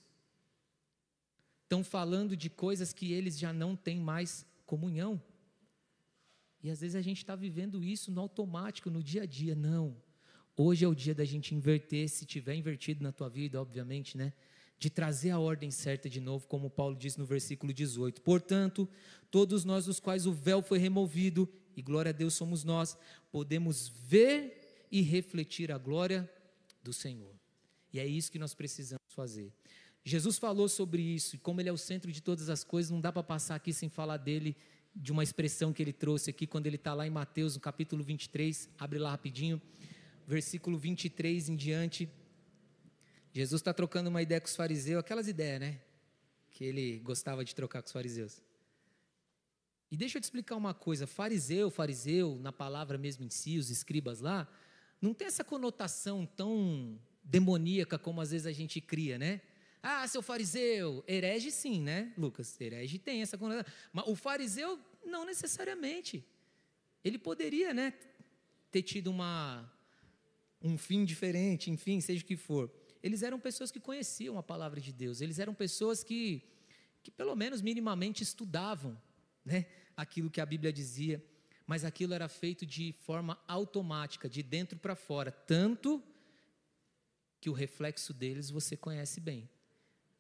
Estão 1.65 1.83
falando 1.83 2.35
de 2.35 2.49
coisas 2.49 2.93
que 2.93 3.11
eles 3.11 3.37
já 3.37 3.51
não 3.51 3.75
têm 3.75 3.99
mais 3.99 4.45
comunhão. 4.65 5.21
E 6.63 6.69
às 6.69 6.79
vezes 6.79 6.95
a 6.95 7.01
gente 7.01 7.17
está 7.17 7.35
vivendo 7.35 7.83
isso 7.83 8.09
no 8.09 8.21
automático, 8.21 8.89
no 8.89 9.03
dia 9.03 9.23
a 9.23 9.25
dia. 9.25 9.53
Não. 9.53 9.95
Hoje 10.55 10.85
é 10.85 10.87
o 10.87 10.95
dia 10.95 11.13
da 11.13 11.25
gente 11.25 11.53
inverter, 11.53 12.07
se 12.09 12.25
tiver 12.25 12.55
invertido 12.55 13.03
na 13.03 13.11
tua 13.11 13.29
vida, 13.29 13.61
obviamente, 13.61 14.17
né? 14.17 14.31
de 14.77 14.89
trazer 14.89 15.31
a 15.31 15.39
ordem 15.39 15.71
certa 15.71 16.09
de 16.09 16.19
novo, 16.19 16.47
como 16.47 16.69
Paulo 16.69 16.95
diz 16.95 17.17
no 17.17 17.25
versículo 17.25 17.73
18. 17.73 18.21
Portanto, 18.21 18.87
todos 19.31 19.63
nós 19.63 19.85
dos 19.85 19.99
quais 19.99 20.25
o 20.25 20.33
véu 20.33 20.61
foi 20.61 20.77
removido, 20.77 21.49
e 21.75 21.81
glória 21.81 22.09
a 22.09 22.13
Deus 22.13 22.33
somos 22.33 22.63
nós, 22.63 22.97
podemos 23.31 23.87
ver 23.87 24.87
e 24.91 25.01
refletir 25.01 25.71
a 25.71 25.77
glória 25.77 26.29
do 26.83 26.93
Senhor. 26.93 27.33
E 27.91 27.99
é 27.99 28.05
isso 28.05 28.31
que 28.31 28.39
nós 28.39 28.53
precisamos 28.53 29.13
fazer. 29.13 29.51
Jesus 30.07 30.37
falou 30.37 30.69
sobre 30.69 31.01
isso, 31.01 31.35
e 31.35 31.39
como 31.39 31.59
ele 31.59 31.67
é 31.67 31.73
o 31.73 31.77
centro 31.77 32.11
de 32.11 32.21
todas 32.21 32.47
as 32.47 32.63
coisas, 32.63 32.91
não 32.91 33.01
dá 33.01 33.11
para 33.11 33.23
passar 33.23 33.55
aqui 33.55 33.73
sem 33.73 33.89
falar 33.89 34.17
dele, 34.17 34.55
de 34.95 35.11
uma 35.11 35.23
expressão 35.23 35.73
que 35.73 35.81
ele 35.81 35.91
trouxe 35.91 36.29
aqui, 36.29 36.45
quando 36.45 36.67
ele 36.67 36.75
está 36.75 36.93
lá 36.93 37.07
em 37.07 37.09
Mateus, 37.09 37.55
no 37.55 37.59
capítulo 37.59 38.03
23, 38.03 38.69
abre 38.77 38.99
lá 38.99 39.09
rapidinho, 39.09 39.59
versículo 40.27 40.77
23 40.77 41.49
em 41.49 41.55
diante. 41.55 42.07
Jesus 43.33 43.59
está 43.59 43.73
trocando 43.73 44.11
uma 44.11 44.21
ideia 44.21 44.39
com 44.39 44.45
os 44.45 44.55
fariseus, 44.55 44.99
aquelas 44.99 45.27
ideias, 45.27 45.59
né? 45.59 45.81
Que 46.51 46.63
ele 46.63 46.99
gostava 46.99 47.43
de 47.43 47.55
trocar 47.55 47.81
com 47.81 47.87
os 47.87 47.91
fariseus. 47.91 48.39
E 49.89 49.97
deixa 49.97 50.19
eu 50.19 50.21
te 50.21 50.25
explicar 50.25 50.55
uma 50.55 50.73
coisa: 50.73 51.07
fariseu, 51.07 51.71
fariseu, 51.71 52.37
na 52.39 52.51
palavra 52.51 52.95
mesmo 52.95 53.25
em 53.25 53.29
si, 53.31 53.57
os 53.57 53.71
escribas 53.71 54.19
lá, 54.21 54.47
não 55.01 55.15
tem 55.15 55.27
essa 55.27 55.43
conotação 55.43 56.27
tão 56.27 56.99
demoníaca 57.23 57.97
como 57.97 58.21
às 58.21 58.29
vezes 58.29 58.45
a 58.45 58.51
gente 58.51 58.79
cria, 58.79 59.17
né? 59.17 59.41
Ah, 59.87 60.07
seu 60.07 60.21
fariseu, 60.21 61.03
herege 61.07 61.51
sim, 61.51 61.79
né, 61.79 62.11
Lucas? 62.17 62.59
Herege 62.59 62.97
tem 62.97 63.21
essa 63.21 63.37
conotação. 63.37 63.71
Mas 63.93 64.07
o 64.07 64.15
fariseu, 64.15 64.79
não 65.05 65.25
necessariamente. 65.25 66.25
Ele 67.03 67.19
poderia, 67.19 67.73
né, 67.73 67.93
ter 68.71 68.81
tido 68.81 69.11
uma, 69.11 69.71
um 70.61 70.77
fim 70.77 71.05
diferente, 71.05 71.69
enfim, 71.69 72.01
seja 72.01 72.23
o 72.23 72.25
que 72.25 72.35
for 72.35 72.71
eles 73.05 73.21
eram 73.21 73.39
pessoas 73.39 73.69
que 73.69 73.79
conheciam 73.79 74.35
a 74.35 74.41
palavra 74.41 74.81
de 74.81 74.91
Deus, 74.91 75.21
eles 75.21 75.37
eram 75.37 75.53
pessoas 75.53 76.03
que, 76.03 76.41
que 77.03 77.11
pelo 77.11 77.35
menos 77.35 77.61
minimamente 77.61 78.23
estudavam 78.23 78.99
né, 79.45 79.67
aquilo 79.95 80.27
que 80.27 80.41
a 80.41 80.45
Bíblia 80.45 80.73
dizia, 80.73 81.23
mas 81.67 81.85
aquilo 81.85 82.15
era 82.15 82.27
feito 82.27 82.65
de 82.65 82.93
forma 82.93 83.39
automática, 83.47 84.27
de 84.27 84.41
dentro 84.41 84.79
para 84.79 84.95
fora, 84.95 85.31
tanto 85.31 86.03
que 87.39 87.47
o 87.47 87.53
reflexo 87.53 88.11
deles 88.11 88.49
você 88.49 88.75
conhece 88.75 89.19
bem. 89.19 89.47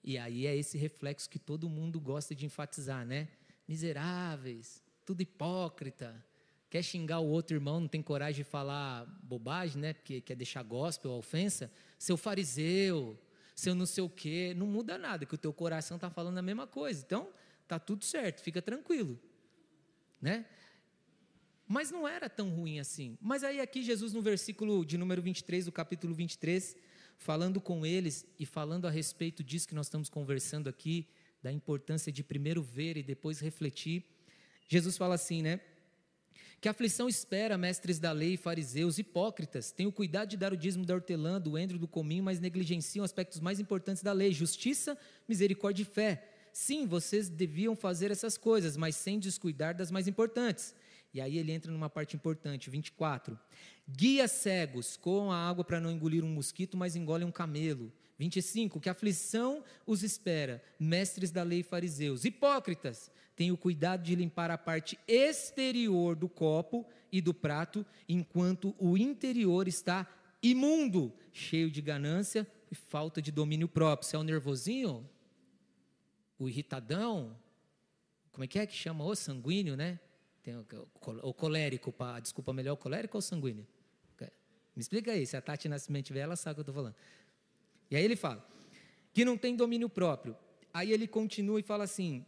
E 0.07 0.19
aí 0.19 0.45
é 0.45 0.55
esse 0.55 0.77
reflexo 0.77 1.27
que 1.27 1.39
todo 1.39 1.67
mundo 1.67 1.99
gosta 1.99 2.35
de 2.35 2.45
enfatizar, 2.45 3.03
né? 3.03 3.27
Miseráveis, 3.67 4.79
tudo 5.03 5.21
hipócrita, 5.21 6.23
quer 6.69 6.83
xingar 6.83 7.21
o 7.21 7.27
outro 7.27 7.57
irmão, 7.57 7.79
não 7.79 7.87
tem 7.87 8.03
coragem 8.03 8.43
de 8.43 8.49
falar 8.49 9.03
bobagem, 9.23 9.81
né? 9.81 9.93
Porque 9.93 10.21
quer 10.21 10.35
deixar 10.35 10.61
gospel, 10.61 11.09
ofensa, 11.13 11.71
seu 11.97 12.15
fariseu, 12.17 13.19
seu 13.55 13.73
não 13.73 13.87
sei 13.87 14.03
o 14.03 14.09
quê, 14.09 14.53
não 14.55 14.67
muda 14.67 14.95
nada, 14.95 15.25
que 15.25 15.33
o 15.33 15.39
teu 15.39 15.51
coração 15.51 15.97
está 15.97 16.11
falando 16.11 16.37
a 16.37 16.41
mesma 16.43 16.67
coisa. 16.67 17.03
Então, 17.03 17.27
tá 17.67 17.79
tudo 17.79 18.05
certo, 18.05 18.43
fica 18.43 18.61
tranquilo, 18.61 19.19
né? 20.21 20.45
Mas 21.67 21.89
não 21.89 22.07
era 22.07 22.29
tão 22.29 22.51
ruim 22.51 22.79
assim. 22.79 23.17
Mas 23.19 23.43
aí 23.43 23.59
aqui 23.59 23.81
Jesus 23.81 24.13
no 24.13 24.21
versículo 24.21 24.85
de 24.85 24.99
número 24.99 25.19
23 25.19 25.65
do 25.65 25.71
capítulo 25.71 26.13
23, 26.13 26.77
falando 27.17 27.59
com 27.59 27.85
eles 27.85 28.25
e 28.39 28.45
falando 28.45 28.87
a 28.87 28.91
respeito 28.91 29.43
disso 29.43 29.67
que 29.67 29.75
nós 29.75 29.87
estamos 29.87 30.09
conversando 30.09 30.69
aqui, 30.69 31.07
da 31.41 31.51
importância 31.51 32.11
de 32.11 32.23
primeiro 32.23 32.61
ver 32.61 32.97
e 32.97 33.03
depois 33.03 33.39
refletir. 33.39 34.03
Jesus 34.67 34.97
fala 34.97 35.15
assim, 35.15 35.41
né? 35.41 35.59
Que 36.59 36.69
aflição 36.69 37.07
espera, 37.07 37.57
mestres 37.57 37.99
da 37.99 38.11
lei, 38.11 38.37
fariseus, 38.37 38.97
hipócritas, 38.97 39.71
tenham 39.71 39.91
cuidado 39.91 40.29
de 40.29 40.37
dar 40.37 40.51
o 40.51 40.57
dízimo 40.57 40.85
da 40.85 40.95
hortelã, 40.95 41.39
do 41.39 41.57
endro, 41.57 41.77
do 41.77 41.87
cominho, 41.87 42.23
mas 42.23 42.39
negligenciam 42.39 43.05
aspectos 43.05 43.39
mais 43.39 43.59
importantes 43.59 44.01
da 44.01 44.11
lei, 44.11 44.33
justiça, 44.33 44.97
misericórdia 45.27 45.83
e 45.83 45.85
fé. 45.85 46.27
Sim, 46.51 46.87
vocês 46.87 47.29
deviam 47.29 47.75
fazer 47.75 48.09
essas 48.09 48.37
coisas, 48.37 48.77
mas 48.77 48.95
sem 48.95 49.19
descuidar 49.19 49.75
das 49.75 49.91
mais 49.91 50.07
importantes. 50.07 50.73
E 51.15 51.21
aí 51.21 51.37
ele 51.37 51.53
entra 51.53 51.71
numa 51.71 51.89
parte 51.89 52.13
importante, 52.13 52.69
24. 52.69 53.39
Guia 53.87 54.27
cegos, 54.27 54.97
coam 54.97 55.31
a 55.31 55.37
água 55.37 55.63
para 55.63 55.79
não 55.79 55.89
engolir 55.89 56.25
um 56.25 56.27
mosquito, 56.27 56.75
mas 56.75 56.93
engolem 56.93 57.25
um 57.25 57.31
camelo. 57.31 57.89
25. 58.19 58.81
Que 58.81 58.89
aflição 58.89 59.63
os 59.87 60.03
espera, 60.03 60.61
mestres 60.77 61.31
da 61.31 61.41
lei 61.41 61.63
fariseus. 61.63 62.25
Hipócritas, 62.25 63.09
tenham 63.33 63.55
cuidado 63.55 64.03
de 64.03 64.13
limpar 64.13 64.51
a 64.51 64.57
parte 64.57 64.99
exterior 65.07 66.17
do 66.17 66.27
copo 66.27 66.85
e 67.09 67.21
do 67.21 67.33
prato, 67.33 67.85
enquanto 68.09 68.75
o 68.77 68.97
interior 68.97 69.69
está 69.69 70.05
imundo, 70.43 71.13
cheio 71.31 71.71
de 71.71 71.81
ganância 71.81 72.45
e 72.69 72.75
falta 72.75 73.21
de 73.21 73.31
domínio 73.31 73.69
próprio. 73.69 74.05
Você 74.05 74.17
é 74.17 74.19
o 74.19 74.23
nervosinho? 74.23 75.09
O 76.37 76.49
irritadão? 76.49 77.39
Como 78.33 78.43
é 78.43 78.47
que 78.47 78.59
é 78.59 78.67
que 78.67 78.75
chama? 78.75 79.05
O 79.05 79.15
sanguíneo, 79.15 79.77
né? 79.77 79.97
Tem 80.45 80.55
o, 80.55 80.63
o 81.23 81.33
colérico, 81.33 81.91
pá. 81.91 82.19
desculpa, 82.19 82.53
melhor 82.53 82.73
o 82.73 82.77
colérico 82.77 83.17
ou 83.17 83.19
o 83.19 83.21
sanguíneo? 83.21 83.65
Me 84.75 84.81
explica 84.81 85.11
aí, 85.11 85.25
se 85.25 85.35
a 85.35 85.41
Tati 85.41 85.67
Nascimento 85.67 86.05
tiver, 86.07 86.19
ela 86.19 86.35
sabe 86.35 86.51
o 86.51 86.55
que 86.55 86.59
eu 86.59 86.73
estou 86.73 86.75
falando. 86.75 86.95
E 87.89 87.95
aí 87.95 88.03
ele 88.03 88.15
fala, 88.15 88.45
que 89.11 89.25
não 89.25 89.37
tem 89.37 89.55
domínio 89.55 89.89
próprio. 89.89 90.37
Aí 90.71 90.91
ele 90.91 91.07
continua 91.07 91.59
e 91.59 91.63
fala 91.63 91.85
assim, 91.85 92.23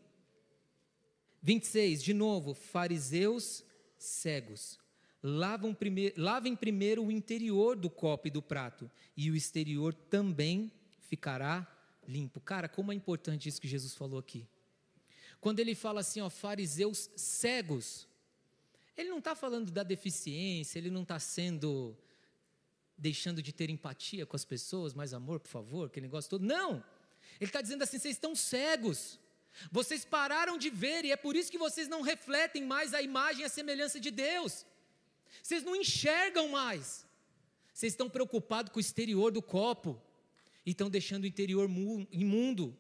26, 1.44 2.02
de 2.02 2.14
novo, 2.14 2.56
fariseus 2.56 3.64
cegos. 4.00 4.80
Lavam 5.22 5.74
primeiro, 5.76 6.20
lavem 6.20 6.56
primeiro 6.56 7.06
o 7.06 7.12
interior 7.12 7.76
do 7.76 7.90
copo 7.90 8.30
e 8.30 8.32
do 8.32 8.42
prato, 8.42 8.90
e 9.16 9.30
o 9.30 9.36
exterior 9.36 9.94
também 9.94 10.72
ficará 11.02 11.68
limpo. 12.08 12.40
Cara, 12.40 12.68
como 12.68 12.92
é 12.92 12.96
importante 12.96 13.48
isso 13.48 13.62
que 13.62 13.68
Jesus 13.68 13.94
falou 13.94 14.18
aqui. 14.18 14.48
Quando 15.40 15.60
ele 15.60 15.76
fala 15.76 16.00
assim, 16.00 16.22
ó, 16.22 16.30
fariseus 16.30 17.10
cegos, 17.16 18.08
ele 18.98 19.10
não 19.10 19.20
está 19.20 19.36
falando 19.36 19.72
da 19.72 19.84
deficiência, 19.84 20.80
ele 20.80 20.90
não 20.90 21.04
está 21.04 21.20
sendo 21.20 21.96
deixando 22.98 23.44
de 23.44 23.54
ter 23.54 23.70
empatia 23.70 24.26
com 24.26 24.36
as 24.36 24.44
pessoas, 24.44 24.96
mais 24.96 25.14
amor, 25.14 25.40
por 25.40 25.50
favor, 25.50 25.88
aquele 25.88 26.08
negócio 26.08 26.30
todo. 26.30 26.44
Não! 26.44 26.84
Ele 27.40 27.50
está 27.50 27.62
dizendo 27.62 27.84
assim: 27.84 28.00
vocês 28.00 28.16
estão 28.16 28.36
cegos. 28.36 29.20
Vocês 29.72 30.06
pararam 30.06 30.58
de 30.58 30.70
ver 30.70 31.04
e 31.06 31.12
é 31.12 31.16
por 31.16 31.36
isso 31.36 31.52
que 31.52 31.58
vocês 31.58 31.88
não 31.88 32.02
refletem 32.02 32.64
mais 32.64 32.94
a 32.94 33.02
imagem 33.02 33.42
e 33.42 33.46
a 33.46 33.50
semelhança 33.50 34.00
de 34.00 34.12
Deus. 34.12 34.66
Vocês 35.42 35.64
não 35.64 35.76
enxergam 35.76 36.50
mais. 36.50 37.06
Vocês 37.74 37.94
estão 37.94 38.10
preocupados 38.10 38.72
com 38.72 38.78
o 38.78 38.82
exterior 38.82 39.32
do 39.32 39.42
copo 39.42 40.00
e 40.66 40.72
estão 40.72 40.90
deixando 40.90 41.24
o 41.24 41.28
interior 41.28 41.70
imundo. 42.12 42.78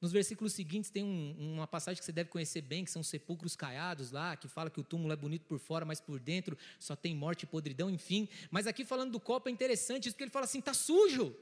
Nos 0.00 0.12
versículos 0.12 0.52
seguintes 0.52 0.90
tem 0.90 1.02
um, 1.02 1.54
uma 1.54 1.66
passagem 1.66 1.98
que 1.98 2.04
você 2.04 2.12
deve 2.12 2.28
conhecer 2.28 2.60
bem, 2.60 2.84
que 2.84 2.90
são 2.90 3.02
sepulcros 3.02 3.56
caiados 3.56 4.10
lá, 4.10 4.36
que 4.36 4.46
fala 4.46 4.68
que 4.68 4.78
o 4.78 4.84
túmulo 4.84 5.12
é 5.12 5.16
bonito 5.16 5.46
por 5.46 5.58
fora, 5.58 5.84
mas 5.84 6.00
por 6.00 6.20
dentro 6.20 6.56
só 6.78 6.94
tem 6.94 7.14
morte 7.14 7.44
e 7.44 7.46
podridão, 7.46 7.88
enfim. 7.88 8.28
Mas 8.50 8.66
aqui 8.66 8.84
falando 8.84 9.12
do 9.12 9.20
copo 9.20 9.48
é 9.48 9.52
interessante, 9.52 10.06
isso 10.06 10.14
porque 10.14 10.24
ele 10.24 10.30
fala 10.30 10.44
assim: 10.44 10.58
está 10.58 10.74
sujo. 10.74 11.34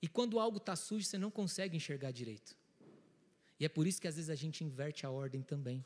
E 0.00 0.08
quando 0.08 0.38
algo 0.38 0.58
está 0.58 0.76
sujo, 0.76 1.04
você 1.04 1.18
não 1.18 1.30
consegue 1.30 1.76
enxergar 1.76 2.10
direito. 2.10 2.56
E 3.58 3.64
é 3.64 3.68
por 3.68 3.86
isso 3.86 4.00
que 4.00 4.08
às 4.08 4.16
vezes 4.16 4.30
a 4.30 4.34
gente 4.34 4.64
inverte 4.64 5.04
a 5.04 5.10
ordem 5.10 5.42
também. 5.42 5.84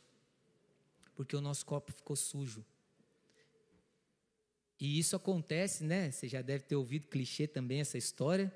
Porque 1.17 1.35
o 1.35 1.41
nosso 1.41 1.67
copo 1.67 1.93
ficou 1.93 2.15
sujo. 2.15 2.65
E 4.79 4.99
isso 4.99 5.17
acontece, 5.17 5.83
né? 5.83 6.11
Você 6.11 6.29
já 6.29 6.43
deve 6.43 6.65
ter 6.65 6.77
ouvido 6.77 7.09
clichê 7.09 7.47
também 7.47 7.81
essa 7.81 7.97
história, 7.97 8.53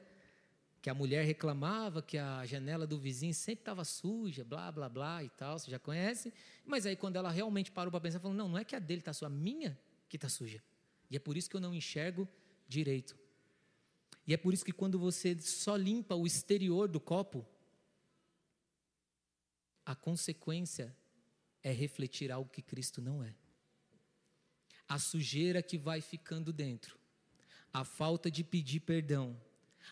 que 0.88 0.90
a 0.90 0.94
mulher 0.94 1.22
reclamava 1.22 2.00
que 2.00 2.16
a 2.16 2.46
janela 2.46 2.86
do 2.86 2.98
vizinho 2.98 3.34
sempre 3.34 3.60
estava 3.60 3.84
suja, 3.84 4.42
blá, 4.42 4.72
blá, 4.72 4.88
blá 4.88 5.22
e 5.22 5.28
tal, 5.28 5.58
você 5.58 5.70
já 5.70 5.78
conhece. 5.78 6.32
Mas 6.64 6.86
aí 6.86 6.96
quando 6.96 7.16
ela 7.16 7.30
realmente 7.30 7.70
parou 7.70 7.90
para 7.90 8.00
pensar, 8.00 8.20
falou: 8.20 8.34
"Não, 8.34 8.48
não 8.48 8.56
é 8.56 8.64
que 8.64 8.74
a 8.74 8.78
dele 8.78 9.02
está 9.02 9.12
suja, 9.12 9.26
a 9.26 9.28
minha 9.28 9.78
que 10.08 10.16
está 10.16 10.30
suja". 10.30 10.64
E 11.10 11.16
é 11.16 11.18
por 11.18 11.36
isso 11.36 11.50
que 11.50 11.54
eu 11.56 11.60
não 11.60 11.74
enxergo 11.74 12.26
direito. 12.66 13.18
E 14.26 14.32
é 14.32 14.38
por 14.38 14.54
isso 14.54 14.64
que 14.64 14.72
quando 14.72 14.98
você 14.98 15.38
só 15.38 15.76
limpa 15.76 16.14
o 16.14 16.26
exterior 16.26 16.88
do 16.88 16.98
copo, 16.98 17.46
a 19.84 19.94
consequência 19.94 20.96
é 21.62 21.70
refletir 21.70 22.32
algo 22.32 22.48
que 22.48 22.62
Cristo 22.62 23.02
não 23.02 23.22
é. 23.22 23.34
A 24.88 24.98
sujeira 24.98 25.62
que 25.62 25.76
vai 25.76 26.00
ficando 26.00 26.50
dentro, 26.50 26.98
a 27.74 27.84
falta 27.84 28.30
de 28.30 28.42
pedir 28.42 28.80
perdão, 28.80 29.38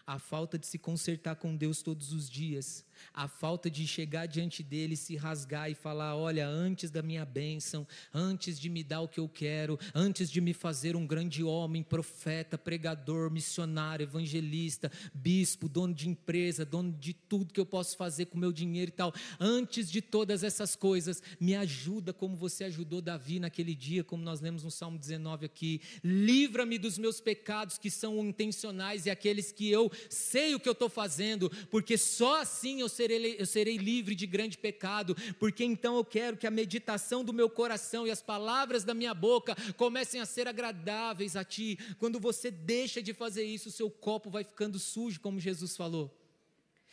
a 0.07 0.19
falta 0.19 0.59
de 0.59 0.67
se 0.67 0.79
consertar 0.79 1.37
com 1.37 1.57
Deus 1.57 1.83
todos 1.83 2.13
os 2.13 2.29
dias, 2.29 2.85
a 3.13 3.29
falta 3.29 3.71
de 3.71 3.87
chegar 3.87 4.27
diante 4.27 4.63
dele, 4.63 4.97
se 4.97 5.17
rasgar 5.17 5.71
e 5.71 5.75
falar: 5.75 6.17
olha, 6.17 6.47
antes 6.47 6.91
da 6.91 7.03
minha 7.03 7.25
bênção, 7.25 7.87
antes 8.13 8.59
de 8.59 8.69
me 8.69 8.83
dar 8.83 9.01
o 9.01 9.09
que 9.09 9.21
eu 9.21 9.29
quero, 9.29 9.79
antes 9.95 10.31
de 10.31 10.41
me 10.41 10.53
fazer 10.53 10.97
um 10.97 11.07
grande 11.07 11.43
homem, 11.43 11.83
profeta, 11.83 12.59
pregador, 12.59 13.31
missionário, 13.31 14.05
evangelista, 14.05 14.91
bispo, 15.15 15.69
dono 15.69 15.95
de 15.95 16.09
empresa, 16.09 16.65
dono 16.65 16.93
de 16.93 17.13
tudo 17.13 17.53
que 17.53 17.61
eu 17.61 17.67
posso 17.67 17.97
fazer 17.97 18.27
com 18.27 18.39
meu 18.39 18.53
dinheiro 18.53 18.91
e 18.91 18.95
tal, 18.95 19.13
antes 19.39 19.91
de 19.91 20.01
todas 20.01 20.43
essas 20.43 20.75
coisas, 20.75 21.23
me 21.41 21.55
ajuda 21.55 22.13
como 22.13 22.37
você 22.37 22.65
ajudou 22.65 23.01
Davi 23.01 23.39
naquele 23.39 23.75
dia, 23.75 24.05
como 24.05 24.23
nós 24.23 24.41
lemos 24.41 24.65
no 24.65 24.71
Salmo 24.71 24.99
19 24.99 25.47
aqui. 25.47 25.81
Livra-me 26.03 26.79
dos 26.79 26.99
meus 26.99 27.21
pecados 27.21 27.79
que 27.79 27.91
são 27.91 28.19
intencionais 28.21 29.07
e 29.07 29.11
aqueles 29.11 29.53
que 29.53 29.71
eu 29.71 29.86
sei 30.11 30.55
o 30.55 30.61
que 30.61 30.69
eu 30.69 30.73
estou 30.73 30.89
fazendo, 30.89 31.51
porque 31.71 31.97
só 31.97 32.41
assim 32.41 32.81
eu 32.81 32.89
serei, 32.89 33.37
eu 33.39 33.47
serei 33.47 33.77
livre 33.77 34.15
de 34.15 34.27
grande 34.27 34.59
pecado, 34.59 35.17
porque 35.39 35.65
então 35.65 35.97
eu 35.97 36.05
quero 36.05 36.37
que 36.37 36.47
a 36.47 36.51
meditação 36.51 37.25
do 37.25 37.33
meu 37.33 37.49
coração 37.49 38.07
e 38.07 38.11
as 38.11 38.23
palavras 38.23 38.85
da 38.85 38.95
minha 38.95 39.15
boca 39.15 39.57
comecem 39.77 40.21
a 40.21 40.27
ser 40.27 40.49
agradáveis 40.49 41.37
a 41.37 41.45
Ti. 41.45 41.79
Quando 41.99 42.21
você 42.21 42.51
deixa 42.51 43.03
de 43.03 43.13
fazer 43.13 43.45
isso, 43.45 43.69
o 43.69 43.73
seu 43.73 43.91
copo 43.91 44.31
vai 44.31 44.45
ficando 44.45 44.79
sujo, 44.79 45.21
como 45.21 45.41
Jesus 45.41 45.77
falou. 45.77 46.15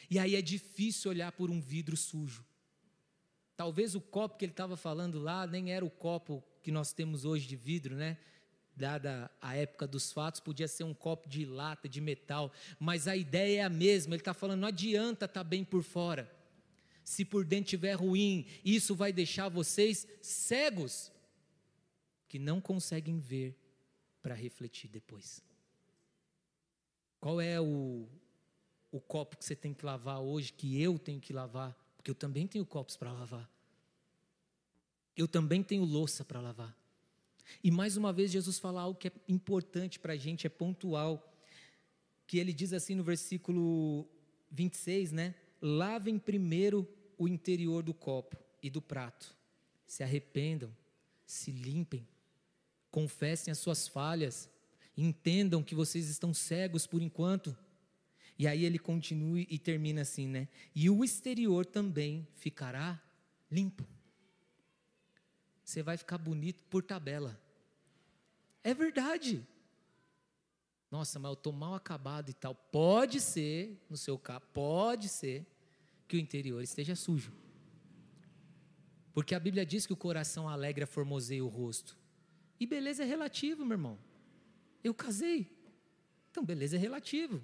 E 0.10 0.20
aí 0.20 0.36
é 0.36 0.42
difícil 0.42 1.12
olhar 1.12 1.32
por 1.32 1.50
um 1.50 1.60
vidro 1.60 1.96
sujo. 1.96 2.46
Talvez 3.56 3.96
o 3.96 4.02
copo 4.02 4.38
que 4.38 4.46
ele 4.46 4.52
estava 4.52 4.76
falando 4.76 5.20
lá 5.20 5.46
nem 5.46 5.72
era 5.72 5.86
o 5.86 5.90
copo 5.90 6.44
que 6.62 6.72
nós 6.72 6.92
temos 6.94 7.26
hoje 7.26 7.48
de 7.48 7.56
vidro, 7.56 7.96
né? 7.96 8.18
Dada 8.76 9.30
a 9.42 9.56
época 9.56 9.88
dos 9.88 10.12
fatos, 10.12 10.40
podia 10.40 10.68
ser 10.68 10.84
um 10.84 10.94
copo 10.94 11.30
de 11.30 11.46
lata, 11.46 11.88
de 11.88 12.02
metal, 12.02 12.52
mas 12.80 13.08
a 13.08 13.16
ideia 13.16 13.62
é 13.62 13.64
a 13.64 13.70
mesma. 13.70 14.16
Ele 14.16 14.22
está 14.22 14.34
falando: 14.34 14.62
não 14.62 14.68
adianta 14.68 15.26
estar 15.26 15.42
tá 15.42 15.44
bem 15.44 15.64
por 15.64 15.84
fora, 15.84 16.32
se 17.04 17.26
por 17.26 17.46
dentro 17.46 17.66
estiver 17.66 17.94
ruim, 17.94 18.46
isso 18.64 18.96
vai 18.96 19.12
deixar 19.12 19.50
vocês 19.50 20.08
cegos, 20.22 21.12
que 22.28 22.40
não 22.40 22.60
conseguem 22.60 23.20
ver 23.20 23.56
para 24.22 24.34
refletir 24.34 24.90
depois. 24.90 25.44
Qual 27.20 27.40
é 27.40 27.60
o, 27.60 28.08
o 28.92 29.00
copo 29.00 29.38
que 29.38 29.46
você 29.46 29.56
tem 29.56 29.74
que 29.74 29.86
lavar 29.86 30.20
hoje, 30.20 30.52
que 30.52 30.82
eu 30.82 30.98
tenho 30.98 31.20
que 31.20 31.32
lavar? 31.32 31.78
Porque 31.96 32.10
eu 32.10 32.16
também 32.16 32.48
tenho 32.48 32.66
copos 32.66 32.98
para 32.98 33.12
lavar. 33.12 33.50
Eu 35.16 35.28
também 35.28 35.62
tenho 35.62 35.84
louça 35.84 36.26
para 36.26 36.42
lavar. 36.42 36.76
E 37.64 37.72
mais 37.72 37.98
uma 37.98 38.14
vez, 38.14 38.32
Jesus 38.32 38.60
fala 38.60 38.82
algo 38.82 39.00
que 39.00 39.08
é 39.08 39.12
importante 39.28 40.00
para 40.00 40.14
a 40.14 40.18
gente, 40.18 40.48
é 40.48 40.50
pontual. 40.50 41.32
Que 42.26 42.38
ele 42.38 42.54
diz 42.54 42.74
assim 42.74 42.96
no 42.96 43.04
versículo 43.04 44.08
26, 44.52 45.12
né? 45.12 45.36
Lavem 45.62 46.18
primeiro 46.18 46.88
o 47.18 47.28
interior 47.28 47.84
do 47.84 47.94
copo 47.94 48.38
e 48.62 48.70
do 48.70 48.82
prato. 48.82 49.36
Se 49.86 50.04
arrependam, 50.04 50.76
se 51.26 51.52
limpem, 51.52 52.08
confessem 52.90 53.52
as 53.52 53.58
suas 53.58 53.88
falhas, 53.88 54.50
entendam 54.96 55.64
que 55.64 55.76
vocês 55.76 56.10
estão 56.10 56.34
cegos 56.34 56.86
por 56.86 57.02
enquanto. 57.02 57.56
E 58.38 58.48
aí 58.48 58.66
ele 58.66 58.80
continua 58.80 59.40
e 59.40 59.60
termina 59.60 60.02
assim, 60.02 60.28
né? 60.28 60.48
E 60.76 60.90
o 60.90 61.04
exterior 61.04 61.66
também 61.66 62.28
ficará 62.36 63.02
limpo. 63.50 63.88
Você 65.64 65.82
vai 65.82 65.98
ficar 65.98 66.18
bonito 66.18 66.64
por 66.66 66.84
tabela. 66.84 67.40
É 68.64 68.74
verdade. 68.74 69.46
Nossa, 70.92 71.18
mas 71.20 71.30
eu 71.30 71.34
estou 71.34 71.52
mal 71.54 71.74
acabado 71.74 72.30
e 72.30 72.34
tal. 72.34 72.54
Pode 72.54 73.20
ser, 73.20 73.84
no 73.90 73.98
seu 73.98 74.18
caso, 74.18 74.42
pode 74.54 75.10
ser 75.10 75.46
que 76.08 76.18
o 76.18 76.20
interior 76.20 76.62
esteja 76.62 76.96
sujo. 76.96 77.34
Porque 79.14 79.36
a 79.36 79.40
Bíblia 79.40 79.66
diz 79.66 79.86
que 79.86 79.94
o 79.94 79.98
coração 79.98 80.48
alegre 80.48 80.86
formoseia 80.86 81.44
o 81.44 81.48
rosto. 81.48 81.98
E 82.60 82.66
beleza 82.66 83.04
é 83.04 83.06
relativo, 83.06 83.66
meu 83.66 83.76
irmão. 83.76 84.00
Eu 84.84 84.94
casei. 84.94 85.50
Então, 86.30 86.44
beleza 86.44 86.76
é 86.76 86.80
relativo. 86.80 87.44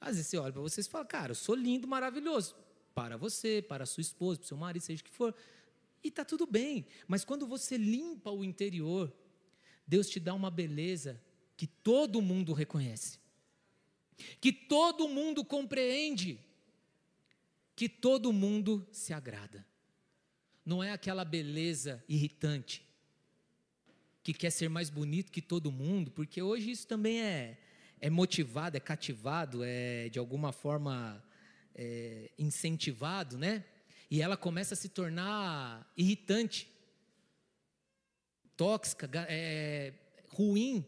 Às 0.00 0.16
vezes 0.16 0.26
você 0.26 0.36
olha 0.36 0.52
para 0.52 0.62
vocês 0.62 0.86
e 0.86 0.90
fala, 0.90 1.04
cara, 1.04 1.30
eu 1.32 1.34
sou 1.34 1.54
lindo, 1.54 1.86
maravilhoso. 1.86 2.54
Para 2.94 3.16
você, 3.16 3.62
para 3.66 3.84
a 3.84 3.86
sua 3.86 4.00
esposa, 4.02 4.38
para 4.38 4.44
o 4.44 4.48
seu 4.48 4.56
marido, 4.56 4.82
seja 4.82 5.02
o 5.02 5.04
que 5.04 5.10
for. 5.10 5.34
E 6.04 6.08
está 6.08 6.22
tudo 6.24 6.46
bem. 6.46 6.86
Mas 7.08 7.24
quando 7.24 7.46
você 7.46 7.78
limpa 7.78 8.30
o 8.30 8.44
interior, 8.44 9.10
Deus 9.86 10.08
te 10.08 10.20
dá 10.20 10.34
uma 10.34 10.50
beleza 10.50 11.20
que 11.56 11.66
todo 11.66 12.20
mundo 12.20 12.52
reconhece, 12.52 13.18
que 14.40 14.52
todo 14.52 15.08
mundo 15.08 15.42
compreende, 15.42 16.38
que 17.74 17.88
todo 17.88 18.32
mundo 18.32 18.86
se 18.92 19.14
agrada. 19.14 19.66
Não 20.64 20.82
é 20.82 20.92
aquela 20.92 21.24
beleza 21.24 22.04
irritante, 22.08 22.84
que 24.22 24.32
quer 24.32 24.50
ser 24.50 24.68
mais 24.68 24.90
bonito 24.90 25.32
que 25.32 25.42
todo 25.42 25.72
mundo, 25.72 26.10
porque 26.10 26.40
hoje 26.40 26.70
isso 26.70 26.86
também 26.86 27.20
é, 27.20 27.58
é 28.00 28.10
motivado, 28.10 28.76
é 28.76 28.80
cativado, 28.80 29.62
é 29.62 30.08
de 30.08 30.18
alguma 30.18 30.52
forma 30.52 31.22
é, 31.74 32.30
incentivado, 32.38 33.36
né? 33.36 33.64
E 34.14 34.22
ela 34.22 34.36
começa 34.36 34.74
a 34.74 34.76
se 34.76 34.88
tornar 34.88 35.92
irritante 35.96 36.72
tóxica, 38.56 39.10
é, 39.28 39.92
ruim, 40.28 40.86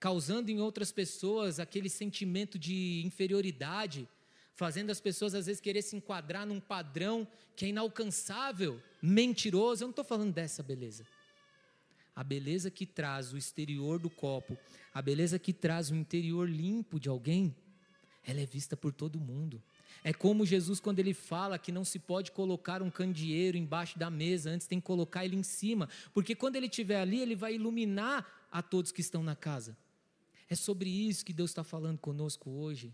causando 0.00 0.50
em 0.50 0.58
outras 0.58 0.90
pessoas 0.90 1.60
aquele 1.60 1.88
sentimento 1.88 2.58
de 2.58 3.04
inferioridade, 3.06 4.08
fazendo 4.52 4.90
as 4.90 5.00
pessoas 5.00 5.32
às 5.32 5.46
vezes 5.46 5.60
querer 5.60 5.80
se 5.80 5.94
enquadrar 5.94 6.44
num 6.44 6.58
padrão 6.58 7.24
que 7.54 7.66
é 7.66 7.68
inalcançável, 7.68 8.82
mentiroso. 9.00 9.84
Eu 9.84 9.86
não 9.86 9.92
estou 9.92 10.04
falando 10.04 10.32
dessa 10.32 10.60
beleza. 10.60 11.06
A 12.16 12.24
beleza 12.24 12.68
que 12.68 12.84
traz 12.84 13.32
o 13.32 13.38
exterior 13.38 13.96
do 13.96 14.10
copo, 14.10 14.58
a 14.92 15.00
beleza 15.00 15.38
que 15.38 15.52
traz 15.52 15.88
o 15.92 15.94
interior 15.94 16.50
limpo 16.50 16.98
de 16.98 17.08
alguém, 17.08 17.54
ela 18.24 18.40
é 18.40 18.44
vista 18.44 18.76
por 18.76 18.92
todo 18.92 19.20
mundo. 19.20 19.62
É 20.02 20.12
como 20.12 20.46
Jesus, 20.46 20.80
quando 20.80 20.98
ele 20.98 21.12
fala 21.12 21.58
que 21.58 21.70
não 21.70 21.84
se 21.84 21.98
pode 21.98 22.32
colocar 22.32 22.82
um 22.82 22.90
candeeiro 22.90 23.56
embaixo 23.56 23.98
da 23.98 24.10
mesa, 24.10 24.50
antes 24.50 24.66
tem 24.66 24.80
que 24.80 24.86
colocar 24.86 25.24
ele 25.24 25.36
em 25.36 25.42
cima, 25.42 25.88
porque 26.14 26.34
quando 26.34 26.56
ele 26.56 26.66
estiver 26.66 27.00
ali, 27.00 27.20
ele 27.20 27.36
vai 27.36 27.54
iluminar 27.54 28.26
a 28.50 28.62
todos 28.62 28.92
que 28.92 29.00
estão 29.00 29.22
na 29.22 29.36
casa. 29.36 29.76
É 30.48 30.54
sobre 30.54 30.88
isso 30.88 31.24
que 31.24 31.32
Deus 31.32 31.50
está 31.50 31.62
falando 31.62 31.98
conosco 31.98 32.50
hoje. 32.50 32.92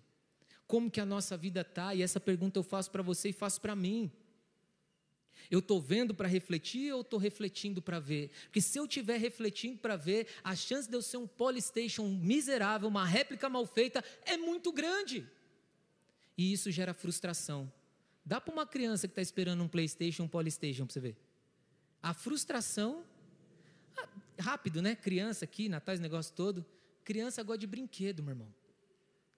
Como 0.67 0.91
que 0.91 1.01
a 1.01 1.07
nossa 1.07 1.37
vida 1.37 1.61
está? 1.61 1.95
E 1.95 2.03
essa 2.03 2.19
pergunta 2.19 2.59
eu 2.59 2.65
faço 2.65 2.91
para 2.91 3.03
você 3.03 3.29
e 3.29 3.33
faço 3.33 3.61
para 3.61 3.77
mim. 3.77 4.11
Eu 5.51 5.61
estou 5.61 5.81
vendo 5.81 6.15
para 6.15 6.27
refletir 6.27 6.93
ou 6.93 7.03
estou 7.03 7.21
refletindo 7.21 7.81
para 7.81 8.01
ver? 8.01 8.31
Porque 8.45 8.61
se 8.61 8.79
eu 8.79 8.85
estiver 8.85 9.19
refletindo 9.19 9.79
para 9.79 9.97
ver, 9.97 10.27
a 10.43 10.57
chance 10.57 10.89
de 10.89 10.97
eu 10.97 11.03
ser 11.03 11.19
um 11.19 11.27
Polystation 11.27 12.09
miserável, 12.09 12.89
uma 12.89 13.05
réplica 13.05 13.49
mal 13.49 13.65
feita, 13.65 14.05
é 14.25 14.37
muito 14.37 14.73
grande 14.73 15.27
e 16.37 16.53
isso 16.53 16.71
gera 16.71 16.93
frustração. 16.93 17.73
Dá 18.25 18.41
para 18.41 18.53
uma 18.53 18.67
criança 18.67 19.07
que 19.07 19.13
está 19.13 19.23
esperando 19.23 19.63
um 19.63 19.69
PlayStation, 19.69 20.25
um 20.25 20.29
Polystation 20.29 20.85
para 20.85 20.93
você 20.93 21.01
ver. 21.01 21.17
A 22.03 22.13
frustração, 22.13 23.05
ah, 23.97 24.09
rápido, 24.39 24.83
né? 24.83 24.95
Criança 24.95 25.45
aqui, 25.45 25.69
Natal, 25.69 25.95
esse 25.95 26.03
negócio 26.03 26.35
todo. 26.35 26.67
Criança 27.05 27.43
gosta 27.43 27.59
de 27.59 27.67
brinquedo, 27.67 28.23
meu 28.23 28.33
irmão. 28.33 28.53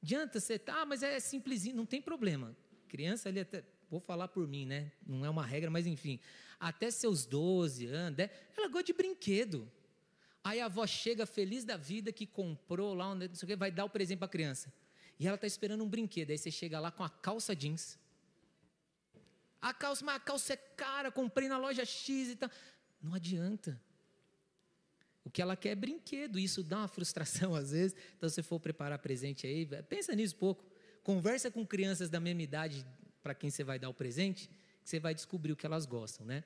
Adianta 0.02 0.40
você, 0.40 0.58
tá, 0.58 0.86
mas 0.86 1.02
é 1.02 1.20
simplesinho, 1.20 1.76
não 1.76 1.84
tem 1.84 2.00
problema. 2.00 2.56
Criança 2.88 3.28
ali 3.28 3.40
até, 3.40 3.62
vou 3.90 4.00
falar 4.00 4.28
por 4.28 4.46
mim, 4.48 4.64
né? 4.64 4.92
Não 5.06 5.24
é 5.24 5.30
uma 5.30 5.44
regra, 5.44 5.70
mas 5.70 5.86
enfim. 5.86 6.18
Até 6.58 6.90
seus 6.90 7.26
12 7.26 7.86
anos, 7.86 8.18
ela 8.56 8.68
gosta 8.68 8.84
de 8.84 8.92
brinquedo. 8.92 9.70
Aí 10.42 10.60
a 10.60 10.64
avó 10.64 10.86
chega 10.86 11.26
feliz 11.26 11.64
da 11.64 11.76
vida 11.76 12.10
que 12.10 12.26
comprou 12.26 12.94
lá, 12.94 13.14
não 13.14 13.34
sei 13.34 13.44
o 13.44 13.48
que, 13.48 13.56
vai 13.56 13.70
dar 13.70 13.84
o 13.84 13.90
presente 13.90 14.18
para 14.18 14.26
a 14.26 14.30
criança. 14.30 14.72
E 15.18 15.26
ela 15.26 15.34
está 15.34 15.46
esperando 15.46 15.82
um 15.82 15.88
brinquedo. 15.88 16.30
Aí 16.30 16.38
você 16.38 16.50
chega 16.50 16.78
lá 16.78 16.90
com 16.90 17.02
a 17.02 17.08
calça 17.08 17.54
jeans. 17.54 17.98
A 19.60 19.74
calça, 19.74 20.04
mas 20.04 20.16
a 20.16 20.20
calça 20.20 20.52
é 20.52 20.56
cara, 20.56 21.10
comprei 21.10 21.48
na 21.48 21.58
loja 21.58 21.84
X 21.84 22.28
e 22.28 22.36
tal. 22.36 22.50
Não 23.02 23.14
adianta. 23.14 23.80
O 25.24 25.30
que 25.30 25.42
ela 25.42 25.56
quer 25.56 25.70
é 25.70 25.74
brinquedo, 25.74 26.38
isso 26.38 26.62
dá 26.62 26.78
uma 26.78 26.88
frustração 26.88 27.54
às 27.56 27.72
vezes. 27.72 27.96
Então, 28.16 28.28
se 28.28 28.42
for 28.42 28.60
preparar 28.60 28.98
presente 28.98 29.46
aí, 29.46 29.66
pensa 29.82 30.14
nisso 30.14 30.36
um 30.36 30.38
pouco. 30.38 30.64
Conversa 31.02 31.50
com 31.50 31.66
crianças 31.66 32.08
da 32.08 32.20
mesma 32.20 32.42
idade 32.42 32.86
para 33.22 33.34
quem 33.34 33.50
você 33.50 33.64
vai 33.64 33.78
dar 33.78 33.88
o 33.88 33.94
presente, 33.94 34.48
que 34.82 34.88
você 34.88 35.00
vai 35.00 35.14
descobrir 35.14 35.52
o 35.52 35.56
que 35.56 35.66
elas 35.66 35.84
gostam, 35.84 36.24
né? 36.24 36.44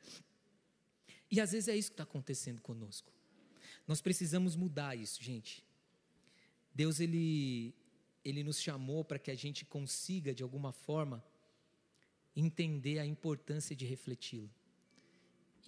E 1.31 1.41
às 1.41 1.53
vezes 1.53 1.69
é 1.69 1.77
isso 1.77 1.91
que 1.91 1.95
está 1.95 2.03
acontecendo 2.03 2.61
conosco. 2.61 3.13
Nós 3.87 4.01
precisamos 4.01 4.57
mudar 4.57 4.97
isso, 4.97 5.23
gente. 5.23 5.65
Deus 6.75 7.01
ele 7.01 7.75
ele 8.25 8.45
nos 8.45 8.61
chamou 8.61 9.05
para 9.05 9.19
que 9.19 9.31
a 9.31 9.35
gente 9.35 9.65
consiga 9.65 10.35
de 10.35 10.43
alguma 10.43 10.73
forma 10.73 11.25
entender 12.35 12.99
a 12.99 13.07
importância 13.07 13.75
de 13.75 13.85
refleti-lo. 13.85 14.51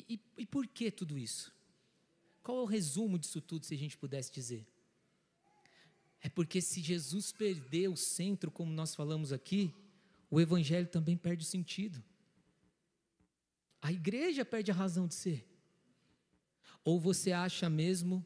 E, 0.09 0.21
e, 0.37 0.47
por 0.47 0.67
que 0.67 0.91
tudo 0.91 1.19
isso? 1.19 1.55
Qual 2.43 2.59
é 2.59 2.63
o 2.63 2.67
resumo 2.67 3.19
disso 3.19 3.41
tudo, 3.41 3.65
se 3.65 3.75
a 3.75 3.79
gente 3.79 3.97
pudesse 3.97 4.33
dizer? 4.33 4.67
É 6.21 6.29
porque 6.29 6.61
se 6.61 6.81
Jesus 6.81 7.33
perder 7.33 7.89
o 7.89 7.97
centro, 7.97 8.51
como 8.51 8.73
nós 8.73 8.95
falamos 8.95 9.33
aqui, 9.33 9.75
o 10.31 10.41
evangelho 10.41 10.89
também 10.89 11.17
perde 11.17 11.45
o 11.45 11.47
sentido. 11.47 12.03
A 13.81 13.93
igreja 13.93 14.45
perde 14.45 14.71
a 14.71 14.75
razão 14.75 15.07
de 15.07 15.15
ser. 15.15 15.47
Ou 16.83 16.99
você 16.99 17.33
acha 17.33 17.69
mesmo 17.69 18.25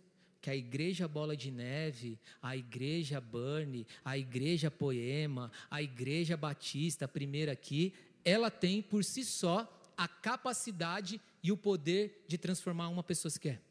que 0.49 0.51
a 0.51 0.57
igreja 0.57 1.07
Bola 1.07 1.37
de 1.37 1.51
Neve, 1.51 2.19
a 2.41 2.57
igreja 2.57 3.21
Burn, 3.21 3.87
a 4.03 4.17
igreja 4.17 4.71
Poema, 4.71 5.53
a 5.71 5.83
igreja 5.83 6.39
Batista, 6.39 7.05
a 7.05 7.09
primeira 7.09 7.53
aqui, 7.53 7.93
ela 8.25 8.51
tem 8.51 8.81
por 8.81 9.05
si 9.05 9.27
só 9.27 9.71
a 9.95 10.09
capacidade 10.09 11.21
e 11.43 11.53
o 11.53 11.57
poder 11.57 12.25
de 12.27 12.39
transformar 12.39 12.89
uma 12.89 13.03
pessoa 13.03 13.31
se 13.31 13.39
quer. 13.39 13.63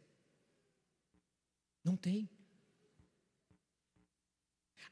Não 1.83 1.97
tem. 1.97 2.29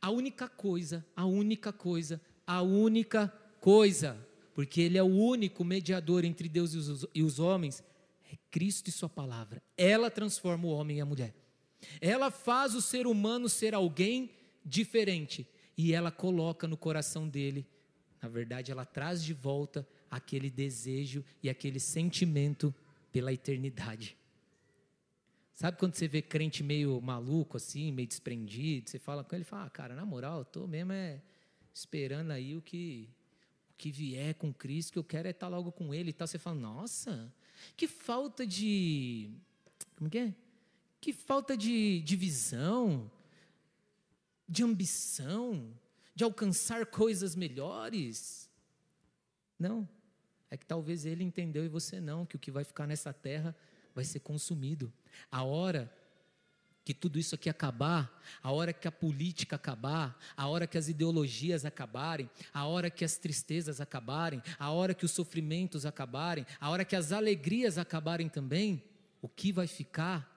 A 0.02 0.10
única 0.10 0.50
coisa, 0.50 1.06
a 1.16 1.26
única 1.26 1.72
coisa, 1.72 2.20
a 2.48 2.64
única 2.64 3.28
coisa, 3.62 4.28
porque 4.56 4.82
Ele 4.82 4.98
é 4.98 5.04
o 5.04 5.06
único 5.06 5.64
mediador 5.64 6.26
entre 6.26 6.50
Deus 6.50 6.74
e 6.74 6.78
os, 6.78 7.06
e 7.14 7.22
os 7.22 7.38
homens, 7.38 7.84
é 8.32 8.36
Cristo 8.50 8.88
e 8.88 8.92
Sua 8.92 9.08
palavra. 9.08 9.62
Ela 9.78 10.10
transforma 10.10 10.66
o 10.66 10.72
homem 10.72 10.98
e 10.98 11.02
a 11.02 11.06
mulher. 11.06 11.45
Ela 12.02 12.32
faz 12.32 12.76
o 12.76 12.82
ser 12.82 13.08
humano 13.08 13.48
ser 13.50 13.74
alguém 13.74 14.32
diferente 14.64 15.48
e 15.78 15.94
ela 15.94 16.12
coloca 16.12 16.68
no 16.68 16.78
coração 16.78 17.28
dele, 17.28 17.68
na 18.22 18.30
verdade, 18.30 18.72
ela 18.72 18.86
traz 18.86 19.24
de 19.24 19.34
volta 19.34 19.88
aquele 20.10 20.50
desejo 20.50 21.24
e 21.44 21.50
aquele 21.50 21.80
sentimento 21.80 22.74
pela 23.12 23.32
eternidade. 23.32 24.18
Sabe 25.54 25.78
quando 25.78 25.96
você 25.96 26.08
vê 26.08 26.22
crente 26.22 26.64
meio 26.64 27.00
maluco 27.02 27.56
assim, 27.56 27.92
meio 27.92 28.08
desprendido, 28.08 28.90
você 28.90 29.00
fala 29.00 29.24
com 29.24 29.36
ele, 29.36 29.46
fala: 29.46 29.66
ah, 29.66 29.70
"Cara, 29.70 29.96
na 29.96 30.06
moral, 30.06 30.40
eu 30.40 30.46
tô 30.46 30.68
mesmo 30.68 30.92
é 30.92 31.22
esperando 31.74 32.32
aí 32.32 32.56
o 32.56 32.62
que 32.62 33.10
o 33.72 33.74
que 33.78 33.92
vier 33.92 34.36
com 34.36 34.54
Cristo, 34.54 34.94
que 34.94 35.00
eu 35.00 35.04
quero 35.04 35.28
é 35.28 35.32
estar 35.32 35.48
logo 35.48 35.72
com 35.72 35.94
ele" 35.94 36.10
e 36.10 36.14
tal. 36.14 36.28
Você 36.28 36.38
fala: 36.38 36.58
"Nossa, 36.60 37.34
que 37.78 37.88
falta 37.88 38.46
de 38.46 39.30
como 39.96 40.10
que 40.10 40.18
é? 40.18 40.36
Que 41.06 41.14
falta 41.14 41.56
de, 41.56 42.02
de 42.02 42.16
visão, 42.16 43.12
de 44.50 44.64
ambição, 44.64 45.72
de 46.16 46.24
alcançar 46.24 46.84
coisas 46.88 47.36
melhores. 47.36 48.50
Não. 49.60 49.88
É 50.50 50.58
que 50.58 50.66
talvez 50.66 51.06
ele 51.06 51.24
entendeu 51.24 51.64
e 51.64 51.68
você 51.68 52.02
não, 52.02 52.26
que 52.26 52.36
o 52.36 52.40
que 52.40 52.50
vai 52.50 52.64
ficar 52.64 52.88
nessa 52.88 53.14
terra 53.14 53.56
vai 53.94 54.04
ser 54.04 54.22
consumido. 54.22 54.92
A 55.32 55.44
hora 55.44 55.96
que 56.84 56.92
tudo 56.92 57.20
isso 57.20 57.36
aqui 57.36 57.52
acabar, 57.52 58.20
a 58.42 58.52
hora 58.52 58.74
que 58.74 58.88
a 58.88 58.92
política 58.92 59.58
acabar, 59.58 60.20
a 60.36 60.48
hora 60.48 60.66
que 60.66 60.76
as 60.76 60.88
ideologias 60.88 61.66
acabarem, 61.66 62.28
a 62.52 62.66
hora 62.66 62.90
que 62.90 63.06
as 63.06 63.16
tristezas 63.16 63.80
acabarem, 63.80 64.42
a 64.58 64.72
hora 64.72 64.96
que 64.96 65.06
os 65.06 65.12
sofrimentos 65.12 65.86
acabarem, 65.86 66.48
a 66.60 66.68
hora 66.72 66.84
que 66.84 66.96
as 66.96 67.12
alegrias 67.12 67.78
acabarem 67.78 68.28
também, 68.28 68.84
o 69.22 69.30
que 69.30 69.52
vai 69.52 69.68
ficar 69.68 70.35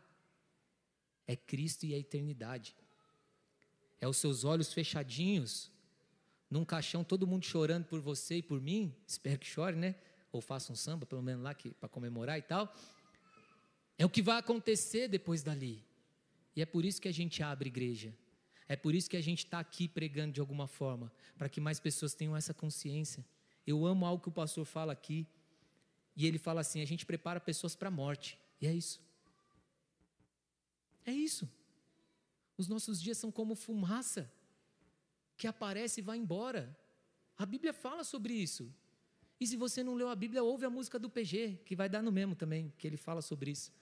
é 1.28 1.36
Cristo 1.36 1.84
e 1.84 1.94
a 1.94 1.98
eternidade. 1.98 2.74
É 4.00 4.08
os 4.08 4.16
seus 4.16 4.44
olhos 4.44 4.72
fechadinhos, 4.72 5.70
num 6.50 6.64
caixão, 6.64 7.04
todo 7.04 7.26
mundo 7.26 7.44
chorando 7.44 7.84
por 7.84 8.00
você 8.00 8.38
e 8.38 8.42
por 8.42 8.60
mim. 8.60 8.94
Espero 9.06 9.38
que 9.38 9.46
chore, 9.46 9.76
né? 9.76 9.94
Ou 10.32 10.40
faça 10.40 10.72
um 10.72 10.76
samba, 10.76 11.04
pelo 11.04 11.22
menos 11.22 11.42
lá 11.42 11.54
para 11.78 11.88
comemorar 11.88 12.38
e 12.38 12.42
tal. 12.42 12.74
É 13.98 14.06
o 14.06 14.08
que 14.08 14.22
vai 14.22 14.38
acontecer 14.38 15.06
depois 15.08 15.42
dali. 15.42 15.84
E 16.56 16.62
é 16.62 16.66
por 16.66 16.84
isso 16.84 17.00
que 17.00 17.08
a 17.08 17.12
gente 17.12 17.42
abre 17.42 17.68
igreja. 17.68 18.14
É 18.66 18.76
por 18.76 18.94
isso 18.94 19.08
que 19.08 19.16
a 19.16 19.20
gente 19.20 19.44
está 19.44 19.58
aqui 19.58 19.86
pregando 19.86 20.32
de 20.32 20.40
alguma 20.40 20.66
forma, 20.66 21.12
para 21.36 21.48
que 21.48 21.60
mais 21.60 21.78
pessoas 21.78 22.14
tenham 22.14 22.36
essa 22.36 22.54
consciência. 22.54 23.24
Eu 23.66 23.84
amo 23.86 24.06
algo 24.06 24.22
que 24.22 24.28
o 24.28 24.32
pastor 24.32 24.64
fala 24.64 24.92
aqui, 24.92 25.26
e 26.16 26.26
ele 26.26 26.38
fala 26.38 26.60
assim: 26.60 26.80
a 26.80 26.86
gente 26.86 27.04
prepara 27.04 27.40
pessoas 27.40 27.74
para 27.74 27.88
a 27.88 27.90
morte, 27.90 28.38
e 28.60 28.66
é 28.66 28.72
isso. 28.72 29.00
É 31.08 31.10
isso. 31.10 31.48
Os 32.58 32.68
nossos 32.68 33.00
dias 33.00 33.16
são 33.16 33.30
como 33.32 33.54
fumaça 33.54 34.30
que 35.38 35.46
aparece 35.46 36.00
e 36.00 36.02
vai 36.02 36.18
embora. 36.18 36.76
A 37.38 37.46
Bíblia 37.46 37.72
fala 37.72 38.04
sobre 38.04 38.34
isso. 38.34 38.70
E 39.40 39.46
se 39.46 39.56
você 39.56 39.82
não 39.82 39.94
leu 39.94 40.10
a 40.10 40.14
Bíblia, 40.14 40.42
ouve 40.42 40.66
a 40.66 40.70
música 40.70 40.98
do 40.98 41.08
PG, 41.08 41.60
que 41.64 41.74
vai 41.74 41.88
dar 41.88 42.02
no 42.02 42.12
mesmo 42.12 42.34
também, 42.34 42.70
que 42.76 42.86
ele 42.86 42.98
fala 42.98 43.22
sobre 43.22 43.52
isso. 43.52 43.72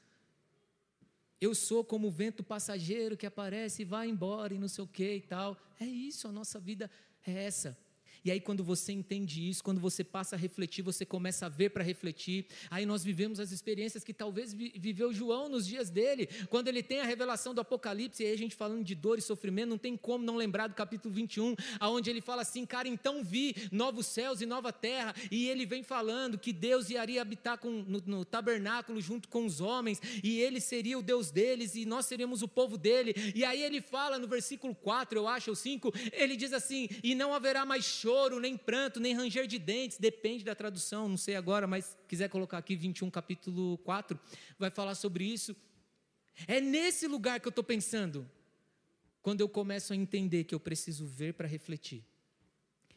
Eu 1.40 1.52
sou 1.52 1.84
como 1.84 2.06
o 2.06 2.12
vento 2.12 2.44
passageiro 2.44 3.16
que 3.16 3.26
aparece 3.26 3.82
e 3.82 3.84
vai 3.84 4.08
embora 4.08 4.54
e 4.54 4.58
não 4.58 4.68
sei 4.68 4.84
o 4.84 4.86
que 4.86 5.16
e 5.16 5.20
tal. 5.20 5.56
É 5.80 5.84
isso, 5.84 6.28
a 6.28 6.32
nossa 6.32 6.60
vida 6.60 6.88
é 7.26 7.32
essa. 7.44 7.76
E 8.26 8.30
aí, 8.32 8.40
quando 8.40 8.64
você 8.64 8.90
entende 8.90 9.48
isso, 9.48 9.62
quando 9.62 9.80
você 9.80 10.02
passa 10.02 10.34
a 10.34 10.38
refletir, 10.38 10.82
você 10.82 11.06
começa 11.06 11.46
a 11.46 11.48
ver 11.48 11.70
para 11.70 11.84
refletir. 11.84 12.46
Aí 12.68 12.84
nós 12.84 13.04
vivemos 13.04 13.38
as 13.38 13.52
experiências 13.52 14.02
que 14.02 14.12
talvez 14.12 14.52
viveu 14.52 15.12
João 15.12 15.48
nos 15.48 15.64
dias 15.64 15.90
dele, 15.90 16.28
quando 16.50 16.66
ele 16.66 16.82
tem 16.82 16.98
a 16.98 17.04
revelação 17.04 17.54
do 17.54 17.60
Apocalipse, 17.60 18.24
e 18.24 18.26
aí 18.26 18.32
a 18.32 18.36
gente 18.36 18.56
falando 18.56 18.82
de 18.82 18.96
dor 18.96 19.16
e 19.16 19.22
sofrimento, 19.22 19.68
não 19.68 19.78
tem 19.78 19.96
como 19.96 20.24
não 20.24 20.34
lembrar 20.34 20.66
do 20.66 20.74
capítulo 20.74 21.14
21, 21.14 21.54
aonde 21.78 22.10
ele 22.10 22.20
fala 22.20 22.42
assim: 22.42 22.66
Cara, 22.66 22.88
então 22.88 23.22
vi 23.22 23.54
novos 23.70 24.06
céus 24.06 24.40
e 24.40 24.46
nova 24.46 24.72
terra, 24.72 25.14
e 25.30 25.48
ele 25.48 25.64
vem 25.64 25.84
falando 25.84 26.36
que 26.36 26.52
Deus 26.52 26.90
iria 26.90 27.22
habitar 27.22 27.58
com, 27.58 27.70
no, 27.70 28.02
no 28.04 28.24
tabernáculo 28.24 29.00
junto 29.00 29.28
com 29.28 29.46
os 29.46 29.60
homens, 29.60 30.02
e 30.20 30.40
ele 30.40 30.60
seria 30.60 30.98
o 30.98 31.02
Deus 31.02 31.30
deles, 31.30 31.76
e 31.76 31.86
nós 31.86 32.06
seríamos 32.06 32.42
o 32.42 32.48
povo 32.48 32.76
dele. 32.76 33.14
E 33.36 33.44
aí 33.44 33.62
ele 33.62 33.80
fala 33.80 34.18
no 34.18 34.26
versículo 34.26 34.74
4, 34.74 35.16
eu 35.16 35.28
acho, 35.28 35.50
ou 35.50 35.54
5, 35.54 35.94
ele 36.12 36.34
diz 36.36 36.52
assim: 36.52 36.88
E 37.04 37.14
não 37.14 37.32
haverá 37.32 37.64
mais 37.64 37.84
choro 37.84 38.15
choro, 38.16 38.40
nem 38.40 38.56
pranto, 38.56 38.98
nem 38.98 39.14
ranger 39.14 39.46
de 39.46 39.58
dentes, 39.58 39.98
depende 39.98 40.42
da 40.42 40.54
tradução, 40.54 41.08
não 41.08 41.18
sei 41.18 41.36
agora, 41.36 41.66
mas 41.66 41.96
quiser 42.08 42.30
colocar 42.30 42.56
aqui 42.56 42.74
21, 42.74 43.10
capítulo 43.10 43.76
4, 43.78 44.18
vai 44.58 44.70
falar 44.70 44.94
sobre 44.94 45.24
isso. 45.24 45.54
É 46.46 46.60
nesse 46.60 47.06
lugar 47.06 47.40
que 47.40 47.46
eu 47.46 47.50
estou 47.50 47.64
pensando, 47.64 48.28
quando 49.20 49.42
eu 49.42 49.48
começo 49.48 49.92
a 49.92 49.96
entender 49.96 50.44
que 50.44 50.54
eu 50.54 50.60
preciso 50.60 51.06
ver 51.06 51.34
para 51.34 51.46
refletir. 51.46 52.04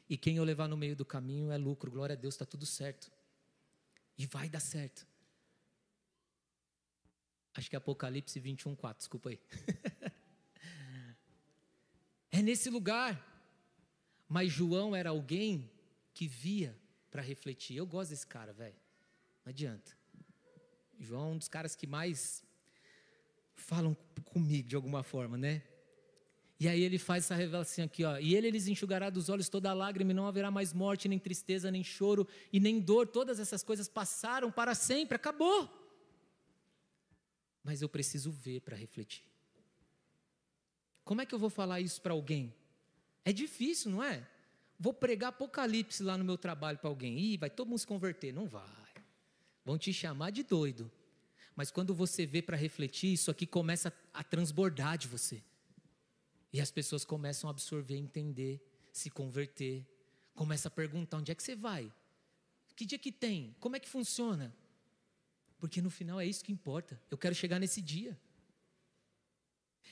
E 0.09 0.17
quem 0.17 0.38
eu 0.38 0.43
levar 0.43 0.67
no 0.67 0.78
meio 0.78 0.95
do 0.95 1.03
caminho 1.05 1.51
é 1.51 1.57
lucro, 1.57 1.91
glória 1.91 2.13
a 2.13 2.17
Deus, 2.17 2.36
está 2.36 2.45
tudo 2.45 2.65
certo. 2.65 3.11
E 4.17 4.26
vai 4.26 4.47
dar 4.47 4.61
certo. 4.61 5.05
Acho 7.53 7.70
que 7.70 7.76
é 7.76 7.78
Apocalipse 7.78 8.39
21, 8.39 8.76
4, 8.76 8.99
desculpa 8.99 9.30
aí. 9.30 9.39
é 12.32 12.41
nesse 12.41 12.70
lugar. 12.70 13.28
Mas 14.30 14.51
João 14.51 14.95
era 14.95 15.09
alguém 15.09 15.71
que 16.13 16.27
via 16.27 16.77
para 17.09 17.23
refletir. 17.23 17.75
Eu 17.75 17.88
gosto 17.88 18.11
desse 18.11 18.27
cara, 18.27 18.53
velho. 18.53 18.75
Não 19.43 19.49
adianta. 19.49 19.97
João 20.99 21.30
é 21.30 21.34
um 21.34 21.38
dos 21.38 21.47
caras 21.47 21.75
que 21.75 21.88
mais 21.88 22.43
falam 23.55 23.97
comigo 24.25 24.67
de 24.69 24.75
alguma 24.75 25.01
forma, 25.01 25.36
né? 25.36 25.63
E 26.59 26.67
aí 26.67 26.82
ele 26.82 26.99
faz 26.99 27.23
essa 27.23 27.36
revelação 27.36 27.86
aqui, 27.86 28.03
ó. 28.03 28.19
E 28.19 28.36
ele 28.36 28.51
lhes 28.51 28.67
enxugará 28.67 29.09
dos 29.09 29.30
olhos 29.30 29.49
toda 29.49 29.73
lágrima, 29.73 30.11
e 30.11 30.13
não 30.13 30.27
haverá 30.27 30.51
mais 30.51 30.73
morte, 30.73 31.07
nem 31.07 31.17
tristeza, 31.17 31.71
nem 31.71 31.84
choro 31.84 32.27
e 32.53 32.59
nem 32.59 32.80
dor. 32.80 33.07
Todas 33.07 33.39
essas 33.39 33.63
coisas 33.63 33.88
passaram 33.88 34.51
para 34.51 34.75
sempre, 34.75 35.15
acabou. 35.15 35.69
Mas 37.63 37.82
eu 37.82 37.89
preciso 37.89 38.30
ver 38.30 38.61
para 38.61 38.75
refletir. 38.75 39.23
Como 41.03 41.21
é 41.21 41.25
que 41.25 41.34
eu 41.34 41.39
vou 41.39 41.49
falar 41.49 41.80
isso 41.80 42.01
para 42.01 42.13
alguém 42.13 42.53
é 43.26 43.32
difícil, 43.32 43.91
não 43.91 44.03
é? 44.03 44.28
Vou 44.80 44.93
pregar 44.93 45.30
Apocalipse 45.30 46.01
lá 46.01 46.17
no 46.17 46.24
meu 46.24 46.38
trabalho 46.38 46.78
para 46.78 46.89
alguém. 46.89 47.17
Ih, 47.17 47.38
vai 47.38 47.49
todo 47.49 47.67
mundo 47.67 47.80
se 47.80 47.88
converter. 47.88 48.34
Não 48.34 48.47
vai. 48.47 48.63
Vão 49.65 49.78
te 49.78 49.91
chamar 49.91 50.32
de 50.32 50.43
doido. 50.43 50.89
Mas 51.55 51.70
quando 51.70 51.93
você 51.93 52.26
vê 52.26 52.41
para 52.41 52.55
refletir, 52.55 53.13
isso 53.13 53.30
aqui 53.30 53.45
começa 53.45 53.93
a 54.13 54.24
transbordar 54.24 54.97
de 54.97 55.07
você. 55.07 55.43
E 56.53 56.61
as 56.61 56.72
pessoas 56.72 57.03
começam 57.03 57.49
a 57.49 57.51
absorver, 57.51 57.97
entender, 57.97 58.61
se 58.93 59.09
converter. 59.09 59.86
Começa 60.34 60.70
a 60.70 60.72
perguntar: 60.72 61.17
onde 61.17 61.32
é 61.32 61.36
que 61.36 61.43
você 61.43 61.55
vai? 61.55 61.93
Que 62.76 62.86
dia 62.86 62.97
que 62.97 63.11
tem? 63.11 63.53
Como 63.59 63.76
é 63.76 63.80
que 63.80 63.89
funciona? 63.89 64.55
Porque 65.57 65.82
no 65.82 65.89
final 65.89 66.20
é 66.22 66.26
isso 66.26 66.43
que 66.43 66.53
importa. 66.53 66.99
Eu 67.11 67.17
quero 67.17 67.36
chegar 67.36 67.59
nesse 67.59 67.82
dia. 67.82 68.17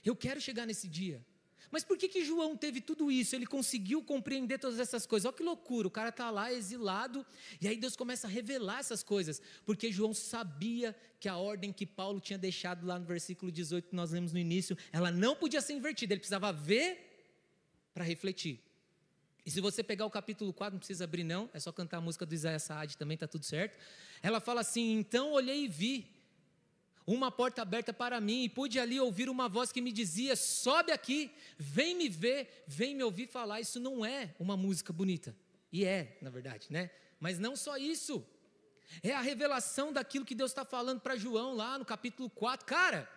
Eu 0.06 0.16
quero 0.16 0.40
chegar 0.40 0.66
nesse 0.66 0.88
dia. 0.88 1.24
Mas 1.72 1.84
por 1.84 1.98
que, 1.98 2.08
que 2.08 2.24
João 2.24 2.56
teve 2.56 2.80
tudo 2.80 3.12
isso? 3.12 3.36
Ele 3.36 3.46
conseguiu 3.46 4.02
compreender 4.02 4.58
todas 4.58 4.80
essas 4.80 5.06
coisas. 5.06 5.26
Olha 5.26 5.36
que 5.36 5.44
loucura, 5.44 5.88
o 5.88 5.92
cara 5.92 6.10
está 6.10 6.30
lá 6.30 6.52
exilado, 6.52 7.26
e 7.60 7.68
aí 7.68 7.78
Deus 7.78 7.96
começa 7.96 8.28
a 8.28 8.30
revelar 8.30 8.80
essas 8.80 9.04
coisas, 9.04 9.42
porque 9.66 9.92
João 9.92 10.14
sabia 10.14 10.96
que 11.20 11.28
a 11.28 11.38
ordem 11.38 11.74
que 11.74 11.86
Paulo 11.86 12.20
tinha 12.20 12.38
deixado 12.38 12.86
lá 12.86 12.98
no 12.98 13.06
versículo 13.06 13.52
18 13.52 13.90
que 13.90 13.96
nós 13.96 14.12
lemos 14.12 14.32
no 14.32 14.40
início, 14.40 14.78
ela 14.92 15.12
não 15.12 15.36
podia 15.36 15.62
ser 15.62 15.74
invertida, 15.74 16.14
ele 16.14 16.20
precisava 16.20 16.54
ver 16.54 17.06
para 17.94 18.04
refletir. 18.04 18.62
E 19.46 19.50
se 19.50 19.62
você 19.62 19.82
pegar 19.82 20.06
o 20.06 20.10
capítulo 20.10 20.52
4, 20.52 20.74
não 20.74 20.80
precisa 20.80 21.06
abrir 21.06 21.24
não, 21.24 21.50
é 21.54 21.60
só 21.60 21.72
cantar 21.72 22.00
a 22.00 22.02
música 22.02 22.26
do 22.26 22.36
Isaías 22.36 22.64
Saad 22.64 22.98
também, 22.98 23.16
está 23.16 23.28
tudo 23.28 23.46
certo. 23.46 23.78
Ela 24.22 24.42
fala 24.42 24.60
assim, 24.60 24.92
então 24.92 25.32
olhei 25.32 25.64
e 25.64 25.68
vi, 25.70 26.17
uma 27.08 27.32
porta 27.32 27.62
aberta 27.62 27.94
para 27.94 28.20
mim, 28.20 28.44
e 28.44 28.50
pude 28.50 28.78
ali 28.78 29.00
ouvir 29.00 29.30
uma 29.30 29.48
voz 29.48 29.72
que 29.72 29.82
me 29.82 29.94
dizia: 29.94 30.36
sobe 30.36 30.92
aqui, 30.92 31.32
vem 31.58 31.96
me 31.96 32.10
ver, 32.10 32.66
vem 32.68 32.94
me 32.94 33.02
ouvir 33.02 33.28
falar. 33.28 33.62
Isso 33.62 33.80
não 33.80 34.06
é 34.06 34.36
uma 34.38 34.58
música 34.58 34.92
bonita. 34.92 35.34
E 35.72 35.86
é, 35.86 36.18
na 36.22 36.30
verdade, 36.30 36.68
né? 36.70 36.92
Mas 37.18 37.40
não 37.40 37.56
só 37.56 37.78
isso. 37.78 38.26
É 39.02 39.14
a 39.14 39.22
revelação 39.22 39.92
daquilo 39.92 40.26
que 40.26 40.36
Deus 40.36 40.52
está 40.52 40.66
falando 40.66 41.00
para 41.00 41.16
João 41.16 41.56
lá 41.56 41.78
no 41.80 41.86
capítulo 41.86 42.30
4. 42.30 42.66
Cara, 42.66 43.10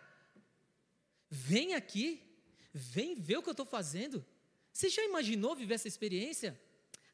vem 1.28 1.74
aqui, 1.74 2.22
vem 2.72 3.16
ver 3.16 3.38
o 3.38 3.43
que 3.43 3.49
eu 3.49 3.53
estou 3.53 3.66
fazendo. 3.66 4.24
Você 4.72 4.88
já 4.88 5.05
imaginou 5.05 5.55
viver 5.55 5.74
essa 5.74 5.88
experiência? 5.88 6.61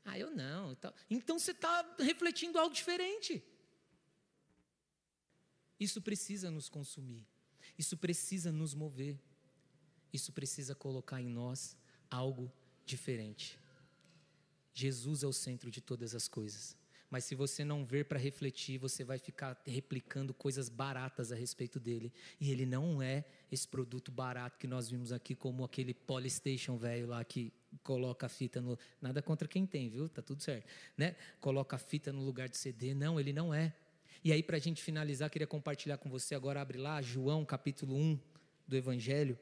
Ah, 0.05 0.18
eu 0.18 0.31
não. 0.31 0.77
Então 1.11 1.39
você 1.39 1.51
está 1.51 1.97
refletindo 1.99 2.59
algo 2.59 2.74
diferente. 2.74 3.43
Isso 5.79 6.01
precisa 6.01 6.51
nos 6.51 6.68
consumir, 6.68 7.27
isso 7.79 7.97
precisa 7.97 8.51
nos 8.51 8.74
mover, 8.74 9.18
isso 10.12 10.33
precisa 10.33 10.74
colocar 10.74 11.20
em 11.20 11.29
nós 11.29 11.77
algo 12.11 12.51
diferente. 12.85 13.59
Jesus 14.72 15.22
é 15.22 15.27
o 15.27 15.33
centro 15.33 15.70
de 15.70 15.81
todas 15.81 16.14
as 16.14 16.29
coisas. 16.29 16.77
Mas 17.09 17.24
se 17.24 17.35
você 17.35 17.64
não 17.64 17.85
ver 17.85 18.07
para 18.07 18.18
refletir, 18.18 18.79
você 18.79 19.05
vai 19.05 19.18
ficar 19.18 19.61
replicando 19.64 20.35
coisas 20.35 20.68
baratas 20.68 21.31
a 21.31 21.37
respeito 21.37 21.79
dele. 21.79 22.12
E 22.41 22.51
ele 22.51 22.66
não 22.66 23.01
é 23.01 23.24
esse 23.51 23.66
produto 23.66 24.11
barato 24.11 24.59
que 24.59 24.66
nós 24.66 24.91
vimos 24.91 25.12
aqui, 25.12 25.35
como 25.35 25.64
aquele 25.64 25.95
Polystation 25.95 26.77
velho 26.77 27.07
lá 27.07 27.24
que 27.24 27.53
coloca 27.83 28.27
a 28.27 28.29
fita 28.29 28.61
no. 28.61 28.79
Nada 29.01 29.22
contra 29.22 29.47
quem 29.47 29.64
tem, 29.64 29.89
viu? 29.89 30.09
Tá 30.09 30.20
tudo 30.20 30.43
certo. 30.43 30.66
Né? 30.97 31.14
Coloca 31.41 31.77
a 31.77 31.79
fita 31.79 32.12
no 32.12 32.24
lugar 32.24 32.49
de 32.49 32.57
CD. 32.57 32.93
Não, 32.93 33.20
ele 33.20 33.33
não 33.33 33.55
é. 33.55 33.72
E 34.27 34.33
aí, 34.33 34.43
para 34.43 34.57
a 34.57 34.59
gente 34.59 34.83
finalizar, 34.83 35.31
queria 35.31 35.47
compartilhar 35.47 35.99
com 35.99 36.11
você 36.11 36.35
agora, 36.35 36.61
abre 36.61 36.77
lá, 36.77 37.01
João 37.01 37.45
capítulo 37.45 37.95
1 37.95 38.18
do 38.66 38.77
Evangelho. 38.77 39.39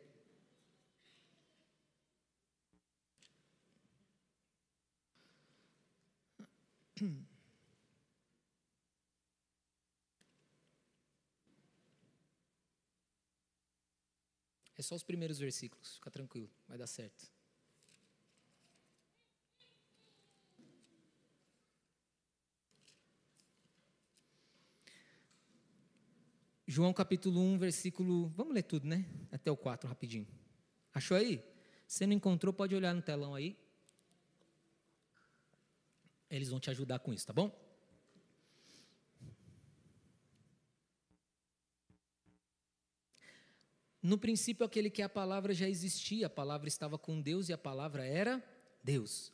É 14.77 14.83
só 14.83 14.95
os 14.95 15.03
primeiros 15.03 15.39
versículos, 15.39 15.95
fica 15.95 16.11
tranquilo, 16.11 16.51
vai 16.69 16.77
dar 16.77 16.87
certo. 16.87 17.34
João 26.67 26.95
capítulo 26.95 27.41
1, 27.41 27.59
versículo. 27.59 28.29
Vamos 28.29 28.55
ler 28.55 28.63
tudo, 28.63 28.87
né? 28.87 29.05
Até 29.31 29.51
o 29.51 29.57
4, 29.57 29.87
rapidinho. 29.87 30.27
Achou 30.95 31.15
aí? 31.15 31.45
Se 31.87 32.07
não 32.07 32.15
encontrou, 32.15 32.55
pode 32.55 32.75
olhar 32.75 32.95
no 32.95 33.03
telão 33.03 33.35
aí. 33.35 33.55
Eles 36.31 36.49
vão 36.49 36.59
te 36.59 36.71
ajudar 36.71 37.01
com 37.01 37.13
isso, 37.13 37.27
tá 37.27 37.35
bom? 37.35 37.53
No 44.03 44.19
princípio, 44.19 44.65
aquele 44.65 44.89
que 44.89 45.03
é 45.03 45.05
a 45.05 45.09
palavra 45.09 45.53
já 45.53 45.69
existia, 45.69 46.27
a 46.27 46.31
palavra 46.31 46.69
estava 46.69 46.97
com 46.99 47.21
Deus 47.21 47.51
e 47.51 47.53
a 47.53 47.59
palavra 47.59 48.07
era 48.07 48.43
Deus. 48.83 49.33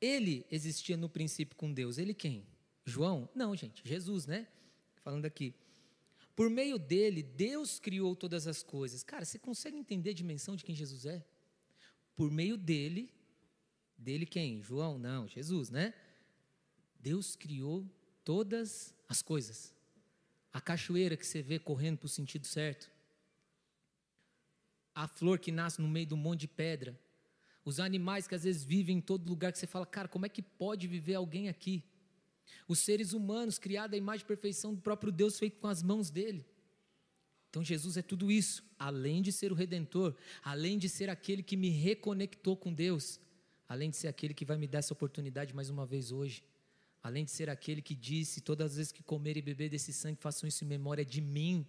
Ele 0.00 0.46
existia 0.50 0.96
no 0.96 1.08
princípio 1.08 1.54
com 1.54 1.72
Deus. 1.72 1.98
Ele 1.98 2.14
quem? 2.14 2.46
João? 2.84 3.28
Não, 3.34 3.54
gente, 3.54 3.86
Jesus, 3.86 4.26
né? 4.26 4.48
Falando 5.02 5.26
aqui. 5.26 5.54
Por 6.36 6.50
meio 6.50 6.78
dele, 6.78 7.22
Deus 7.22 7.80
criou 7.80 8.14
todas 8.14 8.46
as 8.46 8.62
coisas. 8.62 9.02
Cara, 9.02 9.24
você 9.24 9.38
consegue 9.38 9.78
entender 9.78 10.10
a 10.10 10.14
dimensão 10.14 10.54
de 10.54 10.62
quem 10.62 10.74
Jesus 10.74 11.06
é? 11.06 11.24
Por 12.14 12.30
meio 12.30 12.58
dele, 12.58 13.10
dele 13.96 14.26
quem? 14.26 14.62
João? 14.62 14.98
Não, 14.98 15.26
Jesus, 15.26 15.70
né? 15.70 15.94
Deus 17.00 17.36
criou 17.36 17.86
todas 18.22 18.94
as 19.08 19.22
coisas. 19.22 19.72
A 20.52 20.60
cachoeira 20.60 21.16
que 21.16 21.26
você 21.26 21.40
vê 21.40 21.58
correndo 21.58 21.98
para 21.98 22.06
o 22.06 22.10
sentido 22.10 22.46
certo. 22.46 22.90
A 24.94 25.08
flor 25.08 25.38
que 25.38 25.50
nasce 25.50 25.80
no 25.80 25.88
meio 25.88 26.06
do 26.06 26.18
monte 26.18 26.40
de 26.40 26.48
pedra. 26.48 27.00
Os 27.64 27.80
animais 27.80 28.28
que 28.28 28.34
às 28.34 28.44
vezes 28.44 28.62
vivem 28.62 28.98
em 28.98 29.00
todo 29.00 29.28
lugar 29.28 29.52
que 29.52 29.58
você 29.58 29.66
fala, 29.66 29.86
cara, 29.86 30.06
como 30.06 30.26
é 30.26 30.28
que 30.28 30.42
pode 30.42 30.86
viver 30.86 31.14
alguém 31.14 31.48
aqui? 31.48 31.82
Os 32.68 32.78
seres 32.78 33.12
humanos, 33.12 33.58
criados 33.58 33.94
à 33.94 33.96
imagem 33.96 34.24
e 34.24 34.26
perfeição 34.26 34.74
do 34.74 34.80
próprio 34.80 35.12
Deus, 35.12 35.38
feito 35.38 35.58
com 35.58 35.66
as 35.66 35.82
mãos 35.82 36.10
dele. 36.10 36.46
Então 37.50 37.64
Jesus 37.64 37.96
é 37.96 38.02
tudo 38.02 38.30
isso, 38.30 38.62
além 38.78 39.22
de 39.22 39.32
ser 39.32 39.50
o 39.50 39.54
redentor, 39.54 40.14
além 40.42 40.78
de 40.78 40.88
ser 40.88 41.08
aquele 41.08 41.42
que 41.42 41.56
me 41.56 41.70
reconectou 41.70 42.56
com 42.56 42.72
Deus, 42.72 43.18
além 43.68 43.90
de 43.90 43.96
ser 43.96 44.08
aquele 44.08 44.34
que 44.34 44.44
vai 44.44 44.58
me 44.58 44.66
dar 44.66 44.80
essa 44.80 44.92
oportunidade 44.92 45.54
mais 45.54 45.70
uma 45.70 45.86
vez 45.86 46.12
hoje, 46.12 46.44
além 47.02 47.24
de 47.24 47.30
ser 47.30 47.48
aquele 47.48 47.80
que 47.80 47.94
disse: 47.94 48.40
todas 48.40 48.72
as 48.72 48.76
vezes 48.76 48.92
que 48.92 49.02
comer 49.02 49.36
e 49.36 49.42
beber 49.42 49.70
desse 49.70 49.92
sangue, 49.92 50.18
façam 50.20 50.46
isso 50.46 50.64
em 50.64 50.66
memória 50.66 51.04
de 51.04 51.20
mim. 51.20 51.66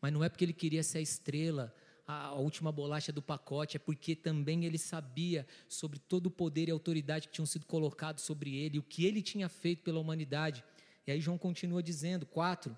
Mas 0.00 0.12
não 0.12 0.22
é 0.22 0.28
porque 0.28 0.44
ele 0.44 0.52
queria 0.52 0.82
ser 0.82 0.98
a 0.98 1.00
estrela, 1.00 1.74
a 2.06 2.34
última 2.34 2.72
bolacha 2.72 3.12
do 3.12 3.22
pacote, 3.22 3.76
é 3.76 3.80
porque 3.80 4.14
também 4.14 4.64
ele 4.64 4.78
sabia 4.78 5.46
sobre 5.68 5.98
todo 5.98 6.26
o 6.26 6.30
poder 6.30 6.68
e 6.68 6.72
autoridade 6.72 7.28
que 7.28 7.34
tinham 7.34 7.46
sido 7.46 7.66
colocados 7.66 8.24
sobre 8.24 8.56
ele, 8.56 8.78
o 8.78 8.82
que 8.82 9.04
ele 9.06 9.22
tinha 9.22 9.48
feito 9.48 9.82
pela 9.82 10.00
humanidade. 10.00 10.64
E 11.06 11.12
aí 11.12 11.20
João 11.20 11.38
continua 11.38 11.82
dizendo, 11.82 12.26
4, 12.26 12.76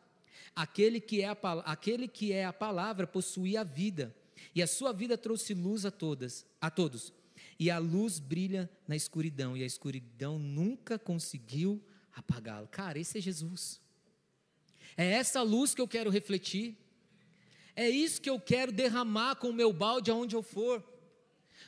aquele 0.55 1.01
que 1.01 1.23
é 1.23 1.29
a, 1.29 1.37
aquele 1.65 2.07
que 2.07 2.33
é 2.33 2.45
a 2.45 2.53
palavra 2.53 3.07
possuía 3.07 3.63
a 3.63 3.65
vida, 3.65 4.15
e 4.55 4.63
a 4.63 4.67
sua 4.67 4.93
vida 4.93 5.17
trouxe 5.17 5.55
luz 5.55 5.87
a 5.87 5.91
todas, 5.91 6.47
a 6.61 6.71
todos. 6.71 7.13
E 7.59 7.71
a 7.71 7.79
luz 7.79 8.19
brilha 8.19 8.69
na 8.87 8.97
escuridão, 8.97 9.57
e 9.57 9.63
a 9.63 9.67
escuridão 9.67 10.39
nunca 10.39 10.99
conseguiu 10.99 11.83
apagá-lo. 12.13 12.69
Cara, 12.69 12.99
esse 12.99 13.19
é 13.19 13.21
Jesus. 13.21 13.81
É 14.97 15.07
essa 15.07 15.43
luz 15.43 15.75
que 15.75 15.81
eu 15.81 15.89
quero 15.89 16.11
refletir. 16.11 16.77
É 17.77 17.89
isso 17.89 18.21
que 18.21 18.31
eu 18.31 18.39
quero 18.39 18.71
derramar 18.71 19.37
com 19.37 19.49
o 19.49 19.53
meu 19.53 19.73
balde 19.73 20.11
aonde 20.11 20.37
eu 20.37 20.43
for. 20.43 20.83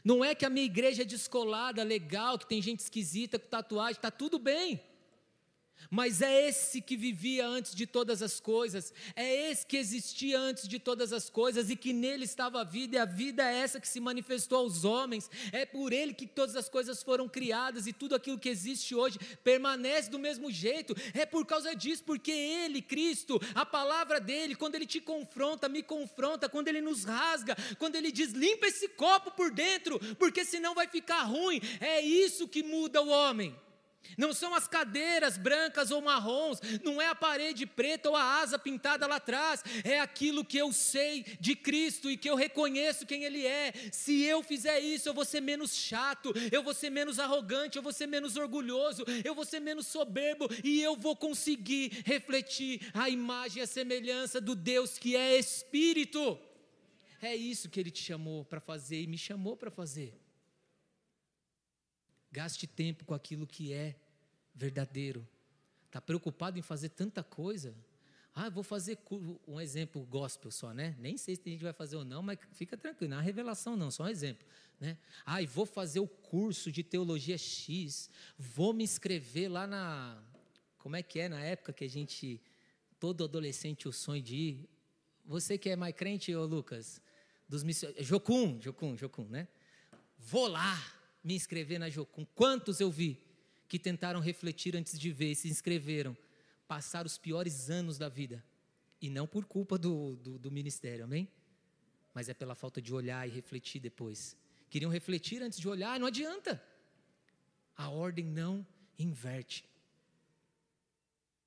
Não 0.05 0.25
é 0.25 0.35
que 0.35 0.45
a 0.45 0.51
minha 0.51 0.65
igreja 0.65 1.03
é 1.03 1.05
descolada, 1.05 1.83
legal, 1.83 2.39
que 2.39 2.47
tem 2.47 2.63
gente 2.63 2.81
esquisita 2.81 3.39
com 3.39 3.49
tatuagem, 3.49 3.97
está 3.97 4.11
tudo 4.11 4.39
bem. 4.39 4.81
Mas 5.91 6.20
é 6.20 6.49
esse 6.49 6.81
que 6.81 6.97
vivia 6.97 7.47
antes 7.47 7.74
de 7.74 7.87
todas 7.87 8.22
as 8.22 8.41
coisas, 8.41 8.93
é 9.14 9.51
esse 9.51 9.64
que 9.64 9.77
existia 9.77 10.39
antes 10.39 10.66
de 10.66 10.79
todas 10.79 11.12
as 11.12 11.31
coisas 11.31 11.70
e 11.70 11.77
que 11.77 11.93
nele 11.93 12.24
estava 12.24 12.61
a 12.61 12.64
vida, 12.64 12.97
e 12.97 12.99
a 12.99 13.05
vida 13.05 13.49
é 13.51 13.59
essa 13.59 13.81
que 13.81 13.89
se 13.89 14.01
manifestou 14.01 14.59
aos 14.59 14.85
homens, 14.85 15.31
é 15.53 15.64
por 15.64 15.93
ele 15.93 16.12
que 16.12 16.27
todas 16.27 16.57
as 16.57 16.68
coisas 16.68 17.03
foram 17.03 17.29
criadas 17.29 17.87
e 17.87 17.93
tudo 17.93 18.14
aquilo 18.14 18.39
que 18.39 18.49
existe 18.49 18.95
hoje 18.95 19.18
permanece 19.45 20.11
do 20.11 20.18
mesmo 20.18 20.51
jeito, 20.51 20.95
é 21.14 21.24
por 21.24 21.47
causa 21.47 21.74
disso, 21.74 22.03
porque 22.05 22.33
ele, 22.33 22.83
Cristo, 22.83 23.41
a 23.55 23.64
palavra 23.64 24.20
dele, 24.20 24.55
quando 24.55 24.74
ele 24.74 24.87
te 24.87 25.01
confronta, 25.01 25.68
me 25.68 25.83
confronta, 25.83 26.49
quando 26.49 26.68
ele 26.68 26.81
nos 26.81 27.05
rasga, 27.05 27.57
quando 27.79 27.97
ele 27.97 28.11
diz: 28.11 28.33
limpa 28.33 28.66
esse 28.66 28.89
copo 28.89 29.31
por 29.31 29.53
dentro, 29.53 29.99
porque 30.16 30.45
senão 30.45 30.74
vai 30.74 30.89
ficar 30.89 31.22
ruim, 31.22 31.61
é 31.81 32.01
isso 32.01 32.49
que 32.49 32.62
muda 32.62 33.01
o 33.03 33.09
homem. 33.09 33.55
Não 34.17 34.33
são 34.33 34.55
as 34.55 34.67
cadeiras 34.67 35.37
brancas 35.37 35.91
ou 35.91 36.01
marrons, 36.01 36.61
não 36.83 37.01
é 37.01 37.07
a 37.07 37.15
parede 37.15 37.67
preta 37.67 38.09
ou 38.09 38.17
a 38.17 38.41
asa 38.41 38.59
pintada 38.59 39.07
lá 39.07 39.17
atrás, 39.17 39.63
é 39.85 40.01
aquilo 40.01 40.45
que 40.45 40.59
eu 40.59 40.73
sei 40.73 41.25
de 41.41 41.55
Cristo 41.55 42.11
e 42.11 42.17
que 42.17 42.29
eu 42.29 42.37
reconheço 42.37 43.07
quem 43.07 43.25
Ele 43.25 43.47
é. 43.47 43.73
Se 43.93 44.23
eu 44.23 44.43
fizer 44.43 44.81
isso, 44.81 45.09
eu 45.09 45.15
vou 45.15 45.25
ser 45.25 45.41
menos 45.41 45.75
chato, 45.75 46.33
eu 46.51 46.63
vou 46.63 46.75
ser 46.75 46.91
menos 46.91 47.19
arrogante, 47.19 47.77
eu 47.77 47.83
vou 47.83 47.93
ser 47.93 48.07
menos 48.07 48.37
orgulhoso, 48.37 49.05
eu 49.25 49.35
vou 49.35 49.45
ser 49.45 49.61
menos 49.61 49.87
soberbo 49.87 50.49
e 50.65 50.83
eu 50.83 50.97
vou 50.97 51.17
conseguir 51.17 52.03
refletir 52.05 52.91
a 52.95 53.09
imagem 53.09 53.61
e 53.61 53.63
a 53.63 53.67
semelhança 53.67 54.41
do 54.41 54.55
Deus 54.55 54.99
que 54.99 55.17
é 55.17 55.39
Espírito. 55.39 56.39
É 57.21 57.35
isso 57.35 57.69
que 57.69 57.81
Ele 57.81 57.91
te 57.91 58.03
chamou 58.03 58.45
para 58.45 58.61
fazer 58.61 59.03
e 59.03 59.07
me 59.07 59.19
chamou 59.19 59.57
para 59.57 59.71
fazer. 59.71 60.15
Gaste 62.37 62.66
tempo 62.66 63.07
com 63.07 63.14
aquilo 63.14 63.47
que 63.47 63.72
é 63.72 63.97
verdadeiro. 64.55 65.26
Está 65.87 66.03
preocupado 66.03 66.59
em 66.59 66.62
fazer 66.62 66.91
tanta 66.91 67.24
coisa? 67.24 67.74
Ah, 68.34 68.51
vou 68.51 68.62
fazer 68.62 68.99
um 69.49 69.59
exemplo 69.59 70.05
gospel 70.05 70.51
só, 70.51 70.74
né? 70.74 70.95
Nem 70.99 71.16
sei 71.16 71.34
se 71.34 71.41
a 71.47 71.49
gente 71.49 71.62
vai 71.62 71.72
fazer 71.72 71.97
ou 71.97 72.05
não, 72.05 72.22
mas 72.22 72.39
fica 72.53 72.76
tranquilo, 72.76 73.12
não 73.12 73.20
é 73.20 73.24
revelação 73.24 73.74
não, 73.74 73.91
só 73.91 74.03
um 74.03 74.09
exemplo. 74.09 74.47
Né? 74.78 74.99
Ah, 75.24 75.41
e 75.41 75.47
vou 75.47 75.64
fazer 75.64 75.99
o 76.01 76.07
curso 76.07 76.70
de 76.70 76.82
teologia 76.84 77.39
X, 77.39 78.11
vou 78.37 78.74
me 78.74 78.84
inscrever 78.84 79.51
lá 79.51 79.66
na. 79.66 80.22
Como 80.76 80.95
é 80.95 81.03
que 81.03 81.18
é 81.18 81.30
na 81.30 81.41
época 81.41 81.72
que 81.72 81.84
a 81.84 81.89
gente. 81.89 82.39
Todo 83.01 83.24
adolescente 83.24 83.89
o 83.89 83.93
sonho 83.95 84.22
de 84.22 84.37
ir. 84.37 84.68
Você 85.24 85.57
que 85.57 85.70
é 85.70 85.76
mais 85.76 85.95
crente, 85.95 86.34
ô 86.34 86.45
Lucas? 86.45 87.01
Dos 87.49 87.62
missionários. 87.62 88.07
Jocum, 88.07 88.61
Jocum, 88.61 88.95
Jocum, 88.95 89.24
né? 89.24 89.49
Vou 90.18 90.49
lá 90.49 90.95
me 91.27 91.35
inscrever 91.35 91.79
na 91.79 91.91
Jocum. 91.91 92.24
Quantos 92.35 92.81
eu 92.81 92.91
vi 92.91 93.20
que 93.68 93.79
tentaram 93.79 94.20
refletir 94.20 94.77
antes 94.77 94.99
de 94.99 95.11
ver 95.12 95.33
e 95.33 95.35
se 95.35 95.49
inscreveram? 95.49 96.16
passar 96.66 97.07
os 97.07 97.16
piores 97.16 97.70
anos 97.70 97.99
da 97.99 98.09
vida. 98.09 98.45
E 99.01 99.09
não 99.09 99.27
por 99.27 99.45
culpa 99.45 99.79
do, 99.79 100.16
do, 100.16 100.39
do 100.39 100.51
ministério, 100.51 101.05
amém? 101.05 101.29
Mas 102.14 102.29
é 102.29 102.35
pela 102.35 102.55
falta 102.55 102.81
de 102.81 102.93
olhar 102.95 103.27
e 103.27 103.31
refletir 103.31 103.81
depois. 103.81 104.37
Queriam 104.70 104.91
refletir 104.91 105.43
antes 105.43 105.59
de 105.59 105.68
olhar, 105.68 105.99
não 106.01 106.07
adianta. 106.07 106.62
A 107.77 107.89
ordem 107.89 108.24
não 108.24 108.66
inverte. 108.99 109.68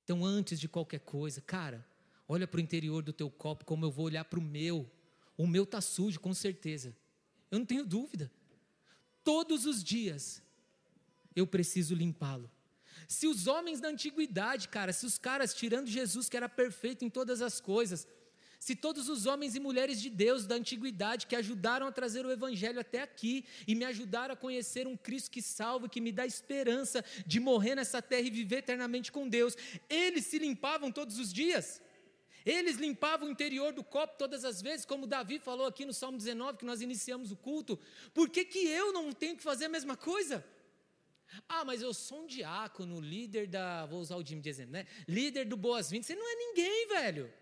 Então, 0.04 0.24
antes 0.24 0.58
de 0.58 0.68
qualquer 0.68 1.00
coisa, 1.00 1.40
cara, 1.40 1.86
olha 2.26 2.46
para 2.46 2.58
o 2.58 2.62
interior 2.62 3.02
do 3.02 3.12
teu 3.12 3.30
copo 3.30 3.64
como 3.64 3.84
eu 3.84 3.90
vou 3.90 4.06
olhar 4.06 4.24
para 4.24 4.38
o 4.38 4.42
meu. 4.42 4.90
O 5.36 5.46
meu 5.46 5.64
está 5.64 5.80
sujo, 5.80 6.20
com 6.20 6.32
certeza. 6.32 6.96
Eu 7.50 7.58
não 7.58 7.66
tenho 7.66 7.84
dúvida. 7.84 8.30
Todos 9.32 9.64
os 9.64 9.84
dias 9.84 10.42
eu 11.36 11.46
preciso 11.46 11.94
limpá-lo. 11.94 12.50
Se 13.06 13.28
os 13.28 13.46
homens 13.46 13.78
da 13.80 13.88
antiguidade, 13.88 14.68
cara, 14.68 14.92
se 14.92 15.06
os 15.06 15.18
caras, 15.18 15.54
tirando 15.54 15.86
Jesus, 15.86 16.28
que 16.28 16.36
era 16.36 16.48
perfeito 16.48 17.04
em 17.04 17.08
todas 17.08 17.40
as 17.40 17.60
coisas, 17.60 18.08
se 18.58 18.74
todos 18.74 19.08
os 19.08 19.26
homens 19.26 19.54
e 19.54 19.60
mulheres 19.60 20.00
de 20.02 20.10
Deus 20.10 20.46
da 20.46 20.56
antiguidade 20.56 21.28
que 21.28 21.36
ajudaram 21.36 21.86
a 21.86 21.92
trazer 21.92 22.26
o 22.26 22.32
Evangelho 22.32 22.80
até 22.80 23.02
aqui 23.02 23.44
e 23.68 23.76
me 23.76 23.84
ajudaram 23.84 24.34
a 24.34 24.36
conhecer 24.36 24.88
um 24.88 24.96
Cristo 24.96 25.30
que 25.30 25.40
salva, 25.40 25.88
que 25.88 26.00
me 26.00 26.10
dá 26.10 26.26
esperança 26.26 27.04
de 27.24 27.38
morrer 27.38 27.76
nessa 27.76 28.02
terra 28.02 28.26
e 28.26 28.30
viver 28.30 28.56
eternamente 28.56 29.12
com 29.12 29.28
Deus, 29.28 29.56
eles 29.88 30.26
se 30.26 30.40
limpavam 30.40 30.90
todos 30.90 31.20
os 31.20 31.32
dias. 31.32 31.80
Eles 32.44 32.76
limpavam 32.76 33.28
o 33.28 33.30
interior 33.30 33.72
do 33.72 33.84
copo 33.84 34.16
todas 34.18 34.44
as 34.44 34.62
vezes, 34.62 34.86
como 34.86 35.06
Davi 35.06 35.38
falou 35.38 35.66
aqui 35.66 35.84
no 35.84 35.92
Salmo 35.92 36.16
19, 36.16 36.58
que 36.58 36.64
nós 36.64 36.80
iniciamos 36.80 37.30
o 37.30 37.36
culto. 37.36 37.78
Por 38.14 38.28
que, 38.28 38.44
que 38.44 38.58
eu 38.58 38.92
não 38.92 39.12
tenho 39.12 39.36
que 39.36 39.42
fazer 39.42 39.66
a 39.66 39.68
mesma 39.68 39.96
coisa? 39.96 40.44
Ah, 41.48 41.64
mas 41.64 41.82
eu 41.82 41.94
sou 41.94 42.24
um 42.24 42.26
diácono, 42.26 43.00
líder 43.00 43.46
da. 43.46 43.86
Vou 43.86 44.00
usar 44.00 44.16
o 44.16 44.24
Jimmy 44.24 44.42
de 44.42 44.48
exemplo, 44.48 44.72
né? 44.72 44.86
Líder 45.06 45.44
do 45.44 45.56
Boas-Vindas. 45.56 46.06
Você 46.06 46.16
não 46.16 46.28
é 46.28 46.34
ninguém, 46.34 46.88
velho. 46.88 47.32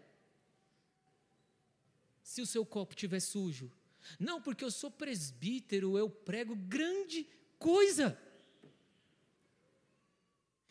Se 2.22 2.42
o 2.42 2.46
seu 2.46 2.66
copo 2.66 2.92
estiver 2.92 3.20
sujo. 3.20 3.72
Não, 4.18 4.40
porque 4.40 4.64
eu 4.64 4.70
sou 4.70 4.90
presbítero, 4.90 5.96
eu 5.96 6.08
prego 6.10 6.54
grande 6.54 7.26
coisa. 7.58 8.18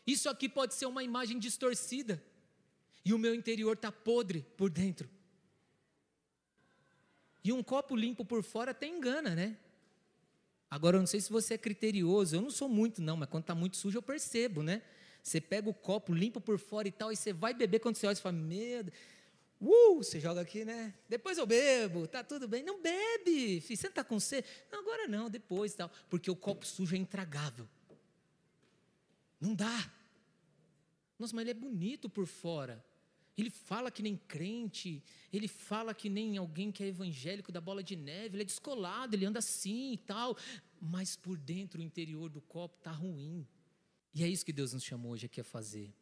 Isso 0.06 0.30
aqui 0.30 0.48
pode 0.48 0.74
ser 0.74 0.86
uma 0.86 1.04
imagem 1.04 1.38
distorcida. 1.38 2.24
E 3.08 3.14
o 3.14 3.18
meu 3.18 3.34
interior 3.34 3.74
está 3.74 3.90
podre 3.90 4.46
por 4.58 4.70
dentro. 4.70 5.10
E 7.42 7.54
um 7.54 7.64
copo 7.64 7.96
limpo 7.96 8.26
por 8.26 8.44
fora 8.44 8.72
até 8.72 8.86
engana, 8.86 9.34
né? 9.34 9.56
Agora, 10.70 10.98
eu 10.98 11.00
não 11.00 11.08
sei 11.08 11.22
se 11.22 11.30
você 11.30 11.54
é 11.54 11.58
criterioso, 11.58 12.36
eu 12.36 12.42
não 12.42 12.50
sou 12.50 12.68
muito, 12.68 13.02
não, 13.02 13.16
mas 13.16 13.30
quando 13.30 13.44
está 13.44 13.56
muito 13.56 13.78
sujo 13.78 13.98
eu 13.98 14.02
percebo, 14.02 14.62
né? 14.62 14.82
Você 15.24 15.40
pega 15.40 15.70
o 15.70 15.74
copo, 15.74 16.14
limpa 16.14 16.42
por 16.42 16.60
fora 16.60 16.86
e 16.90 16.92
tal, 16.92 17.10
e 17.10 17.16
você 17.16 17.32
vai 17.32 17.54
beber 17.54 17.80
quando 17.80 17.96
você 17.96 18.06
olha 18.08 18.18
e 18.18 18.20
fala, 18.20 18.36
medo. 18.36 18.92
Uh, 19.62 20.04
você 20.04 20.20
joga 20.20 20.42
aqui, 20.42 20.66
né? 20.66 20.94
Depois 21.08 21.38
eu 21.38 21.46
bebo, 21.46 22.08
tá 22.08 22.26
tudo 22.26 22.46
bem. 22.46 22.62
Não 22.62 22.82
bebe, 22.82 23.62
filho, 23.62 23.78
você 23.78 23.88
não 23.88 23.92
está 23.92 24.04
com 24.04 24.20
sede? 24.20 24.46
Não, 24.70 24.80
agora 24.80 25.08
não, 25.08 25.30
depois 25.30 25.74
tal. 25.74 25.90
Porque 26.10 26.30
o 26.30 26.36
copo 26.36 26.66
sujo 26.66 26.94
é 26.94 27.00
intragável. 27.00 27.70
Não 29.40 29.56
dá. 29.56 29.94
Nossa, 31.18 31.34
mas 31.34 31.44
ele 31.44 31.52
é 31.52 31.54
bonito 31.54 32.10
por 32.10 32.28
fora. 32.28 32.86
Ele 33.38 33.52
fala 33.52 33.92
que 33.92 34.02
nem 34.02 34.18
crente, 34.18 35.04
ele 35.32 35.48
fala 35.48 35.94
que 35.94 36.10
nem 36.10 36.38
alguém 36.38 36.72
que 36.72 36.84
é 36.84 36.88
evangélico 36.88 37.52
da 37.52 37.62
bola 37.62 37.84
de 37.84 37.96
neve, 37.96 38.36
ele 38.36 38.42
é 38.42 38.46
descolado, 38.46 39.16
ele 39.16 39.26
anda 39.26 39.40
assim 39.40 39.94
e 39.94 39.98
tal, 39.98 40.36
mas 40.82 41.16
por 41.16 41.38
dentro 41.38 41.80
o 41.80 41.84
interior 41.84 42.30
do 42.30 42.42
copo 42.42 42.78
está 42.78 42.92
ruim. 42.92 43.46
E 44.14 44.24
é 44.24 44.28
isso 44.28 44.44
que 44.44 44.52
Deus 44.52 44.74
nos 44.74 44.84
chamou 44.84 45.12
hoje 45.12 45.28
aqui 45.28 45.40
a 45.40 45.44
fazer. 45.44 45.94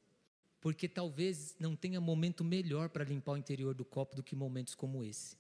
Porque 0.62 0.88
talvez 0.88 1.56
não 1.60 1.76
tenha 1.76 2.00
momento 2.00 2.44
melhor 2.44 2.88
para 2.88 3.04
limpar 3.04 3.34
o 3.34 3.38
interior 3.38 3.74
do 3.74 3.84
copo 3.84 4.16
do 4.16 4.24
que 4.24 4.36
momentos 4.36 4.74
como 4.74 5.04
esse. 5.04 5.38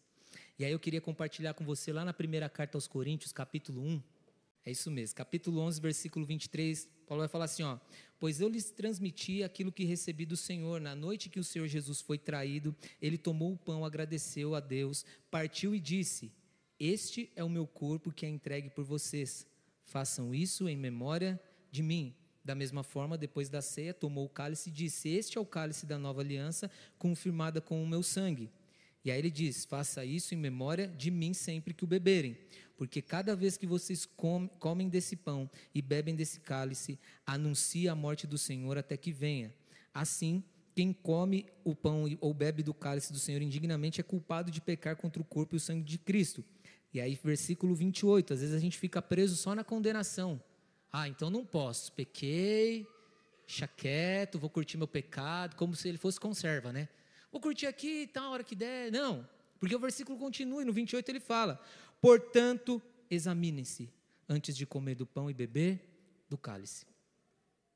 E 0.59 0.65
aí 0.65 0.71
eu 0.71 0.79
queria 0.79 0.99
compartilhar 0.99 1.53
com 1.53 1.63
você 1.63 1.93
lá 1.93 2.03
na 2.03 2.13
primeira 2.13 2.49
carta 2.49 2.77
aos 2.77 2.87
Coríntios, 2.87 3.31
capítulo 3.31 3.81
1. 3.81 4.03
É 4.65 4.71
isso 4.71 4.89
mesmo, 4.89 5.15
capítulo 5.15 5.61
11, 5.61 5.79
versículo 5.79 6.25
23. 6.25 6.89
Paulo 7.05 7.21
vai 7.21 7.27
falar 7.27 7.45
assim, 7.45 7.61
ó: 7.61 7.77
Pois 8.19 8.41
eu 8.41 8.49
lhes 8.49 8.71
transmiti 8.71 9.43
aquilo 9.43 9.71
que 9.71 9.83
recebi 9.85 10.25
do 10.25 10.35
Senhor. 10.35 10.81
Na 10.81 10.95
noite 10.95 11.29
que 11.29 11.39
o 11.39 11.43
Senhor 11.43 11.67
Jesus 11.67 12.01
foi 12.01 12.17
traído, 12.17 12.75
ele 12.99 13.15
tomou 13.15 13.53
o 13.53 13.57
pão, 13.57 13.85
agradeceu 13.85 14.55
a 14.55 14.59
Deus, 14.59 15.05
partiu 15.29 15.75
e 15.75 15.79
disse: 15.79 16.33
Este 16.79 17.31
é 17.35 17.43
o 17.43 17.49
meu 17.49 17.67
corpo 17.67 18.11
que 18.11 18.25
é 18.25 18.29
entregue 18.29 18.71
por 18.71 18.83
vocês. 18.83 19.45
Façam 19.83 20.33
isso 20.33 20.67
em 20.67 20.75
memória 20.75 21.39
de 21.69 21.83
mim. 21.83 22.15
Da 22.43 22.55
mesma 22.55 22.81
forma, 22.81 23.19
depois 23.19 23.49
da 23.49 23.61
ceia, 23.61 23.93
tomou 23.93 24.25
o 24.25 24.29
cálice 24.29 24.69
e 24.69 24.71
disse: 24.71 25.09
Este 25.09 25.37
é 25.37 25.41
o 25.41 25.45
cálice 25.45 25.85
da 25.85 25.99
nova 25.99 26.21
aliança, 26.21 26.71
confirmada 26.97 27.61
com 27.61 27.83
o 27.83 27.87
meu 27.87 28.01
sangue. 28.01 28.49
E 29.05 29.11
aí 29.11 29.19
ele 29.19 29.31
diz: 29.31 29.63
Faça 29.63 30.03
isso 30.03 30.33
em 30.33 30.37
memória 30.37 30.87
de 30.87 31.09
mim 31.09 31.33
sempre 31.33 31.73
que 31.73 31.85
o 31.85 31.87
beberem 31.87 32.35
porque 32.77 33.01
cada 33.01 33.35
vez 33.35 33.57
que 33.57 33.65
vocês 33.65 34.07
comem 34.59 34.89
desse 34.89 35.15
pão 35.15 35.49
e 35.73 35.81
bebem 35.81 36.15
desse 36.15 36.39
cálice, 36.39 36.99
anuncia 37.25 37.91
a 37.91 37.95
morte 37.95 38.27
do 38.27 38.37
Senhor 38.37 38.77
até 38.77 38.97
que 38.97 39.11
venha. 39.11 39.53
Assim, 39.93 40.43
quem 40.73 40.91
come 40.91 41.45
o 41.63 41.73
pão 41.73 42.05
ou 42.19 42.33
bebe 42.33 42.61
do 42.61 42.73
cálice 42.73 43.13
do 43.13 43.19
Senhor 43.19 43.41
indignamente 43.41 44.01
é 44.01 44.03
culpado 44.03 44.51
de 44.51 44.59
pecar 44.59 44.97
contra 44.97 45.21
o 45.21 45.25
corpo 45.25 45.55
e 45.55 45.57
o 45.57 45.59
sangue 45.59 45.83
de 45.83 45.97
Cristo. 45.97 46.43
E 46.93 46.99
aí, 46.99 47.17
versículo 47.23 47.73
28, 47.75 48.33
às 48.33 48.41
vezes 48.41 48.55
a 48.55 48.59
gente 48.59 48.77
fica 48.77 49.01
preso 49.01 49.35
só 49.35 49.55
na 49.55 49.63
condenação. 49.63 50.41
Ah, 50.91 51.07
então 51.07 51.29
não 51.29 51.45
posso, 51.45 51.91
pequei, 51.93 52.87
chaqueto, 53.47 54.39
vou 54.39 54.49
curtir 54.49 54.77
meu 54.77 54.87
pecado, 54.87 55.55
como 55.55 55.75
se 55.75 55.87
ele 55.87 55.97
fosse 55.97 56.19
conserva, 56.19 56.71
né? 56.71 56.87
Vou 57.35 57.41
curtir 57.41 57.65
aqui 57.65 58.03
e 58.03 58.07
tal, 58.07 58.31
hora 58.31 58.45
que 58.45 58.55
der. 58.55 58.89
Não, 58.89 59.27
porque 59.59 59.75
o 59.75 59.79
versículo 59.79 60.17
continua 60.17 60.61
e 60.61 60.65
no 60.65 60.71
28 60.71 61.09
ele 61.09 61.19
fala: 61.19 61.61
Portanto, 61.99 62.81
examinem-se 63.11 63.91
antes 64.29 64.55
de 64.55 64.65
comer 64.65 64.95
do 64.95 65.05
pão 65.05 65.29
e 65.29 65.33
beber 65.33 65.81
do 66.29 66.37
cálice. 66.37 66.85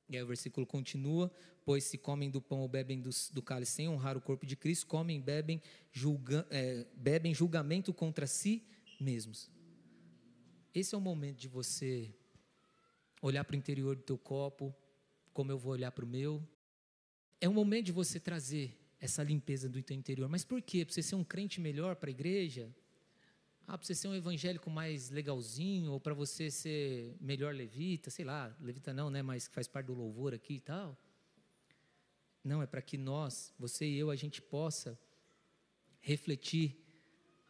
E 0.08 0.16
aí 0.16 0.24
o 0.24 0.28
versículo 0.28 0.66
continua: 0.66 1.30
Pois 1.66 1.84
se 1.84 1.98
comem 1.98 2.30
do 2.30 2.42
pão 2.42 2.62
ou 2.62 2.70
bebem 2.70 3.02
do, 3.02 3.10
do 3.34 3.42
cálice 3.42 3.74
sem 3.74 3.90
honrar 3.90 4.16
o 4.16 4.22
corpo 4.22 4.46
de 4.46 4.56
Cristo, 4.56 4.88
comem 4.88 5.18
e 5.18 5.22
bebem, 5.22 5.62
julga, 5.92 6.48
é, 6.50 6.88
bebem 6.96 7.34
julgamento 7.34 7.94
contra 7.94 8.26
si 8.28 8.64
mesmos. 8.98 9.52
Esse 10.74 10.96
é 10.96 10.98
o 10.98 11.02
momento 11.02 11.36
de 11.36 11.50
você 11.50 12.10
olhar 13.22 13.44
para 13.44 13.56
o 13.56 13.58
interior 13.58 13.98
do 13.98 14.04
teu 14.04 14.18
copo, 14.18 14.74
como 15.34 15.52
eu 15.52 15.58
vou 15.58 15.74
olhar 15.74 15.92
para 15.92 16.06
o 16.06 16.08
meu. 16.08 16.42
É 17.42 17.50
o 17.50 17.54
momento 17.54 17.88
de 17.88 17.92
você 17.92 18.22
trazer 18.22 18.80
essa 19.00 19.24
limpeza 19.24 19.70
do 19.70 19.82
teu 19.82 19.96
interior. 19.96 20.28
Mas 20.28 20.44
por 20.44 20.62
quê? 20.62 20.84
Para 20.84 20.94
você 20.94 21.02
ser 21.02 21.16
um 21.16 21.24
crente 21.24 21.62
melhor 21.62 21.96
para 21.96 22.10
a 22.10 22.12
igreja? 22.12 22.74
Ah, 23.66 23.78
para 23.78 23.86
você 23.86 23.96
ser 23.96 24.08
um 24.08 24.16
evangélico 24.16 24.70
mais 24.70 25.10
legalzinho, 25.10 25.92
ou 25.92 26.00
para 26.00 26.14
você 26.14 26.50
ser 26.50 27.16
melhor 27.22 27.54
levita, 27.54 28.10
sei 28.10 28.26
lá, 28.26 28.56
levita 28.60 28.94
não, 28.94 29.10
né, 29.10 29.22
mas 29.22 29.48
que 29.48 29.54
faz 29.54 29.68
parte 29.68 29.88
do 29.88 29.94
louvor 29.94 30.34
aqui 30.34 30.56
e 30.56 30.60
tal. 30.60 30.98
Não, 32.44 32.64
é 32.64 32.66
para 32.66 32.82
que 32.82 32.98
nós, 32.98 33.54
você 33.60 33.88
e 33.88 33.98
eu, 33.98 34.10
a 34.10 34.16
gente 34.16 34.42
possa 34.42 35.00
refletir 36.02 36.78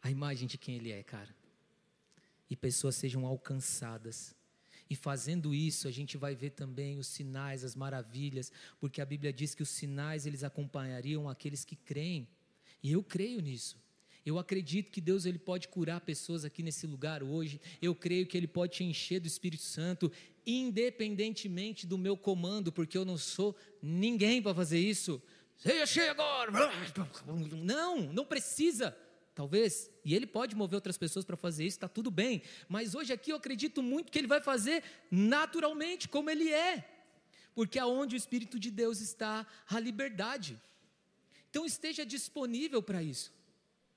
a 0.02 0.10
imagem 0.10 0.46
de 0.46 0.58
quem 0.58 0.76
Ele 0.76 0.90
é, 0.90 1.02
cara. 1.02 1.34
E 2.48 2.56
pessoas 2.56 2.96
sejam 2.96 3.24
alcançadas. 3.24 4.34
E 4.90 4.96
fazendo 4.96 5.54
isso, 5.54 5.86
a 5.86 5.90
gente 5.92 6.16
vai 6.16 6.34
ver 6.34 6.50
também 6.50 6.98
os 6.98 7.06
sinais, 7.06 7.62
as 7.62 7.76
maravilhas, 7.76 8.50
porque 8.80 9.00
a 9.00 9.06
Bíblia 9.06 9.32
diz 9.32 9.54
que 9.54 9.62
os 9.62 9.68
sinais 9.68 10.26
eles 10.26 10.42
acompanhariam 10.42 11.28
aqueles 11.28 11.64
que 11.64 11.76
creem. 11.76 12.26
E 12.82 12.90
eu 12.90 13.00
creio 13.00 13.40
nisso. 13.40 13.78
Eu 14.26 14.36
acredito 14.36 14.90
que 14.90 15.00
Deus 15.00 15.24
ele 15.24 15.38
pode 15.38 15.68
curar 15.68 16.00
pessoas 16.00 16.44
aqui 16.44 16.60
nesse 16.60 16.88
lugar 16.88 17.22
hoje. 17.22 17.60
Eu 17.80 17.94
creio 17.94 18.26
que 18.26 18.36
ele 18.36 18.48
pode 18.48 18.74
te 18.78 18.84
encher 18.84 19.20
do 19.20 19.28
Espírito 19.28 19.62
Santo, 19.62 20.10
independentemente 20.44 21.86
do 21.86 21.96
meu 21.96 22.16
comando, 22.16 22.72
porque 22.72 22.98
eu 22.98 23.04
não 23.04 23.16
sou 23.16 23.56
ninguém 23.80 24.42
para 24.42 24.54
fazer 24.54 24.80
isso. 24.80 25.22
Seja 25.56 25.86
cheio 25.86 26.10
agora. 26.10 26.50
Não, 27.56 28.12
não 28.12 28.24
precisa. 28.24 28.96
Talvez, 29.40 29.90
e 30.04 30.14
ele 30.14 30.26
pode 30.26 30.54
mover 30.54 30.74
outras 30.74 30.98
pessoas 30.98 31.24
para 31.24 31.34
fazer 31.34 31.64
isso, 31.64 31.78
está 31.78 31.88
tudo 31.88 32.10
bem. 32.10 32.42
Mas 32.68 32.94
hoje 32.94 33.10
aqui 33.10 33.32
eu 33.32 33.36
acredito 33.36 33.82
muito 33.82 34.12
que 34.12 34.18
ele 34.18 34.26
vai 34.26 34.42
fazer 34.42 34.84
naturalmente, 35.10 36.06
como 36.10 36.28
ele 36.28 36.52
é. 36.52 36.86
Porque 37.54 37.78
aonde 37.78 38.14
o 38.14 38.18
Espírito 38.18 38.58
de 38.58 38.70
Deus 38.70 39.00
está, 39.00 39.46
a 39.66 39.80
liberdade. 39.80 40.60
Então 41.48 41.64
esteja 41.64 42.04
disponível 42.04 42.82
para 42.82 43.02
isso. 43.02 43.32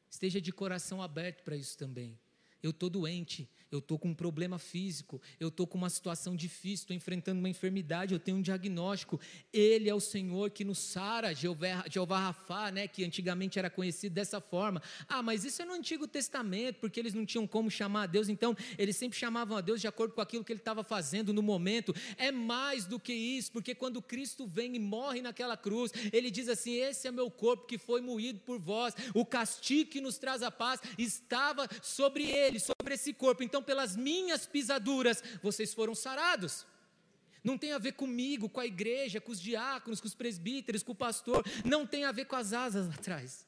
Esteja 0.10 0.40
de 0.40 0.54
coração 0.54 1.02
aberto 1.02 1.44
para 1.44 1.58
isso 1.58 1.78
também. 1.78 2.18
Eu 2.62 2.70
estou 2.70 2.90
doente, 2.90 3.50
eu 3.74 3.80
estou 3.80 3.98
com 3.98 4.10
um 4.10 4.14
problema 4.14 4.60
físico, 4.60 5.22
eu 5.40 5.48
estou 5.48 5.66
com 5.66 5.78
uma 5.78 5.90
situação 5.90 6.36
difícil, 6.36 6.84
estou 6.84 6.96
enfrentando 6.96 7.40
uma 7.40 7.50
enfermidade, 7.50 8.14
eu 8.14 8.20
tenho 8.20 8.38
um 8.38 8.42
diagnóstico. 8.42 9.20
Ele 9.52 9.90
é 9.90 9.96
o 9.96 10.00
Senhor 10.00 10.52
que 10.52 10.64
nos 10.64 10.78
sara, 10.78 11.34
Jeová, 11.34 11.84
Jeová 11.90 12.20
Rafá, 12.20 12.72
né, 12.72 12.88
que 12.88 13.04
antigamente 13.04 13.58
era 13.58 13.70
conhecido 13.70 14.14
dessa 14.14 14.40
forma. 14.40 14.82
Ah, 15.08 15.24
mas 15.24 15.44
isso 15.44 15.62
é 15.62 15.66
no 15.66 15.74
Antigo 15.74 16.08
Testamento, 16.08 16.80
porque 16.80 17.00
eles 17.00 17.14
não 17.14 17.26
tinham 17.26 17.48
como 17.48 17.72
chamar 17.72 18.04
a 18.04 18.06
Deus, 18.06 18.30
então 18.30 18.56
eles 18.78 18.96
sempre 18.96 19.18
chamavam 19.18 19.58
a 19.58 19.62
Deus 19.62 19.82
de 19.82 19.88
acordo 19.88 20.14
com 20.14 20.22
aquilo 20.22 20.44
que 20.44 20.52
ele 20.52 20.60
estava 20.60 20.84
fazendo 20.84 21.34
no 21.34 21.42
momento. 21.42 21.96
É 22.18 22.32
mais 22.32 22.86
do 22.86 23.00
que 23.00 23.14
isso, 23.14 23.52
porque 23.52 23.74
quando 23.74 24.02
Cristo 24.02 24.46
vem 24.46 24.76
e 24.76 24.80
morre 24.80 25.22
naquela 25.22 25.58
cruz, 25.58 25.92
ele 26.12 26.30
diz 26.30 26.48
assim: 26.48 26.76
Esse 26.76 27.08
é 27.08 27.12
meu 27.12 27.32
corpo 27.32 27.66
que 27.66 27.78
foi 27.78 28.02
moído 28.02 28.40
por 28.40 28.60
vós, 28.60 28.94
o 29.16 29.26
castigo 29.26 29.90
que 29.90 30.02
nos 30.02 30.18
traz 30.18 30.44
a 30.44 30.52
paz 30.52 30.80
estava 30.98 31.68
sobre 31.82 32.30
ele, 32.30 32.60
sobre 32.60 32.94
esse 32.94 33.14
corpo. 33.14 33.42
Então, 33.42 33.63
pelas 33.64 33.96
minhas 33.96 34.46
pisaduras, 34.46 35.24
vocês 35.42 35.74
foram 35.74 35.96
sarados. 35.96 36.66
Não 37.44 37.58
tem 37.58 37.74
a 37.74 37.78
ver 37.78 37.94
comigo, 37.94 38.48
com 38.48 38.60
a 38.60 38.66
igreja, 38.66 39.20
com 39.20 39.32
os 39.32 39.42
diáconos, 39.42 40.00
com 40.00 40.08
os 40.08 40.16
presbíteros, 40.16 40.82
com 40.82 40.94
o 40.94 40.96
pastor. 40.96 41.46
Não 41.66 41.86
tem 41.86 42.06
a 42.06 42.12
ver 42.12 42.26
com 42.26 42.36
as 42.36 42.54
asas 42.54 42.88
lá 42.88 42.94
atrás. 42.94 43.46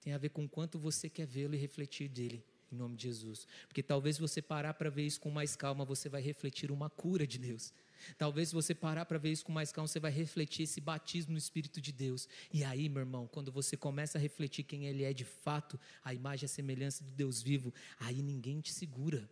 Tem 0.00 0.14
a 0.14 0.18
ver 0.18 0.30
com 0.30 0.48
quanto 0.48 0.78
você 0.78 1.10
quer 1.10 1.26
vê-lo 1.26 1.54
e 1.54 1.58
refletir 1.58 2.08
dele, 2.08 2.42
em 2.72 2.76
nome 2.76 2.96
de 2.96 3.02
Jesus. 3.02 3.46
Porque 3.68 3.82
talvez 3.82 4.16
você 4.16 4.40
parar 4.40 4.72
para 4.72 4.88
ver 4.88 5.04
isso 5.04 5.20
com 5.20 5.30
mais 5.30 5.54
calma, 5.54 5.84
você 5.84 6.08
vai 6.08 6.22
refletir 6.22 6.70
uma 6.70 6.88
cura 6.88 7.26
de 7.26 7.38
Deus. 7.38 7.74
Talvez 8.16 8.48
se 8.48 8.54
você 8.54 8.74
parar 8.74 9.04
para 9.04 9.18
ver 9.18 9.32
isso 9.32 9.44
com 9.44 9.52
mais 9.52 9.72
calma, 9.72 9.88
você 9.88 10.00
vai 10.00 10.10
refletir 10.10 10.64
esse 10.64 10.80
batismo 10.80 11.32
no 11.32 11.38
Espírito 11.38 11.80
de 11.80 11.92
Deus. 11.92 12.28
E 12.52 12.64
aí, 12.64 12.88
meu 12.88 13.00
irmão, 13.00 13.26
quando 13.26 13.50
você 13.50 13.76
começa 13.76 14.18
a 14.18 14.20
refletir 14.20 14.64
quem 14.64 14.86
Ele 14.86 15.04
é 15.04 15.12
de 15.12 15.24
fato, 15.24 15.78
a 16.04 16.12
imagem 16.14 16.44
e 16.44 16.46
a 16.46 16.48
semelhança 16.48 17.04
de 17.04 17.12
Deus 17.12 17.42
vivo, 17.42 17.72
aí 17.98 18.22
ninguém 18.22 18.60
te 18.60 18.72
segura. 18.72 19.28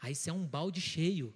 Aí 0.00 0.14
você 0.14 0.30
é 0.30 0.32
um 0.32 0.46
balde 0.46 0.80
cheio, 0.80 1.34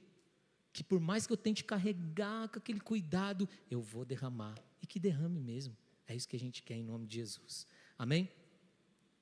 que 0.73 0.85
por 0.85 1.01
mais 1.01 1.27
que 1.27 1.33
eu 1.33 1.37
tente 1.37 1.65
carregar 1.65 2.49
com 2.49 2.59
aquele 2.59 2.81
cuidado, 2.81 3.49
eu 3.71 3.81
vou 3.81 4.05
derramar. 4.05 4.55
E 4.83 4.87
que 4.87 4.99
derrame 4.99 5.41
mesmo. 5.41 5.77
É 6.07 6.15
isso 6.15 6.29
que 6.29 6.37
a 6.37 6.41
gente 6.41 6.63
quer 6.63 6.75
em 6.75 6.83
nome 6.83 7.07
de 7.07 7.17
Jesus. 7.17 7.67
Amém? 7.99 8.29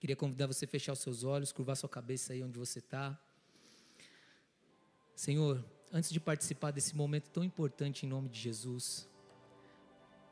Queria 0.01 0.15
convidar 0.15 0.47
você 0.47 0.65
a 0.65 0.69
fechar 0.69 0.93
os 0.93 1.01
seus 1.01 1.25
olhos, 1.25 1.53
curvar 1.53 1.77
sua 1.77 1.89
cabeça 1.89 2.33
aí 2.33 2.43
onde 2.43 2.59
você 2.59 2.79
está. 2.79 3.21
Senhor, 5.15 5.65
antes 5.93 6.11
de 6.11 6.21
participar 6.21 6.71
desse 6.71 6.95
momento 6.95 7.31
tão 7.31 7.43
importante 7.43 8.05
em 8.05 8.09
nome 8.09 8.29
de 8.29 8.39
Jesus, 8.39 9.09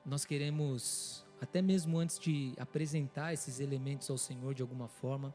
nós 0.05 0.25
queremos, 0.25 1.25
até 1.41 1.63
mesmo 1.63 1.99
antes 1.99 2.19
de 2.19 2.55
apresentar 2.59 3.33
esses 3.33 3.61
elementos 3.61 4.09
ao 4.11 4.19
Senhor 4.19 4.55
de 4.55 4.63
alguma 4.63 4.89
forma, 4.89 5.35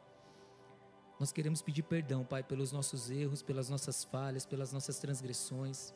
nós 1.19 1.32
queremos 1.32 1.61
pedir 1.61 1.84
perdão, 1.84 2.24
Pai, 2.24 2.41
pelos 2.41 2.72
nossos 2.72 3.11
erros, 3.11 3.43
pelas 3.43 3.69
nossas 3.69 4.03
falhas, 4.03 4.45
pelas 4.45 4.74
nossas 4.74 4.97
transgressões. 4.97 5.93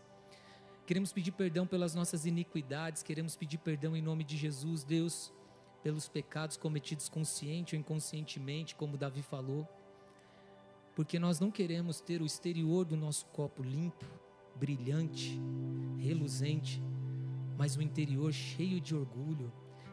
Queremos 0.86 1.11
pedir 1.11 1.32
perdão 1.32 1.65
pelas 1.65 1.95
nossas 1.95 2.26
iniquidades, 2.26 3.01
queremos 3.01 3.36
pedir 3.36 3.57
perdão 3.57 3.95
em 3.95 4.01
nome 4.01 4.23
de 4.23 4.38
Jesus, 4.38 4.84
Deus, 4.84 5.34
pelos 5.82 6.07
pecados 6.07 6.57
cometidos 6.57 7.09
consciente 7.09 7.76
ou 7.76 7.80
inconscientemente, 7.80 8.76
como 8.76 8.97
Davi 8.97 9.23
falou 9.23 9.67
porque 10.96 11.20
nós 11.20 11.39
não 11.39 11.52
queremos 11.52 12.00
ter 12.00 12.22
o 12.22 12.26
exterior 12.26 12.86
do 12.86 12.96
nosso 12.96 13.26
copo 13.28 13.62
limpo, 13.62 14.06
brilhante, 14.56 15.38
reluzente, 16.00 16.82
mas 17.58 17.76
o 17.76 17.82
interior 17.82 18.32
cheio 18.32 18.80
de 18.80 18.96
orgulho, 18.96 19.52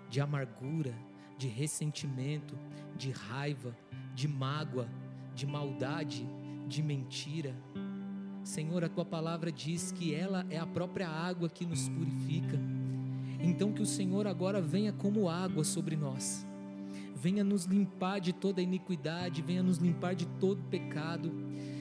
de 0.08 0.20
amargura, 0.20 0.94
de 1.36 1.48
ressentimento, 1.48 2.56
de 2.96 3.10
raiva, 3.10 3.76
de 4.14 4.28
mágoa, 4.28 4.88
de 5.34 5.44
maldade, 5.44 6.24
de 6.68 6.82
mentira. 6.82 7.56
Senhor, 8.44 8.84
a 8.84 8.88
tua 8.88 9.04
palavra 9.04 9.50
diz 9.50 9.90
que 9.90 10.14
ela 10.14 10.46
é 10.48 10.58
a 10.58 10.66
própria 10.66 11.08
água 11.08 11.48
que 11.48 11.66
nos 11.66 11.88
purifica. 11.88 12.58
Então, 13.40 13.72
que 13.72 13.82
o 13.82 13.86
Senhor 13.86 14.26
agora 14.26 14.60
venha 14.60 14.92
como 14.92 15.28
água 15.28 15.64
sobre 15.64 15.96
nós 15.96 16.46
venha 17.22 17.44
nos 17.44 17.66
limpar 17.66 18.20
de 18.20 18.32
toda 18.32 18.60
iniquidade, 18.60 19.42
venha 19.42 19.62
nos 19.62 19.78
limpar 19.78 20.12
de 20.12 20.26
todo 20.40 20.60
pecado. 20.64 21.32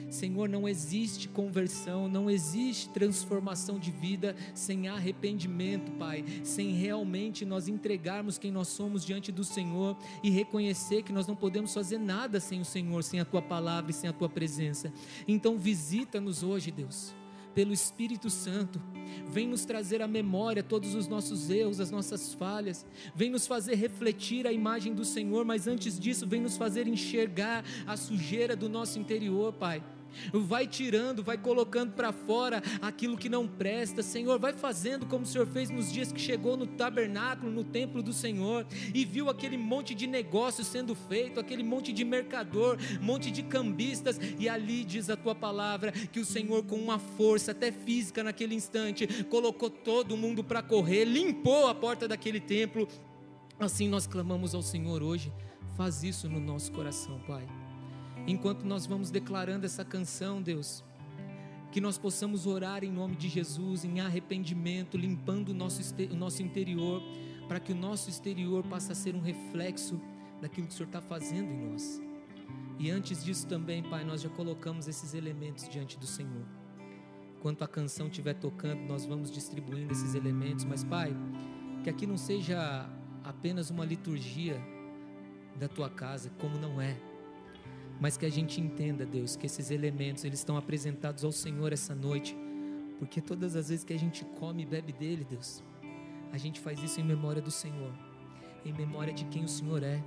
Senhor, 0.08 0.48
não 0.48 0.68
existe 0.68 1.28
conversão, 1.28 2.06
não 2.06 2.30
existe 2.30 2.88
transformação 2.90 3.76
de 3.76 3.90
vida 3.90 4.36
sem 4.54 4.86
arrependimento, 4.86 5.90
Pai, 5.92 6.24
sem 6.44 6.74
realmente 6.74 7.44
nós 7.44 7.66
entregarmos 7.66 8.38
quem 8.38 8.52
nós 8.52 8.68
somos 8.68 9.04
diante 9.04 9.32
do 9.32 9.42
Senhor 9.42 9.96
e 10.22 10.30
reconhecer 10.30 11.02
que 11.02 11.12
nós 11.12 11.26
não 11.26 11.34
podemos 11.34 11.74
fazer 11.74 11.98
nada 11.98 12.38
sem 12.38 12.60
o 12.60 12.64
Senhor, 12.64 13.02
sem 13.02 13.18
a 13.18 13.24
tua 13.24 13.42
palavra 13.42 13.90
e 13.90 13.94
sem 13.94 14.08
a 14.08 14.12
tua 14.12 14.28
presença. 14.28 14.92
Então, 15.26 15.58
visita-nos 15.58 16.44
hoje, 16.44 16.70
Deus 16.70 17.20
pelo 17.54 17.72
Espírito 17.72 18.30
Santo. 18.30 18.80
Vem 19.28 19.46
nos 19.46 19.64
trazer 19.64 20.02
à 20.02 20.08
memória 20.08 20.62
todos 20.62 20.94
os 20.94 21.06
nossos 21.06 21.50
erros, 21.50 21.80
as 21.80 21.90
nossas 21.90 22.34
falhas. 22.34 22.84
Vem 23.14 23.30
nos 23.30 23.46
fazer 23.46 23.74
refletir 23.74 24.46
a 24.46 24.52
imagem 24.52 24.94
do 24.94 25.04
Senhor, 25.04 25.44
mas 25.44 25.66
antes 25.66 25.98
disso, 25.98 26.26
vem 26.26 26.40
nos 26.40 26.56
fazer 26.56 26.86
enxergar 26.86 27.64
a 27.86 27.96
sujeira 27.96 28.56
do 28.56 28.68
nosso 28.68 28.98
interior, 28.98 29.52
Pai 29.52 29.82
vai 30.32 30.66
tirando, 30.66 31.22
vai 31.22 31.38
colocando 31.38 31.92
para 31.92 32.12
fora 32.12 32.62
aquilo 32.80 33.16
que 33.16 33.28
não 33.28 33.46
presta. 33.46 34.02
Senhor, 34.02 34.38
vai 34.38 34.52
fazendo 34.52 35.06
como 35.06 35.24
o 35.24 35.26
Senhor 35.26 35.46
fez 35.46 35.70
nos 35.70 35.92
dias 35.92 36.12
que 36.12 36.20
chegou 36.20 36.56
no 36.56 36.66
tabernáculo, 36.66 37.50
no 37.50 37.64
templo 37.64 38.02
do 38.02 38.12
Senhor, 38.12 38.66
e 38.94 39.04
viu 39.04 39.28
aquele 39.28 39.56
monte 39.56 39.94
de 39.94 40.06
negócio 40.06 40.64
sendo 40.64 40.94
feito, 40.94 41.40
aquele 41.40 41.62
monte 41.62 41.92
de 41.92 42.04
mercador, 42.04 42.78
monte 43.00 43.30
de 43.30 43.42
cambistas, 43.42 44.18
e 44.38 44.48
ali 44.48 44.84
diz 44.84 45.10
a 45.10 45.16
tua 45.16 45.34
palavra 45.34 45.92
que 45.92 46.20
o 46.20 46.24
Senhor, 46.24 46.64
com 46.64 46.76
uma 46.76 46.98
força 46.98 47.52
até 47.52 47.70
física 47.72 48.22
naquele 48.22 48.54
instante, 48.54 49.06
colocou 49.24 49.70
todo 49.70 50.16
mundo 50.16 50.44
para 50.44 50.62
correr, 50.62 51.04
limpou 51.04 51.66
a 51.66 51.74
porta 51.74 52.06
daquele 52.06 52.40
templo. 52.40 52.88
Assim 53.58 53.88
nós 53.88 54.06
clamamos 54.06 54.54
ao 54.54 54.62
Senhor 54.62 55.02
hoje. 55.02 55.32
Faz 55.76 56.02
isso 56.02 56.28
no 56.28 56.40
nosso 56.40 56.70
coração, 56.72 57.18
Pai 57.26 57.61
enquanto 58.26 58.64
nós 58.64 58.86
vamos 58.86 59.10
declarando 59.10 59.66
essa 59.66 59.84
canção, 59.84 60.40
Deus, 60.40 60.84
que 61.70 61.80
nós 61.80 61.96
possamos 61.96 62.46
orar 62.46 62.84
em 62.84 62.92
nome 62.92 63.16
de 63.16 63.28
Jesus, 63.28 63.84
em 63.84 64.00
arrependimento, 64.00 64.96
limpando 64.96 65.48
o 65.48 65.54
nosso, 65.54 65.80
o 66.10 66.14
nosso 66.14 66.42
interior, 66.42 67.02
para 67.48 67.58
que 67.58 67.72
o 67.72 67.76
nosso 67.76 68.10
exterior 68.10 68.62
passe 68.64 68.92
a 68.92 68.94
ser 68.94 69.14
um 69.14 69.20
reflexo 69.20 70.00
daquilo 70.40 70.66
que 70.66 70.74
o 70.74 70.76
Senhor 70.76 70.86
está 70.86 71.00
fazendo 71.00 71.50
em 71.50 71.70
nós. 71.70 72.00
E 72.78 72.90
antes 72.90 73.24
disso 73.24 73.46
também, 73.46 73.82
Pai, 73.82 74.04
nós 74.04 74.20
já 74.20 74.28
colocamos 74.28 74.86
esses 74.86 75.14
elementos 75.14 75.68
diante 75.68 75.98
do 75.98 76.06
Senhor. 76.06 76.46
Enquanto 77.38 77.62
a 77.62 77.68
canção 77.68 78.06
estiver 78.06 78.34
tocando, 78.34 78.80
nós 78.82 79.04
vamos 79.04 79.30
distribuindo 79.30 79.92
esses 79.92 80.14
elementos, 80.14 80.64
mas, 80.64 80.84
Pai, 80.84 81.14
que 81.82 81.90
aqui 81.90 82.06
não 82.06 82.16
seja 82.16 82.88
apenas 83.24 83.70
uma 83.70 83.84
liturgia 83.84 84.60
da 85.58 85.68
tua 85.68 85.88
casa, 85.88 86.30
como 86.38 86.58
não 86.58 86.80
é 86.80 86.96
mas 88.02 88.16
que 88.16 88.26
a 88.26 88.28
gente 88.28 88.60
entenda, 88.60 89.06
Deus, 89.06 89.36
que 89.36 89.46
esses 89.46 89.70
elementos 89.70 90.24
eles 90.24 90.40
estão 90.40 90.56
apresentados 90.56 91.22
ao 91.22 91.30
Senhor 91.30 91.72
essa 91.72 91.94
noite, 91.94 92.36
porque 92.98 93.20
todas 93.20 93.54
as 93.54 93.68
vezes 93.68 93.84
que 93.84 93.92
a 93.92 93.98
gente 93.98 94.24
come 94.40 94.64
e 94.64 94.66
bebe 94.66 94.92
dele, 94.92 95.24
Deus, 95.24 95.62
a 96.32 96.36
gente 96.36 96.58
faz 96.58 96.82
isso 96.82 97.00
em 97.00 97.04
memória 97.04 97.40
do 97.40 97.52
Senhor, 97.52 97.92
em 98.66 98.72
memória 98.72 99.12
de 99.12 99.24
quem 99.26 99.44
o 99.44 99.48
Senhor 99.48 99.84
é, 99.84 100.02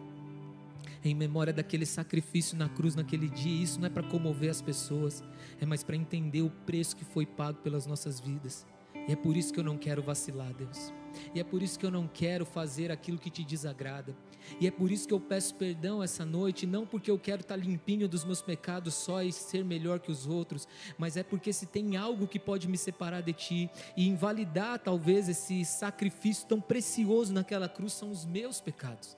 em 1.05 1.15
memória 1.15 1.53
daquele 1.53 1.85
sacrifício 1.85 2.57
na 2.57 2.67
cruz 2.67 2.95
naquele 2.95 3.29
dia. 3.29 3.63
Isso 3.63 3.79
não 3.79 3.87
é 3.87 3.89
para 3.89 4.03
comover 4.03 4.49
as 4.49 4.61
pessoas, 4.61 5.23
é 5.61 5.65
mais 5.65 5.81
para 5.81 5.95
entender 5.95 6.41
o 6.41 6.49
preço 6.49 6.97
que 6.97 7.05
foi 7.05 7.25
pago 7.25 7.59
pelas 7.59 7.87
nossas 7.87 8.19
vidas. 8.19 8.67
E 9.07 9.13
é 9.13 9.15
por 9.15 9.37
isso 9.37 9.53
que 9.53 9.59
eu 9.61 9.63
não 9.63 9.77
quero 9.77 10.03
vacilar, 10.03 10.53
Deus. 10.53 10.91
E 11.33 11.39
é 11.39 11.45
por 11.45 11.63
isso 11.63 11.79
que 11.79 11.85
eu 11.85 11.91
não 11.91 12.09
quero 12.09 12.45
fazer 12.45 12.91
aquilo 12.91 13.17
que 13.17 13.29
te 13.29 13.45
desagrada. 13.45 14.13
E 14.59 14.67
é 14.67 14.71
por 14.71 14.91
isso 14.91 15.07
que 15.07 15.13
eu 15.13 15.19
peço 15.19 15.55
perdão 15.55 16.01
essa 16.01 16.25
noite, 16.25 16.65
não 16.65 16.85
porque 16.85 17.09
eu 17.09 17.19
quero 17.19 17.41
estar 17.41 17.55
limpinho 17.55 18.07
dos 18.07 18.23
meus 18.23 18.41
pecados 18.41 18.93
só 18.93 19.21
e 19.21 19.31
ser 19.31 19.63
melhor 19.63 19.99
que 19.99 20.11
os 20.11 20.27
outros, 20.27 20.67
mas 20.97 21.17
é 21.17 21.23
porque 21.23 21.51
se 21.51 21.65
tem 21.65 21.97
algo 21.97 22.27
que 22.27 22.39
pode 22.39 22.67
me 22.67 22.77
separar 22.77 23.21
de 23.21 23.33
ti 23.33 23.69
e 23.95 24.07
invalidar 24.07 24.79
talvez 24.79 25.27
esse 25.29 25.63
sacrifício 25.65 26.47
tão 26.47 26.61
precioso 26.61 27.33
naquela 27.33 27.67
cruz 27.67 27.93
são 27.93 28.11
os 28.11 28.25
meus 28.25 28.61
pecados. 28.61 29.17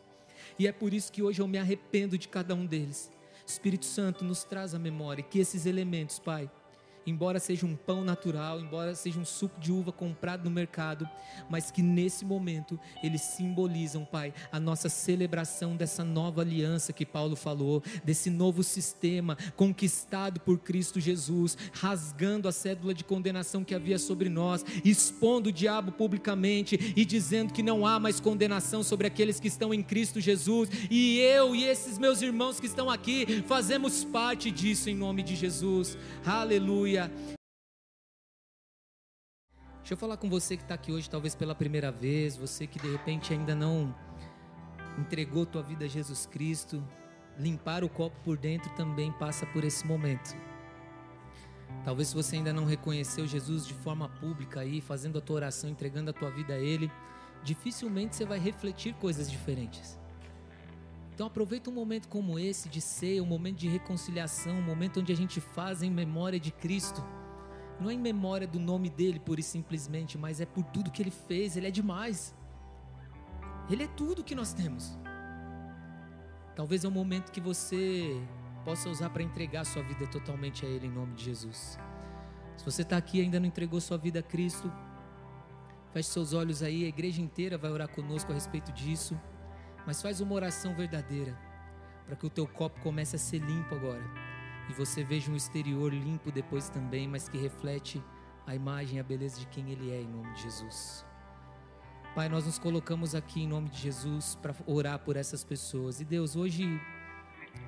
E 0.58 0.68
é 0.68 0.72
por 0.72 0.94
isso 0.94 1.12
que 1.12 1.22
hoje 1.22 1.42
eu 1.42 1.48
me 1.48 1.58
arrependo 1.58 2.18
de 2.18 2.28
cada 2.28 2.56
um 2.56 2.66
deles. 2.66 3.12
Espírito 3.46 3.86
Santo 3.86 4.26
nos 4.26 4.44
traz 4.44 4.74
a 4.74 4.80
memória 4.80 5.24
que 5.24 5.40
esses 5.40 5.66
elementos, 5.66 6.20
Pai, 6.20 6.50
embora 7.08 7.40
seja 7.40 7.66
um 7.66 7.76
pão 7.76 8.04
natural, 8.04 8.60
embora 8.60 8.94
seja 8.94 9.20
um 9.20 9.26
suco 9.26 9.60
de 9.60 9.72
uva 9.72 9.92
comprado 9.92 10.44
no 10.44 10.52
mercado, 10.52 11.10
mas 11.50 11.72
que 11.72 11.82
nesse 11.82 12.26
momento 12.26 12.80
eles 13.02 13.22
simbolizam, 13.22 14.04
Pai, 14.04 14.34
a 14.52 14.60
nossa 14.60 14.90
celebração 14.90 15.76
dessa 15.76 16.04
nova 16.04 16.42
aliança 16.42 16.92
que 16.92 17.06
Paulo 17.06 17.36
falou, 17.36 17.82
desse 18.04 18.30
novo 18.30 18.62
sistema 18.62 19.38
conquistado 19.56 20.40
por 20.42 20.60
Cristo 20.60 21.00
Jesus, 21.00 21.58
rasgando 21.72 22.48
a 22.48 22.52
cédula 22.52 22.94
de 22.94 23.04
condenação 23.04 23.64
que 23.64 23.74
havia 23.74 23.98
sobre 23.98 24.28
nós, 24.28 24.66
expondo 24.84 25.50
o 25.50 25.54
diabo 25.54 25.92
publicamente 25.94 26.94
e 26.96 27.06
dizendo 27.06 27.54
que 27.54 27.64
não 27.64 27.86
há 27.86 28.00
mais 28.00 28.20
condenação 28.20 28.84
sobre 28.84 29.08
aqueles 29.08 29.40
que 29.40 29.48
estão 29.48 29.74
em 29.74 29.82
Cristo 29.82 30.20
Jesus, 30.20 30.70
e 30.92 31.20
eu 31.20 31.56
e 31.56 31.64
esses 31.64 31.98
meus 31.98 32.22
irmãos 32.22 32.60
que 32.60 32.66
estão 32.66 32.90
aqui 32.90 33.44
fazemos 33.48 34.04
parte 34.04 34.52
disso 34.52 34.90
em 34.90 34.96
nome 34.96 35.24
de 35.24 35.36
Jesus. 35.36 35.98
Aleluia. 36.26 36.97
Deixa 37.06 39.94
eu 39.94 39.98
falar 39.98 40.18
com 40.18 40.30
você 40.30 40.58
que 40.58 40.64
está 40.64 40.76
aqui 40.76 40.92
hoje, 40.92 41.10
talvez 41.10 41.36
pela 41.36 41.56
primeira 41.56 41.92
vez, 41.92 42.36
você 42.36 42.68
que 42.68 42.80
de 42.80 42.92
repente 42.92 43.32
ainda 43.32 43.56
não 43.56 43.96
entregou 44.98 45.46
tua 45.46 45.62
vida 45.62 45.86
a 45.86 45.88
Jesus 45.88 46.26
Cristo. 46.26 46.84
Limpar 47.38 47.84
o 47.84 47.90
copo 47.90 48.18
por 48.24 48.38
dentro 48.38 48.74
também 48.76 49.12
passa 49.12 49.46
por 49.46 49.64
esse 49.64 49.86
momento. 49.86 50.36
Talvez 51.84 52.12
você 52.12 52.36
ainda 52.36 52.52
não 52.52 52.66
reconheceu 52.66 53.28
Jesus 53.28 53.66
de 53.66 53.74
forma 53.76 54.10
pública 54.10 54.62
aí, 54.62 54.82
fazendo 54.82 55.20
a 55.20 55.22
tua 55.22 55.38
oração, 55.38 55.70
entregando 55.70 56.10
a 56.10 56.14
tua 56.14 56.32
vida 56.32 56.56
a 56.56 56.60
Ele, 56.60 56.92
dificilmente 57.44 58.16
você 58.16 58.26
vai 58.26 58.40
refletir 58.40 58.94
coisas 58.96 59.32
diferentes. 59.32 59.98
Então 61.18 61.26
aproveita 61.26 61.72
um 61.72 61.74
momento 61.74 62.08
como 62.08 62.38
esse 62.38 62.70
de 62.70 62.80
ser, 62.80 63.22
um 63.22 63.26
momento 63.26 63.58
de 63.58 63.68
reconciliação, 63.68 64.60
um 64.60 64.62
momento 64.62 65.00
onde 65.00 65.12
a 65.12 65.16
gente 65.16 65.42
faz 65.42 65.82
em 65.82 65.90
memória 65.90 66.40
de 66.40 66.52
Cristo 66.52 67.04
não 67.80 67.90
é 67.90 67.94
em 67.94 68.00
memória 68.00 68.48
do 68.48 68.60
nome 68.60 68.88
dele, 68.90 69.20
pura 69.20 69.40
e 69.40 69.44
simplesmente, 69.44 70.18
mas 70.18 70.42
é 70.42 70.46
por 70.46 70.64
tudo 70.66 70.92
que 70.92 71.02
ele 71.02 71.12
fez. 71.12 71.56
Ele 71.56 71.68
é 71.68 71.72
demais. 71.72 72.36
Ele 73.70 73.84
é 73.84 73.88
tudo 73.88 74.24
que 74.24 74.34
nós 74.34 74.54
temos. 74.54 74.98
Talvez 76.56 76.84
é 76.84 76.88
um 76.88 76.92
momento 76.92 77.32
que 77.32 77.40
você 77.40 78.20
possa 78.66 78.90
usar 78.90 79.10
para 79.12 79.22
entregar 79.22 79.64
sua 79.66 79.84
vida 79.84 80.08
totalmente 80.08 80.66
a 80.66 80.70
Ele 80.70 80.88
em 80.88 80.92
nome 80.92 81.14
de 81.14 81.24
Jesus. 81.24 81.78
Se 82.58 82.66
você 82.66 82.82
está 82.82 82.98
aqui 82.98 83.20
e 83.20 83.22
ainda 83.22 83.40
não 83.40 83.46
entregou 83.46 83.80
sua 83.80 83.98
vida 83.98 84.20
a 84.20 84.24
Cristo, 84.24 84.72
feche 85.94 86.10
seus 86.10 86.34
olhos 86.34 86.64
aí, 86.64 86.84
a 86.84 86.88
igreja 86.88 87.22
inteira 87.22 87.58
vai 87.58 87.70
orar 87.70 87.88
conosco 87.88 88.32
a 88.32 88.34
respeito 88.36 88.72
disso. 88.72 89.20
Mas 89.88 90.02
faz 90.02 90.22
uma 90.22 90.36
oração 90.36 90.76
verdadeira, 90.76 91.36
para 92.06 92.16
que 92.16 92.28
o 92.28 92.30
teu 92.30 92.46
copo 92.46 92.80
comece 92.82 93.16
a 93.16 93.20
ser 93.20 93.40
limpo 93.40 93.74
agora 93.74 94.04
e 94.70 94.74
você 94.74 95.04
veja 95.04 95.32
um 95.32 95.36
exterior 95.36 95.94
limpo 95.94 96.32
depois 96.32 96.70
também, 96.70 97.08
mas 97.08 97.30
que 97.30 97.38
reflete 97.38 98.04
a 98.46 98.54
imagem, 98.54 99.00
a 99.00 99.04
beleza 99.04 99.40
de 99.40 99.48
quem 99.48 99.70
Ele 99.72 99.92
é, 99.92 100.02
em 100.02 100.08
nome 100.08 100.34
de 100.34 100.44
Jesus. 100.44 101.06
Pai, 102.14 102.28
nós 102.28 102.46
nos 102.46 102.58
colocamos 102.58 103.16
aqui 103.16 103.44
em 103.44 103.48
nome 103.48 103.70
de 103.70 103.80
Jesus 103.80 104.36
para 104.36 104.56
orar 104.66 105.00
por 105.00 105.16
essas 105.16 105.44
pessoas. 105.44 106.02
E 106.02 106.06
Deus, 106.06 106.36
hoje, 106.36 106.66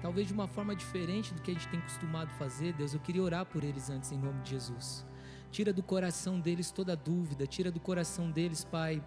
talvez 0.01 0.27
de 0.27 0.33
uma 0.33 0.47
forma 0.47 0.75
diferente 0.75 1.33
do 1.33 1.41
que 1.41 1.51
a 1.51 1.53
gente 1.53 1.67
tem 1.67 1.79
costumado 1.81 2.31
fazer, 2.31 2.73
Deus, 2.73 2.93
eu 2.93 2.99
queria 2.99 3.21
orar 3.21 3.45
por 3.45 3.63
eles 3.63 3.89
antes 3.89 4.11
em 4.11 4.17
nome 4.17 4.41
de 4.41 4.51
Jesus. 4.51 5.05
Tira 5.51 5.71
do 5.71 5.83
coração 5.83 6.39
deles 6.39 6.71
toda 6.71 6.95
dúvida, 6.95 7.45
tira 7.47 7.71
do 7.71 7.79
coração 7.79 8.29
deles, 8.29 8.63
Pai, 8.63 9.03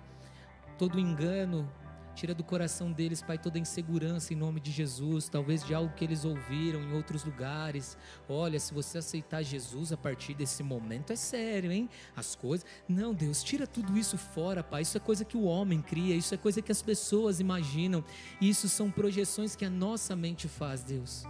todo 0.79 0.99
engano, 0.99 1.69
Tira 2.15 2.35
do 2.35 2.45
coração 2.45 2.93
deles, 2.93 3.23
Pai, 3.23 3.39
toda 3.39 3.59
insegurança 3.59 4.35
em 4.35 4.37
nome 4.37 4.61
de 4.61 4.71
Jesus, 4.71 5.29
talvez 5.29 5.65
de 5.65 5.75
algo 5.75 5.95
que 5.95 6.05
eles 6.05 6.25
ouviram 6.25 6.81
em 6.81 6.93
outros 6.93 7.25
lugares. 7.25 7.97
Olha, 8.29 8.61
se 8.61 8.75
você 8.75 8.99
aceitar 8.99 9.43
Jesus 9.43 9.93
a 9.93 9.97
partir 9.97 10.35
desse 10.35 10.63
momento, 10.63 11.13
é 11.13 11.17
sério, 11.17 11.73
hein? 11.73 11.89
As 12.15 12.35
coisas. 12.35 12.67
Não, 12.87 13.15
Deus, 13.15 13.43
tira 13.43 13.67
tudo 13.67 13.97
isso 13.97 14.19
fora, 14.19 14.63
Pai. 14.63 14.83
Isso 14.83 14.97
é 14.97 15.01
coisa 15.01 15.25
que 15.25 15.37
o 15.37 15.45
homem 15.45 15.81
cria, 15.81 16.15
isso 16.15 16.35
é 16.35 16.37
coisa 16.37 16.61
que 16.61 16.71
as 16.71 16.83
pessoas 16.83 17.41
imaginam. 17.41 18.05
Isso 18.41 18.69
são 18.69 18.91
projeções 18.91 19.57
que 19.57 19.65
a 19.65 19.71
nossa 19.71 20.15
mente 20.15 20.49
faz, 20.49 20.83
Deus. 20.83 21.25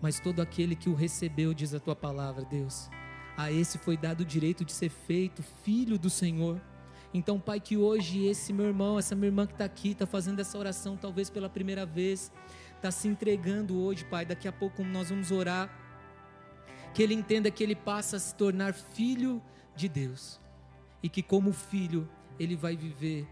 Mas 0.00 0.18
todo 0.18 0.40
aquele 0.40 0.74
que 0.74 0.88
o 0.88 0.94
recebeu, 0.94 1.52
diz 1.52 1.74
a 1.74 1.80
tua 1.80 1.94
palavra, 1.94 2.44
Deus, 2.44 2.88
a 3.36 3.52
esse 3.52 3.76
foi 3.78 3.96
dado 3.96 4.22
o 4.22 4.24
direito 4.24 4.64
de 4.64 4.72
ser 4.72 4.88
feito 4.88 5.42
filho 5.62 5.98
do 5.98 6.08
Senhor. 6.08 6.60
Então, 7.12 7.40
Pai, 7.40 7.58
que 7.58 7.76
hoje 7.76 8.26
esse 8.26 8.52
meu 8.52 8.66
irmão, 8.66 8.98
essa 8.98 9.14
minha 9.14 9.28
irmã 9.28 9.46
que 9.46 9.54
está 9.54 9.64
aqui, 9.64 9.90
está 9.92 10.06
fazendo 10.06 10.40
essa 10.40 10.58
oração 10.58 10.96
talvez 10.96 11.30
pela 11.30 11.48
primeira 11.48 11.86
vez, 11.86 12.30
está 12.76 12.90
se 12.90 13.08
entregando 13.08 13.80
hoje, 13.80 14.04
Pai. 14.04 14.26
Daqui 14.26 14.46
a 14.46 14.52
pouco 14.52 14.84
nós 14.84 15.10
vamos 15.10 15.30
orar. 15.30 15.70
Que 16.92 17.02
ele 17.02 17.14
entenda 17.14 17.50
que 17.50 17.62
ele 17.62 17.74
passa 17.74 18.16
a 18.16 18.20
se 18.20 18.34
tornar 18.34 18.74
filho 18.74 19.42
de 19.74 19.88
Deus. 19.88 20.40
E 21.02 21.08
que, 21.08 21.22
como 21.22 21.52
filho, 21.52 22.08
ele 22.38 22.56
vai 22.56 22.76
viver 22.76 23.26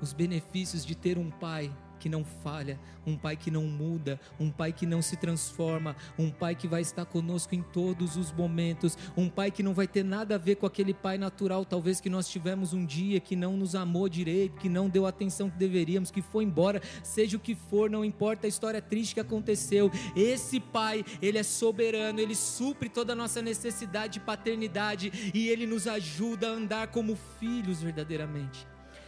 os 0.00 0.12
benefícios 0.12 0.84
de 0.84 0.94
ter 0.94 1.18
um 1.18 1.30
pai 1.30 1.70
que 2.00 2.08
não 2.08 2.24
falha, 2.24 2.80
um 3.06 3.16
pai 3.16 3.36
que 3.36 3.50
não 3.50 3.64
muda, 3.64 4.18
um 4.40 4.50
pai 4.50 4.72
que 4.72 4.86
não 4.86 5.02
se 5.02 5.16
transforma, 5.16 5.94
um 6.18 6.30
pai 6.30 6.54
que 6.54 6.66
vai 6.66 6.80
estar 6.80 7.04
conosco 7.04 7.54
em 7.54 7.62
todos 7.62 8.16
os 8.16 8.32
momentos, 8.32 8.96
um 9.16 9.28
pai 9.28 9.50
que 9.50 9.62
não 9.62 9.74
vai 9.74 9.86
ter 9.86 10.02
nada 10.02 10.34
a 10.34 10.38
ver 10.38 10.56
com 10.56 10.66
aquele 10.66 10.94
pai 10.94 11.18
natural, 11.18 11.64
talvez 11.64 12.00
que 12.00 12.10
nós 12.10 12.28
tivemos 12.28 12.72
um 12.72 12.84
dia 12.84 13.20
que 13.20 13.36
não 13.36 13.56
nos 13.56 13.74
amou 13.74 14.08
direito, 14.08 14.58
que 14.58 14.68
não 14.68 14.88
deu 14.88 15.04
a 15.06 15.10
atenção 15.10 15.50
que 15.50 15.58
deveríamos, 15.58 16.10
que 16.10 16.22
foi 16.22 16.44
embora, 16.44 16.80
seja 17.02 17.36
o 17.36 17.40
que 17.40 17.54
for, 17.54 17.90
não 17.90 18.04
importa 18.04 18.46
a 18.46 18.48
história 18.48 18.80
triste 18.80 19.14
que 19.14 19.20
aconteceu. 19.20 19.90
Esse 20.16 20.58
pai, 20.58 21.04
ele 21.20 21.38
é 21.38 21.42
soberano, 21.42 22.18
ele 22.18 22.34
supre 22.34 22.88
toda 22.88 23.12
a 23.12 23.16
nossa 23.16 23.42
necessidade 23.42 24.14
de 24.14 24.20
paternidade 24.20 25.30
e 25.34 25.48
ele 25.48 25.66
nos 25.66 25.86
ajuda 25.86 26.48
a 26.48 26.52
andar 26.52 26.86
como 26.88 27.16
filhos 27.38 27.82
verdadeiramente. 27.82 28.66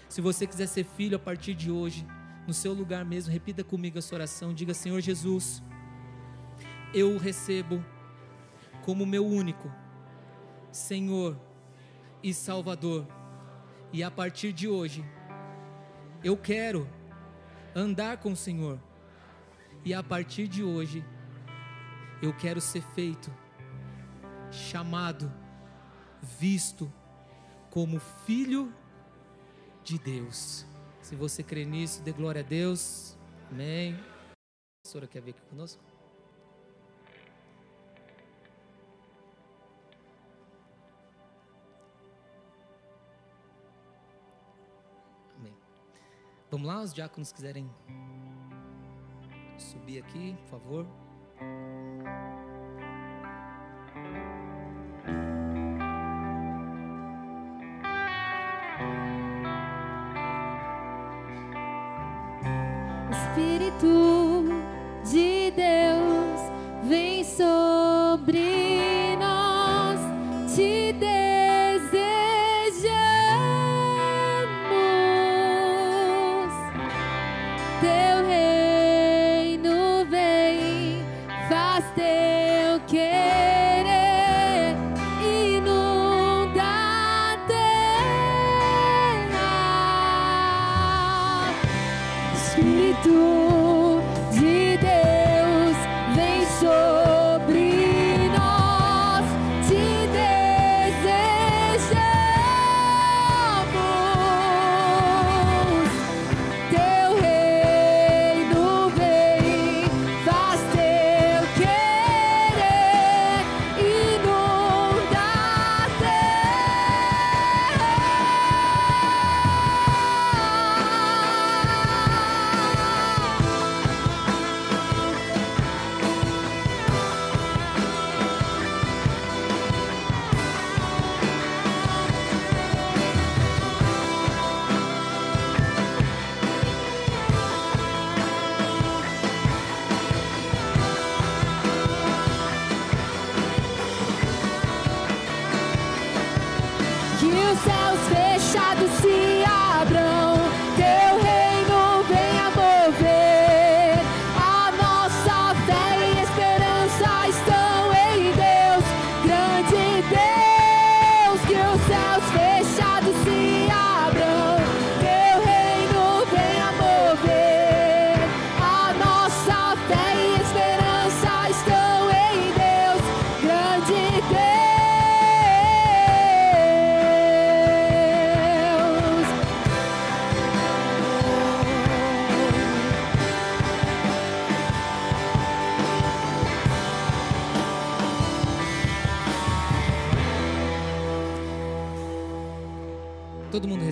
Se 0.09 0.21
você 0.21 0.47
quiser 0.47 0.67
ser 0.67 0.85
filho 0.85 1.17
a 1.17 1.19
partir 1.19 1.55
de 1.55 1.71
hoje, 1.71 2.07
no 2.47 2.53
seu 2.53 2.73
lugar 2.73 3.05
mesmo, 3.05 3.33
repita 3.33 3.63
comigo 3.63 3.99
essa 3.99 4.15
oração. 4.15 4.53
Diga: 4.53 4.75
Senhor 4.75 5.01
Jesus, 5.01 5.63
eu 6.93 7.15
o 7.15 7.19
recebo 7.19 7.85
como 8.85 9.07
meu 9.07 9.27
único 9.27 9.71
Senhor 10.71 11.39
e 12.23 12.33
Salvador. 12.35 13.07
E 13.93 14.03
a 14.03 14.11
partir 14.11 14.53
de 14.53 14.69
hoje, 14.69 15.05
eu 16.25 16.37
quero 16.37 16.89
andar 17.75 18.19
com 18.19 18.33
o 18.33 18.37
Senhor. 18.37 18.81
E 19.85 19.93
a 19.93 20.03
partir 20.03 20.49
de 20.49 20.63
hoje, 20.63 21.05
eu 22.23 22.33
quero 22.33 22.61
ser 22.61 22.83
feito, 22.95 23.33
chamado, 24.51 25.33
visto 26.23 26.93
como 27.71 27.99
filho 27.99 28.73
de 29.83 29.99
Deus. 29.99 30.72
Se 31.03 31.17
você 31.17 31.43
crê 31.43 31.65
nisso, 31.65 32.01
dê 32.03 32.13
glória 32.13 32.41
a 32.41 32.45
Deus. 32.45 33.19
Amém. 33.51 33.99
A 34.85 34.89
senhora 34.89 35.09
quer 35.09 35.21
vir 35.21 35.33
aqui 35.33 35.43
conosco? 35.43 35.83
Amém. 45.37 45.55
Vamos 46.51 46.67
lá, 46.67 46.81
os 46.81 46.95
diáconos 46.95 47.33
quiserem 47.33 47.69
subir 49.59 50.03
aqui, 50.03 50.37
por 50.43 50.47
favor. 50.47 50.87
Espírito 63.83 64.45
de 65.05 65.51
Deus 65.57 66.41
vem 66.85 67.25
sobre 67.25 68.62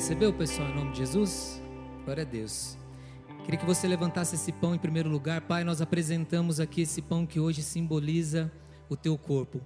recebeu, 0.01 0.33
pessoal, 0.33 0.67
em 0.71 0.75
nome 0.75 0.93
de 0.93 0.97
Jesus? 0.97 1.63
Glória 2.07 2.23
a 2.23 2.27
Deus. 2.27 2.79
Queria 3.45 3.61
que 3.61 3.67
você 3.67 3.87
levantasse 3.87 4.35
esse 4.35 4.51
pão 4.51 4.75
em 4.75 4.79
primeiro 4.79 5.11
lugar. 5.11 5.43
Pai, 5.43 5.63
nós 5.63 5.83
apresentamos 5.83 6.59
aqui 6.59 6.81
esse 6.81 7.03
pão 7.03 7.27
que 7.27 7.39
hoje 7.39 7.63
simboliza 7.63 8.51
o 8.89 8.97
teu 8.97 9.19
corpo. 9.19 9.61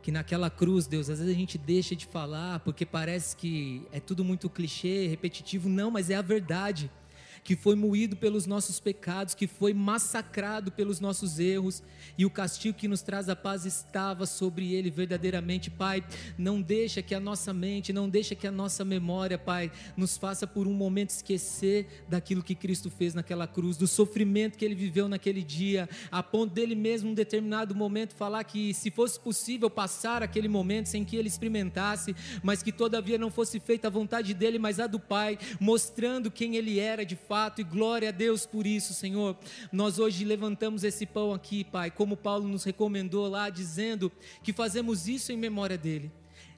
Que 0.00 0.12
naquela 0.12 0.48
cruz, 0.48 0.86
Deus, 0.86 1.10
às 1.10 1.18
vezes 1.18 1.34
a 1.34 1.36
gente 1.36 1.58
deixa 1.58 1.96
de 1.96 2.06
falar 2.06 2.60
porque 2.60 2.86
parece 2.86 3.34
que 3.34 3.84
é 3.90 3.98
tudo 3.98 4.22
muito 4.22 4.48
clichê, 4.48 5.08
repetitivo. 5.08 5.68
Não, 5.68 5.90
mas 5.90 6.08
é 6.08 6.14
a 6.14 6.22
verdade. 6.22 6.88
Que 7.44 7.56
foi 7.56 7.74
moído 7.74 8.16
pelos 8.16 8.46
nossos 8.46 8.80
pecados, 8.80 9.34
que 9.34 9.46
foi 9.46 9.72
massacrado 9.72 10.70
pelos 10.72 11.00
nossos 11.00 11.38
erros, 11.38 11.82
e 12.16 12.24
o 12.24 12.30
castigo 12.30 12.76
que 12.76 12.88
nos 12.88 13.02
traz 13.02 13.28
a 13.28 13.36
paz 13.36 13.64
estava 13.64 14.26
sobre 14.26 14.72
ele 14.74 14.90
verdadeiramente, 14.90 15.70
Pai. 15.70 16.04
Não 16.36 16.60
deixa 16.60 17.02
que 17.02 17.14
a 17.14 17.20
nossa 17.20 17.52
mente, 17.52 17.92
não 17.92 18.08
deixa 18.08 18.34
que 18.34 18.46
a 18.46 18.52
nossa 18.52 18.84
memória, 18.84 19.38
Pai, 19.38 19.70
nos 19.96 20.16
faça 20.16 20.46
por 20.46 20.66
um 20.66 20.72
momento 20.72 21.10
esquecer 21.10 22.04
daquilo 22.08 22.42
que 22.42 22.54
Cristo 22.54 22.90
fez 22.90 23.14
naquela 23.14 23.46
cruz, 23.46 23.76
do 23.76 23.86
sofrimento 23.86 24.58
que 24.58 24.64
ele 24.64 24.74
viveu 24.74 25.08
naquele 25.08 25.42
dia, 25.42 25.88
a 26.10 26.22
ponto 26.22 26.52
dele 26.52 26.74
mesmo, 26.74 27.08
em 27.08 27.12
um 27.12 27.14
determinado 27.14 27.74
momento, 27.74 28.14
falar 28.14 28.44
que 28.44 28.74
se 28.74 28.90
fosse 28.90 29.18
possível 29.18 29.70
passar 29.70 30.22
aquele 30.22 30.48
momento 30.48 30.86
sem 30.86 31.04
que 31.04 31.16
ele 31.16 31.28
experimentasse, 31.28 32.14
mas 32.42 32.62
que 32.62 32.72
todavia 32.72 33.18
não 33.18 33.30
fosse 33.30 33.60
feita 33.60 33.88
a 33.88 33.90
vontade 33.90 34.34
dele, 34.34 34.58
mas 34.58 34.80
a 34.80 34.86
do 34.86 34.98
Pai, 34.98 35.38
mostrando 35.60 36.30
quem 36.30 36.56
ele 36.56 36.78
era 36.78 37.04
de 37.04 37.16
fato, 37.28 37.60
e 37.60 37.64
glória 37.64 38.08
a 38.08 38.12
Deus 38.12 38.46
por 38.46 38.66
isso, 38.66 38.94
Senhor. 38.94 39.36
Nós 39.70 39.98
hoje 39.98 40.24
levantamos 40.24 40.82
esse 40.82 41.04
pão 41.04 41.34
aqui, 41.34 41.62
Pai, 41.62 41.90
como 41.90 42.16
Paulo 42.16 42.48
nos 42.48 42.64
recomendou 42.64 43.28
lá, 43.28 43.50
dizendo 43.50 44.10
que 44.42 44.52
fazemos 44.52 45.06
isso 45.06 45.30
em 45.30 45.36
memória 45.36 45.76
dele 45.76 46.10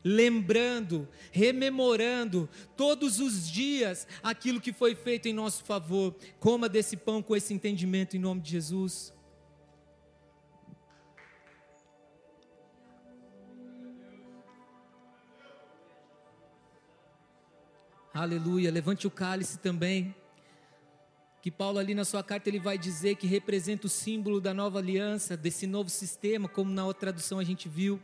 lembrando, 0.02 1.06
rememorando 1.30 2.48
todos 2.74 3.20
os 3.20 3.50
dias 3.50 4.06
aquilo 4.22 4.58
que 4.58 4.72
foi 4.72 4.94
feito 4.94 5.26
em 5.26 5.32
nosso 5.34 5.62
favor. 5.64 6.14
Coma 6.38 6.68
desse 6.68 6.96
pão 6.96 7.22
com 7.22 7.36
esse 7.36 7.52
entendimento 7.52 8.16
em 8.16 8.20
nome 8.20 8.40
de 8.40 8.50
Jesus. 8.50 9.12
Aleluia. 18.12 18.70
Levante 18.70 19.06
o 19.06 19.10
cálice 19.10 19.58
também. 19.58 20.14
Que 21.42 21.50
Paulo 21.50 21.78
ali 21.78 21.94
na 21.94 22.04
sua 22.04 22.22
carta 22.22 22.50
ele 22.50 22.58
vai 22.58 22.76
dizer 22.76 23.16
que 23.16 23.26
representa 23.26 23.86
o 23.86 23.90
símbolo 23.90 24.40
da 24.40 24.52
nova 24.52 24.78
aliança, 24.78 25.36
desse 25.36 25.66
novo 25.66 25.88
sistema, 25.88 26.48
como 26.48 26.70
na 26.70 26.84
outra 26.84 27.00
tradução 27.00 27.38
a 27.38 27.44
gente 27.44 27.68
viu, 27.68 27.98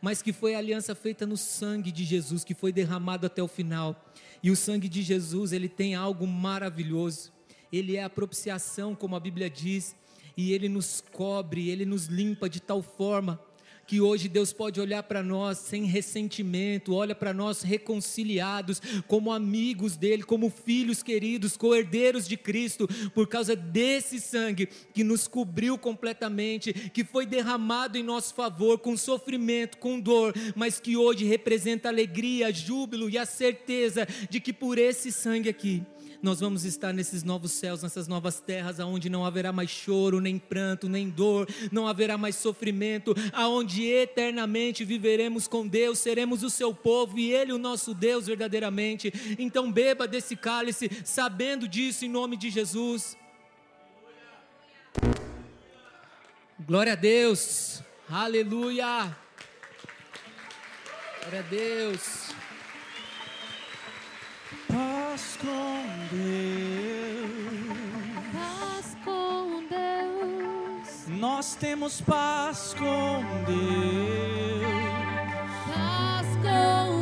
mas 0.00 0.22
que 0.22 0.32
foi 0.32 0.54
a 0.54 0.58
aliança 0.58 0.94
feita 0.94 1.26
no 1.26 1.36
sangue 1.36 1.90
de 1.90 2.04
Jesus, 2.04 2.44
que 2.44 2.54
foi 2.54 2.72
derramado 2.72 3.26
até 3.26 3.42
o 3.42 3.48
final. 3.48 4.12
E 4.42 4.50
o 4.50 4.56
sangue 4.56 4.88
de 4.88 5.02
Jesus, 5.02 5.52
ele 5.52 5.68
tem 5.68 5.96
algo 5.96 6.26
maravilhoso. 6.26 7.32
Ele 7.72 7.96
é 7.96 8.04
a 8.04 8.10
propiciação, 8.10 8.94
como 8.94 9.16
a 9.16 9.20
Bíblia 9.20 9.50
diz, 9.50 9.96
e 10.36 10.52
ele 10.52 10.68
nos 10.68 11.02
cobre, 11.12 11.68
ele 11.68 11.84
nos 11.84 12.06
limpa 12.06 12.48
de 12.48 12.60
tal 12.60 12.80
forma 12.80 13.40
que 13.88 14.02
hoje 14.02 14.28
Deus 14.28 14.52
pode 14.52 14.78
olhar 14.82 15.02
para 15.02 15.22
nós 15.22 15.56
sem 15.56 15.84
ressentimento, 15.84 16.94
olha 16.94 17.14
para 17.14 17.32
nós 17.32 17.62
reconciliados, 17.62 18.82
como 19.06 19.32
amigos 19.32 19.96
dele, 19.96 20.22
como 20.24 20.50
filhos 20.50 21.02
queridos, 21.02 21.56
co-herdeiros 21.56 22.28
de 22.28 22.36
Cristo, 22.36 22.86
por 23.14 23.26
causa 23.26 23.56
desse 23.56 24.20
sangue 24.20 24.68
que 24.92 25.02
nos 25.02 25.26
cobriu 25.26 25.78
completamente, 25.78 26.74
que 26.90 27.02
foi 27.02 27.24
derramado 27.24 27.96
em 27.96 28.02
nosso 28.02 28.34
favor, 28.34 28.78
com 28.78 28.94
sofrimento, 28.94 29.78
com 29.78 29.98
dor, 29.98 30.34
mas 30.54 30.78
que 30.78 30.94
hoje 30.94 31.24
representa 31.24 31.88
alegria, 31.88 32.52
júbilo 32.52 33.08
e 33.08 33.16
a 33.16 33.24
certeza 33.24 34.06
de 34.28 34.38
que 34.38 34.52
por 34.52 34.76
esse 34.76 35.10
sangue 35.10 35.48
aqui, 35.48 35.82
nós 36.22 36.40
vamos 36.40 36.64
estar 36.64 36.92
nesses 36.92 37.22
novos 37.22 37.52
céus, 37.52 37.82
nessas 37.82 38.08
novas 38.08 38.40
terras, 38.40 38.80
aonde 38.80 39.08
não 39.08 39.24
haverá 39.24 39.52
mais 39.52 39.70
choro, 39.70 40.20
nem 40.20 40.38
pranto, 40.38 40.88
nem 40.88 41.08
dor, 41.08 41.48
não 41.70 41.86
haverá 41.86 42.18
mais 42.18 42.36
sofrimento, 42.36 43.14
aonde 43.32 43.84
eternamente 43.84 44.84
viveremos 44.84 45.46
com 45.46 45.66
Deus, 45.66 45.98
seremos 45.98 46.42
o 46.42 46.50
seu 46.50 46.74
povo 46.74 47.18
e 47.18 47.32
Ele 47.32 47.52
o 47.52 47.58
nosso 47.58 47.94
Deus 47.94 48.26
verdadeiramente. 48.26 49.12
Então 49.38 49.70
beba 49.70 50.08
desse 50.08 50.36
cálice, 50.36 50.90
sabendo 51.04 51.68
disso 51.68 52.04
em 52.04 52.08
nome 52.08 52.36
de 52.36 52.50
Jesus. 52.50 53.16
Glória 56.60 56.92
a 56.92 56.96
Deus, 56.96 57.82
aleluia. 58.10 59.16
Glória 61.20 61.40
a 61.40 61.42
Deus. 61.42 62.27
Paz 65.18 65.36
com 65.40 65.82
Deus. 66.12 67.32
Paz 68.32 68.96
com 69.04 69.64
Deus. 69.68 71.08
Nós 71.08 71.56
temos 71.56 72.00
paz 72.00 72.72
com 72.78 73.24
Deus. 73.44 74.62
Paz 75.66 76.28
com 76.36 76.97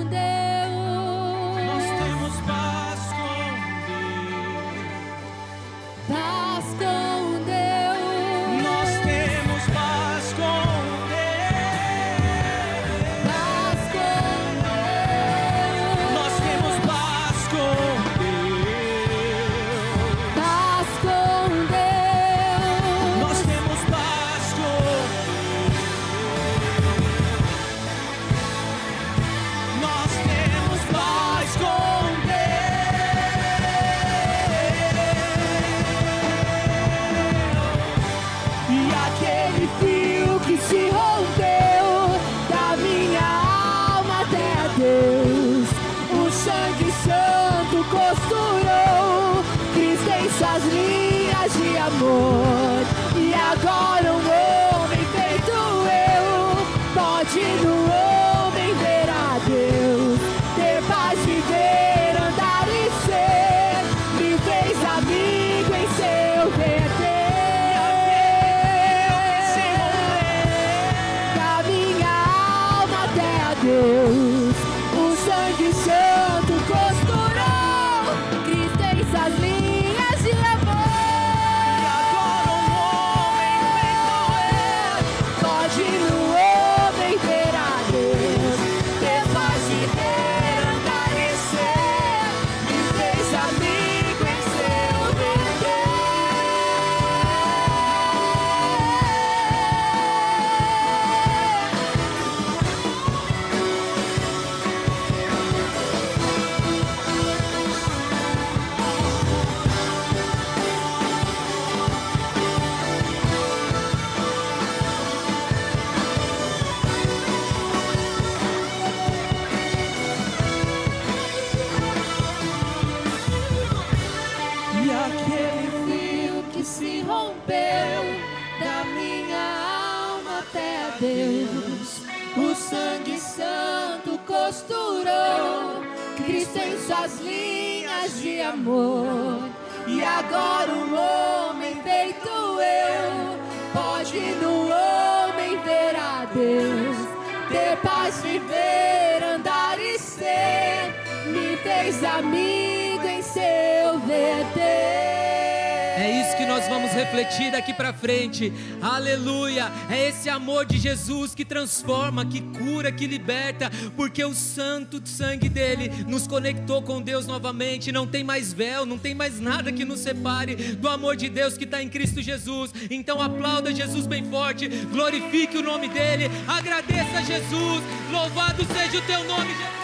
Aleluia! 158.81 159.71
É 159.91 160.09
esse 160.09 160.29
amor 160.29 160.67
de 160.67 160.79
Jesus 160.79 161.35
que 161.35 161.45
transforma, 161.45 162.25
que 162.25 162.41
cura, 162.41 162.93
que 162.93 163.07
liberta, 163.07 163.71
porque 163.97 164.25
o 164.25 164.35
santo 164.35 165.01
sangue 165.07 165.49
dele 165.49 165.91
nos 166.07 166.27
conectou 166.27 166.83
com 166.83 167.01
Deus 167.01 167.27
novamente. 167.27 167.93
Não 167.93 168.07
tem 168.07 168.23
mais 168.23 168.53
véu, 168.53 168.85
não 168.85 168.99
tem 168.99 169.15
mais 169.15 169.41
nada 169.41 169.73
que 169.73 169.85
nos 169.85 170.01
separe 170.01 170.55
do 170.55 170.89
amor 170.89 171.17
de 171.17 171.29
Deus 171.29 171.57
que 171.57 171.65
está 171.65 171.83
em 171.83 171.89
Cristo 171.89 172.23
Jesus. 172.23 172.73
Então 172.91 173.21
aplauda 173.21 173.75
Jesus 173.75 174.07
bem 174.07 174.25
forte, 174.25 174.69
glorifique 174.69 175.57
o 175.57 175.63
nome 175.63 175.89
dele, 175.89 176.31
agradeça 176.47 177.19
a 177.19 177.23
Jesus. 177.23 177.83
Louvado 178.11 178.65
seja 178.75 178.99
o 178.99 179.03
teu 179.03 179.25
nome, 179.25 179.49
Jesus. 179.49 179.76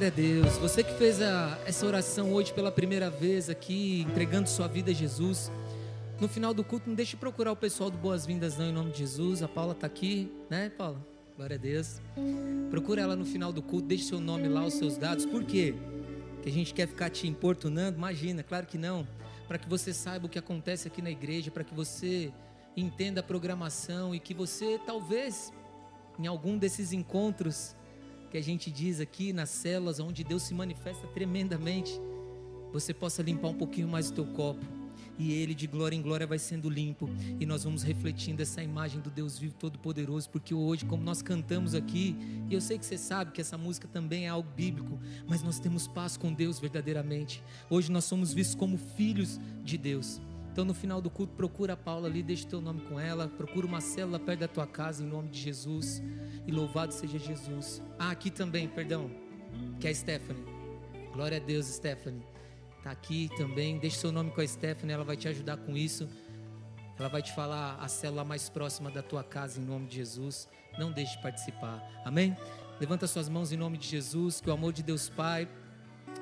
Glória 0.00 0.14
a 0.14 0.16
Deus. 0.16 0.56
Você 0.56 0.82
que 0.82 0.94
fez 0.94 1.20
a- 1.20 1.58
essa 1.66 1.84
oração 1.84 2.32
hoje 2.32 2.54
pela 2.54 2.72
primeira 2.72 3.10
vez 3.10 3.50
aqui, 3.50 4.00
entregando 4.08 4.48
sua 4.48 4.66
vida 4.66 4.90
a 4.90 4.94
Jesus. 4.94 5.52
No 6.18 6.26
final 6.26 6.54
do 6.54 6.64
culto, 6.64 6.88
não 6.88 6.94
deixe 6.96 7.10
de 7.10 7.16
procurar 7.18 7.52
o 7.52 7.56
pessoal 7.56 7.90
do 7.90 7.98
Boas-Vindas, 7.98 8.56
não, 8.56 8.64
em 8.64 8.72
nome 8.72 8.92
de 8.92 9.00
Jesus. 9.00 9.42
A 9.42 9.48
Paula 9.48 9.72
está 9.72 9.86
aqui, 9.86 10.32
né, 10.48 10.70
Paula? 10.70 11.06
Glória 11.36 11.56
a 11.56 11.58
Deus. 11.58 12.00
Procura 12.70 13.02
ela 13.02 13.14
no 13.14 13.26
final 13.26 13.52
do 13.52 13.60
culto, 13.60 13.88
deixe 13.88 14.04
seu 14.04 14.18
nome 14.18 14.48
lá, 14.48 14.64
os 14.64 14.72
seus 14.72 14.96
dados. 14.96 15.26
Por 15.26 15.44
quê? 15.44 15.74
Que 16.42 16.48
a 16.48 16.52
gente 16.52 16.72
quer 16.72 16.88
ficar 16.88 17.10
te 17.10 17.28
importunando? 17.28 17.98
Imagina, 17.98 18.42
claro 18.42 18.66
que 18.66 18.78
não. 18.78 19.06
Para 19.46 19.58
que 19.58 19.68
você 19.68 19.92
saiba 19.92 20.24
o 20.24 20.30
que 20.30 20.38
acontece 20.38 20.88
aqui 20.88 21.02
na 21.02 21.10
igreja, 21.10 21.50
para 21.50 21.62
que 21.62 21.74
você 21.74 22.32
entenda 22.74 23.20
a 23.20 23.22
programação 23.22 24.14
e 24.14 24.18
que 24.18 24.32
você, 24.32 24.80
talvez, 24.86 25.52
em 26.18 26.26
algum 26.26 26.56
desses 26.56 26.90
encontros 26.90 27.76
que 28.30 28.38
a 28.38 28.42
gente 28.42 28.70
diz 28.70 29.00
aqui 29.00 29.32
nas 29.32 29.50
células, 29.50 29.98
onde 29.98 30.22
Deus 30.22 30.44
se 30.44 30.54
manifesta 30.54 31.06
tremendamente, 31.08 32.00
você 32.72 32.94
possa 32.94 33.22
limpar 33.22 33.48
um 33.48 33.54
pouquinho 33.54 33.88
mais 33.88 34.10
o 34.10 34.14
teu 34.14 34.26
copo. 34.26 34.64
E 35.18 35.32
ele 35.32 35.54
de 35.54 35.66
glória 35.66 35.94
em 35.94 36.00
glória 36.00 36.26
vai 36.26 36.38
sendo 36.38 36.70
limpo. 36.70 37.10
E 37.38 37.44
nós 37.44 37.64
vamos 37.64 37.82
refletindo 37.82 38.40
essa 38.40 38.62
imagem 38.62 39.00
do 39.00 39.10
Deus 39.10 39.38
vivo 39.38 39.54
todo-poderoso. 39.54 40.30
Porque 40.30 40.54
hoje, 40.54 40.86
como 40.86 41.02
nós 41.02 41.20
cantamos 41.20 41.74
aqui, 41.74 42.16
e 42.48 42.54
eu 42.54 42.60
sei 42.60 42.78
que 42.78 42.86
você 42.86 42.96
sabe 42.96 43.32
que 43.32 43.40
essa 43.40 43.58
música 43.58 43.86
também 43.86 44.26
é 44.26 44.28
algo 44.28 44.48
bíblico, 44.56 44.98
mas 45.26 45.42
nós 45.42 45.58
temos 45.58 45.86
paz 45.86 46.16
com 46.16 46.32
Deus 46.32 46.58
verdadeiramente. 46.58 47.42
Hoje 47.68 47.92
nós 47.92 48.04
somos 48.04 48.32
vistos 48.32 48.54
como 48.54 48.78
filhos 48.78 49.38
de 49.62 49.76
Deus. 49.76 50.20
Então 50.52 50.64
no 50.64 50.74
final 50.74 51.00
do 51.00 51.08
culto, 51.08 51.32
procura 51.34 51.74
a 51.74 51.76
Paula 51.76 52.08
ali, 52.08 52.22
deixa 52.22 52.46
teu 52.46 52.60
nome 52.60 52.80
com 52.82 52.98
ela, 52.98 53.28
procura 53.28 53.66
uma 53.66 53.80
célula 53.80 54.18
perto 54.18 54.40
da 54.40 54.48
tua 54.48 54.66
casa, 54.66 55.04
em 55.04 55.06
nome 55.06 55.28
de 55.28 55.40
Jesus. 55.40 56.02
E 56.46 56.50
louvado 56.50 56.92
seja 56.92 57.18
Jesus. 57.18 57.82
Ah, 57.98 58.10
aqui 58.10 58.30
também, 58.30 58.68
perdão, 58.68 59.10
que 59.78 59.86
é 59.86 59.90
a 59.90 59.94
Stephanie. 59.94 60.44
Glória 61.12 61.36
a 61.36 61.40
Deus, 61.40 61.66
Stephanie. 61.66 62.22
Tá 62.82 62.90
aqui 62.90 63.30
também. 63.36 63.78
Deixa 63.78 63.98
seu 63.98 64.12
nome 64.12 64.30
com 64.30 64.40
a 64.40 64.46
Stephanie, 64.46 64.92
ela 64.94 65.04
vai 65.04 65.16
te 65.16 65.28
ajudar 65.28 65.56
com 65.58 65.76
isso. 65.76 66.08
Ela 66.98 67.08
vai 67.08 67.22
te 67.22 67.32
falar 67.32 67.76
a 67.80 67.88
célula 67.88 68.24
mais 68.24 68.48
próxima 68.48 68.90
da 68.90 69.02
tua 69.02 69.24
casa 69.24 69.60
em 69.60 69.64
nome 69.64 69.86
de 69.86 69.96
Jesus. 69.96 70.48
Não 70.78 70.92
deixe 70.92 71.16
de 71.16 71.22
participar. 71.22 71.82
Amém? 72.04 72.36
Levanta 72.78 73.06
suas 73.06 73.28
mãos 73.28 73.52
em 73.52 73.56
nome 73.56 73.78
de 73.78 73.86
Jesus, 73.86 74.40
que 74.40 74.48
o 74.48 74.52
amor 74.52 74.72
de 74.72 74.82
Deus 74.82 75.08
Pai, 75.08 75.48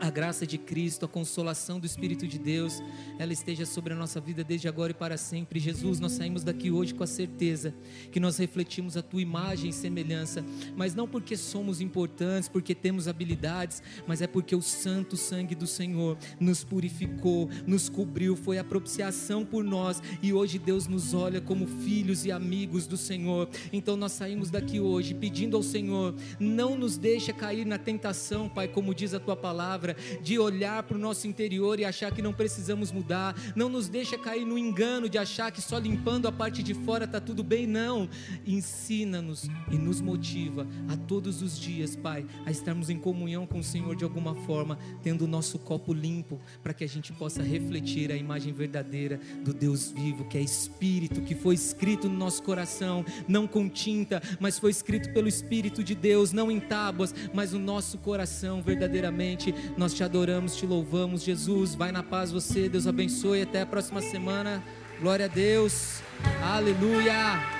a 0.01 0.11
graça 0.11 0.47
de 0.47 0.57
Cristo, 0.59 1.05
a 1.05 1.09
consolação 1.09 1.81
do 1.81 1.87
Espírito 1.87 2.27
de 2.27 2.39
Deus, 2.39 2.83
ela 3.19 3.33
esteja 3.33 3.67
sobre 3.67 3.93
a 3.93 3.97
nossa 3.97 4.21
vida 4.21 4.45
desde 4.45 4.69
agora 4.69 4.93
e 4.93 4.95
para 4.95 5.17
sempre. 5.17 5.59
Jesus, 5.59 5.99
nós 5.99 6.13
saímos 6.13 6.45
daqui 6.45 6.71
hoje 6.71 6.95
com 6.95 7.03
a 7.03 7.07
certeza 7.07 7.75
que 8.13 8.21
nós 8.21 8.39
refletimos 8.39 8.97
a 8.97 9.03
tua 9.03 9.21
imagem 9.21 9.71
e 9.71 9.73
semelhança, 9.73 10.45
mas 10.77 10.95
não 10.95 11.09
porque 11.09 11.37
somos 11.37 11.81
importantes, 11.81 12.49
porque 12.49 12.75
temos 12.75 13.09
habilidades, 13.09 13.83
mas 14.07 14.23
é 14.23 14.27
porque 14.27 14.55
o 14.55 14.63
santo 14.63 15.17
sangue 15.17 15.55
do 15.55 15.67
Senhor 15.67 16.17
nos 16.39 16.63
purificou, 16.63 17.49
nos 17.67 17.89
cobriu, 17.89 18.37
foi 18.37 18.59
a 18.59 18.65
propiciação 18.65 19.45
por 19.45 19.65
nós 19.65 20.01
e 20.23 20.33
hoje 20.33 20.59
Deus 20.59 20.87
nos 20.87 21.13
olha 21.13 21.41
como 21.41 21.67
filhos 21.67 22.25
e 22.25 22.31
amigos 22.31 22.87
do 22.87 22.97
Senhor. 22.97 23.49
Então 23.73 23.97
nós 23.97 24.13
saímos 24.13 24.51
daqui 24.51 24.79
hoje 24.79 25.15
pedindo 25.15 25.57
ao 25.57 25.63
Senhor, 25.63 26.15
não 26.39 26.77
nos 26.77 26.97
deixa 26.97 27.33
cair 27.33 27.67
na 27.67 27.79
tentação, 27.79 28.49
Pai, 28.49 28.69
como 28.69 28.95
diz 28.95 29.13
a 29.13 29.21
tua 29.21 29.37
palavra, 29.37 29.78
de 30.23 30.39
olhar 30.39 30.83
para 30.83 30.97
o 30.97 31.01
nosso 31.01 31.27
interior 31.27 31.79
e 31.79 31.85
achar 31.85 32.13
que 32.13 32.23
não 32.23 32.33
precisamos 32.33 32.91
mudar. 32.93 33.35
Não 33.55 33.69
nos 33.69 33.89
deixa 33.89 34.19
cair 34.19 34.45
no 34.45 34.59
engano 34.59 35.09
de 35.09 35.19
achar 35.19 35.51
que 35.51 35.61
só 35.61 35.79
limpando 35.79 36.27
a 36.27 36.33
parte 36.33 36.63
de 36.63 36.75
fora 36.75 37.05
está 37.05 37.21
tudo 37.21 37.43
bem. 37.43 37.67
Não. 37.67 38.09
Ensina-nos 38.47 39.49
e 39.71 39.77
nos 39.77 40.01
motiva 40.01 40.67
a 40.89 40.97
todos 40.97 41.43
os 41.43 41.59
dias, 41.59 41.97
Pai, 41.97 42.27
a 42.45 42.51
estarmos 42.51 42.91
em 42.91 42.99
comunhão 42.99 43.47
com 43.47 43.59
o 43.59 43.65
Senhor 43.65 43.95
de 43.95 44.05
alguma 44.05 44.35
forma, 44.35 44.79
tendo 45.03 45.25
o 45.25 45.29
nosso 45.29 45.59
copo 45.59 45.93
limpo, 45.93 46.41
para 46.63 46.75
que 46.75 46.85
a 46.85 46.89
gente 46.89 47.13
possa 47.13 47.43
refletir 47.43 48.11
a 48.13 48.17
imagem 48.17 48.53
verdadeira 48.53 49.21
do 49.45 49.53
Deus 49.53 49.91
vivo, 49.91 50.25
que 50.25 50.39
é 50.39 50.41
Espírito, 50.41 51.21
que 51.23 51.35
foi 51.35 51.55
escrito 51.55 52.09
no 52.09 52.17
nosso 52.17 52.43
coração, 52.43 53.05
não 53.27 53.47
com 53.47 53.69
tinta, 53.69 54.23
mas 54.41 54.59
foi 54.59 54.71
escrito 54.71 55.13
pelo 55.13 55.29
Espírito 55.29 55.83
de 55.83 55.95
Deus, 55.95 56.33
não 56.33 56.51
em 56.51 56.61
tábuas, 56.61 57.15
mas 57.33 57.53
no 57.53 57.59
nosso 57.59 57.99
coração, 57.99 58.63
verdadeiramente. 58.63 59.55
Nós 59.77 59.95
te 59.95 60.03
adoramos, 60.03 60.57
te 60.57 60.67
louvamos, 60.67 61.23
Jesus. 61.23 61.75
Vai 61.75 61.93
na 61.93 62.03
paz 62.03 62.31
você, 62.33 62.69
Deus 62.69 62.87
abençoe. 62.87 63.43
Até 63.43 63.63
a 63.63 63.67
próxima 63.67 64.01
semana. 64.01 64.63
Glória 65.01 65.27
a 65.27 65.29
Deus. 65.29 66.01
Aleluia. 66.43 67.59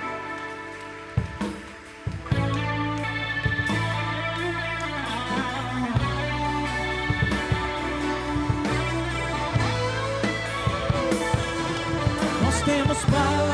Temos 12.69 12.99
paz 13.05 13.48